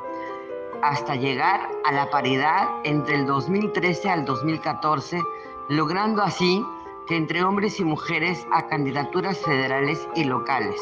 hasta 0.82 1.14
llegar 1.14 1.70
a 1.84 1.92
la 1.92 2.10
paridad 2.10 2.68
entre 2.84 3.14
el 3.14 3.26
2013 3.26 4.10
al 4.10 4.24
2014, 4.24 5.22
logrando 5.68 6.22
así 6.22 6.64
que 7.06 7.16
entre 7.16 7.44
hombres 7.44 7.80
y 7.80 7.84
mujeres 7.84 8.46
a 8.52 8.66
candidaturas 8.66 9.38
federales 9.38 10.06
y 10.14 10.24
locales. 10.24 10.80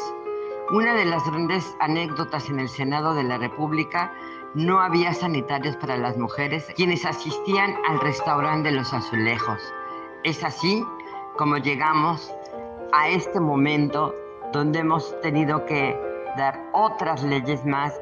Una 0.71 0.95
de 0.95 1.05
las 1.05 1.23
grandes 1.25 1.75
anécdotas 1.79 2.49
en 2.49 2.59
el 2.59 2.69
Senado 2.69 3.13
de 3.13 3.23
la 3.23 3.37
República, 3.37 4.13
no 4.53 4.81
había 4.81 5.13
sanitarios 5.13 5.77
para 5.77 5.97
las 5.97 6.17
mujeres 6.17 6.67
quienes 6.75 7.05
asistían 7.05 7.75
al 7.87 7.99
restaurante 8.01 8.69
de 8.69 8.75
los 8.75 8.93
azulejos. 8.93 9.61
Es 10.23 10.43
así 10.43 10.85
como 11.37 11.57
llegamos 11.57 12.33
a 12.91 13.07
este 13.09 13.39
momento 13.39 14.13
donde 14.51 14.79
hemos 14.79 15.19
tenido 15.21 15.65
que 15.65 15.97
dar 16.37 16.69
otras 16.73 17.23
leyes 17.23 17.65
más 17.65 17.93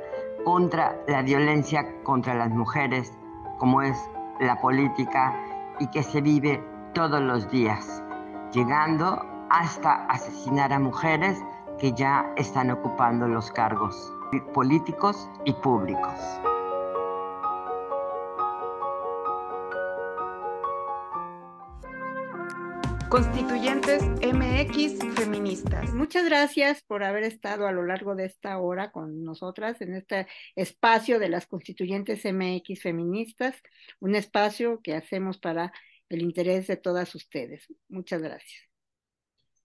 contra 0.46 0.96
la 1.08 1.22
violencia 1.22 1.86
contra 2.04 2.34
las 2.34 2.50
mujeres, 2.50 3.14
como 3.58 3.82
es 3.82 3.98
la 4.40 4.60
política 4.60 5.34
y 5.80 5.88
que 5.88 6.04
se 6.04 6.22
vive 6.22 6.64
todos 6.94 7.22
los 7.22 7.50
días, 7.50 8.04
llegando 8.52 9.26
hasta 9.50 10.06
asesinar 10.06 10.74
a 10.74 10.80
mujeres 10.80 11.42
que 11.80 11.94
ya 11.94 12.32
están 12.36 12.72
ocupando 12.72 13.28
los 13.28 13.52
cargos 13.52 14.14
políticos 14.54 15.30
y 15.46 15.54
públicos. 15.54 16.14
Constituyentes 23.10 24.04
MX 24.04 25.00
Feministas. 25.16 25.96
Muchas 25.96 26.26
gracias 26.26 26.84
por 26.84 27.04
haber 27.04 27.24
estado 27.24 27.66
a 27.66 27.72
lo 27.72 27.84
largo 27.84 28.14
de 28.14 28.26
esta 28.26 28.60
hora 28.60 28.92
con 28.92 29.24
nosotras 29.24 29.82
en 29.82 29.96
este 29.96 30.28
espacio 30.56 31.18
de 31.18 31.30
las 31.30 31.48
Constituyentes 31.48 32.24
MX 32.24 32.84
Feministas, 32.84 33.56
un 34.00 34.14
espacio 34.14 34.80
que 34.84 34.94
hacemos 34.94 35.40
para 35.40 35.74
el 36.08 36.22
interés 36.22 36.68
de 36.68 36.78
todas 36.78 37.16
ustedes. 37.16 37.66
Muchas 37.88 38.22
gracias. 38.22 38.69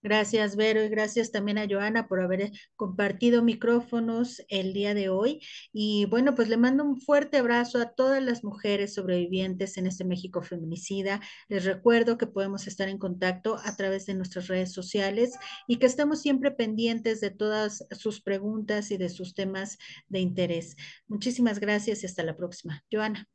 Gracias, 0.05 0.55
Vero, 0.57 0.85
y 0.85 0.91
gracias 0.91 1.33
también 1.33 1.57
a 1.57 1.67
Joana 1.67 2.09
por 2.09 2.21
haber 2.21 2.53
compartido 2.77 3.43
micrófonos 3.43 4.43
el 4.49 4.75
día 4.75 4.93
de 4.93 5.09
hoy. 5.09 5.41
Y 5.73 6.05
bueno, 6.05 6.35
pues 6.35 6.51
le 6.51 6.59
mando 6.59 6.85
un 6.85 7.01
fuerte 7.01 7.39
abrazo 7.39 7.79
a 7.81 7.95
todas 7.95 8.23
las 8.23 8.45
mujeres 8.45 8.93
sobrevivientes 8.93 9.79
en 9.79 9.87
este 9.87 10.05
México 10.05 10.43
feminicida. 10.43 11.23
Les 11.49 11.65
recuerdo 11.65 12.19
que 12.19 12.27
podemos 12.27 12.67
estar 12.67 12.91
en 12.91 12.99
contacto 12.99 13.57
a 13.65 13.77
través 13.77 14.05
de 14.05 14.13
nuestras 14.13 14.47
redes 14.49 14.75
sociales 14.75 15.39
y 15.67 15.79
que 15.79 15.87
estamos 15.87 16.21
siempre 16.21 16.51
pendientes 16.51 17.23
de 17.23 17.31
todas 17.31 17.87
sus 17.93 18.21
preguntas 18.21 18.91
y 18.91 18.99
de 18.99 19.09
sus 19.09 19.33
temas 19.35 19.79
de 20.09 20.21
interés. 20.21 20.77
Muchísimas 21.09 21.61
gracias 21.61 22.03
y 22.03 22.07
hasta 22.07 22.23
la 22.25 22.37
próxima. 22.37 22.85
Joana. 22.93 23.27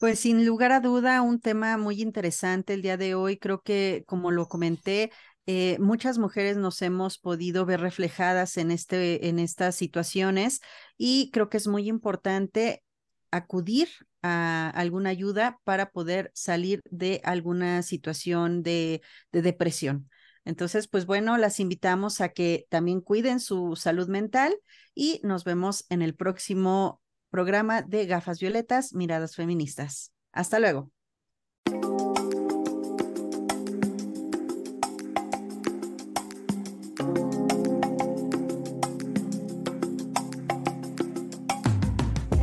Pues 0.00 0.20
sin 0.20 0.46
lugar 0.46 0.72
a 0.72 0.80
duda, 0.80 1.20
un 1.20 1.40
tema 1.40 1.76
muy 1.76 2.00
interesante 2.00 2.72
el 2.72 2.80
día 2.80 2.96
de 2.96 3.14
hoy. 3.14 3.36
Creo 3.36 3.60
que, 3.60 4.02
como 4.06 4.30
lo 4.30 4.48
comenté, 4.48 5.12
eh, 5.44 5.76
muchas 5.78 6.16
mujeres 6.16 6.56
nos 6.56 6.80
hemos 6.80 7.18
podido 7.18 7.66
ver 7.66 7.80
reflejadas 7.82 8.56
en, 8.56 8.70
este, 8.70 9.28
en 9.28 9.38
estas 9.38 9.76
situaciones 9.76 10.62
y 10.96 11.30
creo 11.32 11.50
que 11.50 11.58
es 11.58 11.66
muy 11.66 11.86
importante 11.86 12.82
acudir 13.30 13.88
a 14.22 14.70
alguna 14.70 15.10
ayuda 15.10 15.58
para 15.64 15.90
poder 15.90 16.30
salir 16.34 16.80
de 16.90 17.20
alguna 17.22 17.82
situación 17.82 18.62
de, 18.62 19.02
de 19.32 19.42
depresión. 19.42 20.08
Entonces, 20.46 20.88
pues 20.88 21.04
bueno, 21.04 21.36
las 21.36 21.60
invitamos 21.60 22.22
a 22.22 22.30
que 22.30 22.66
también 22.70 23.02
cuiden 23.02 23.38
su 23.38 23.76
salud 23.76 24.08
mental 24.08 24.56
y 24.94 25.20
nos 25.24 25.44
vemos 25.44 25.84
en 25.90 26.00
el 26.00 26.14
próximo 26.14 27.02
programa 27.30 27.82
de 27.82 28.06
Gafas 28.06 28.40
Violetas, 28.40 28.92
Miradas 28.92 29.36
Feministas. 29.36 30.12
Hasta 30.32 30.58
luego. 30.58 30.90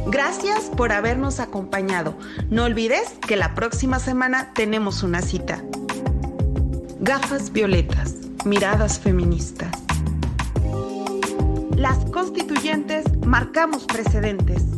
Gracias 0.10 0.72
por 0.76 0.94
habernos 0.94 1.40
acompañado. 1.40 2.18
No 2.50 2.64
olvides 2.64 3.10
que 3.28 3.36
la 3.36 3.54
próxima 3.54 4.00
semana 4.00 4.54
tenemos 4.54 5.04
una 5.04 5.22
cita. 5.22 5.62
Gafas 7.00 7.52
violetas, 7.52 8.16
miradas 8.46 9.00
feministas. 9.00 9.72
Las 11.76 12.04
constituyentes 12.06 13.06
marcamos 13.26 13.86
precedentes. 13.86 14.77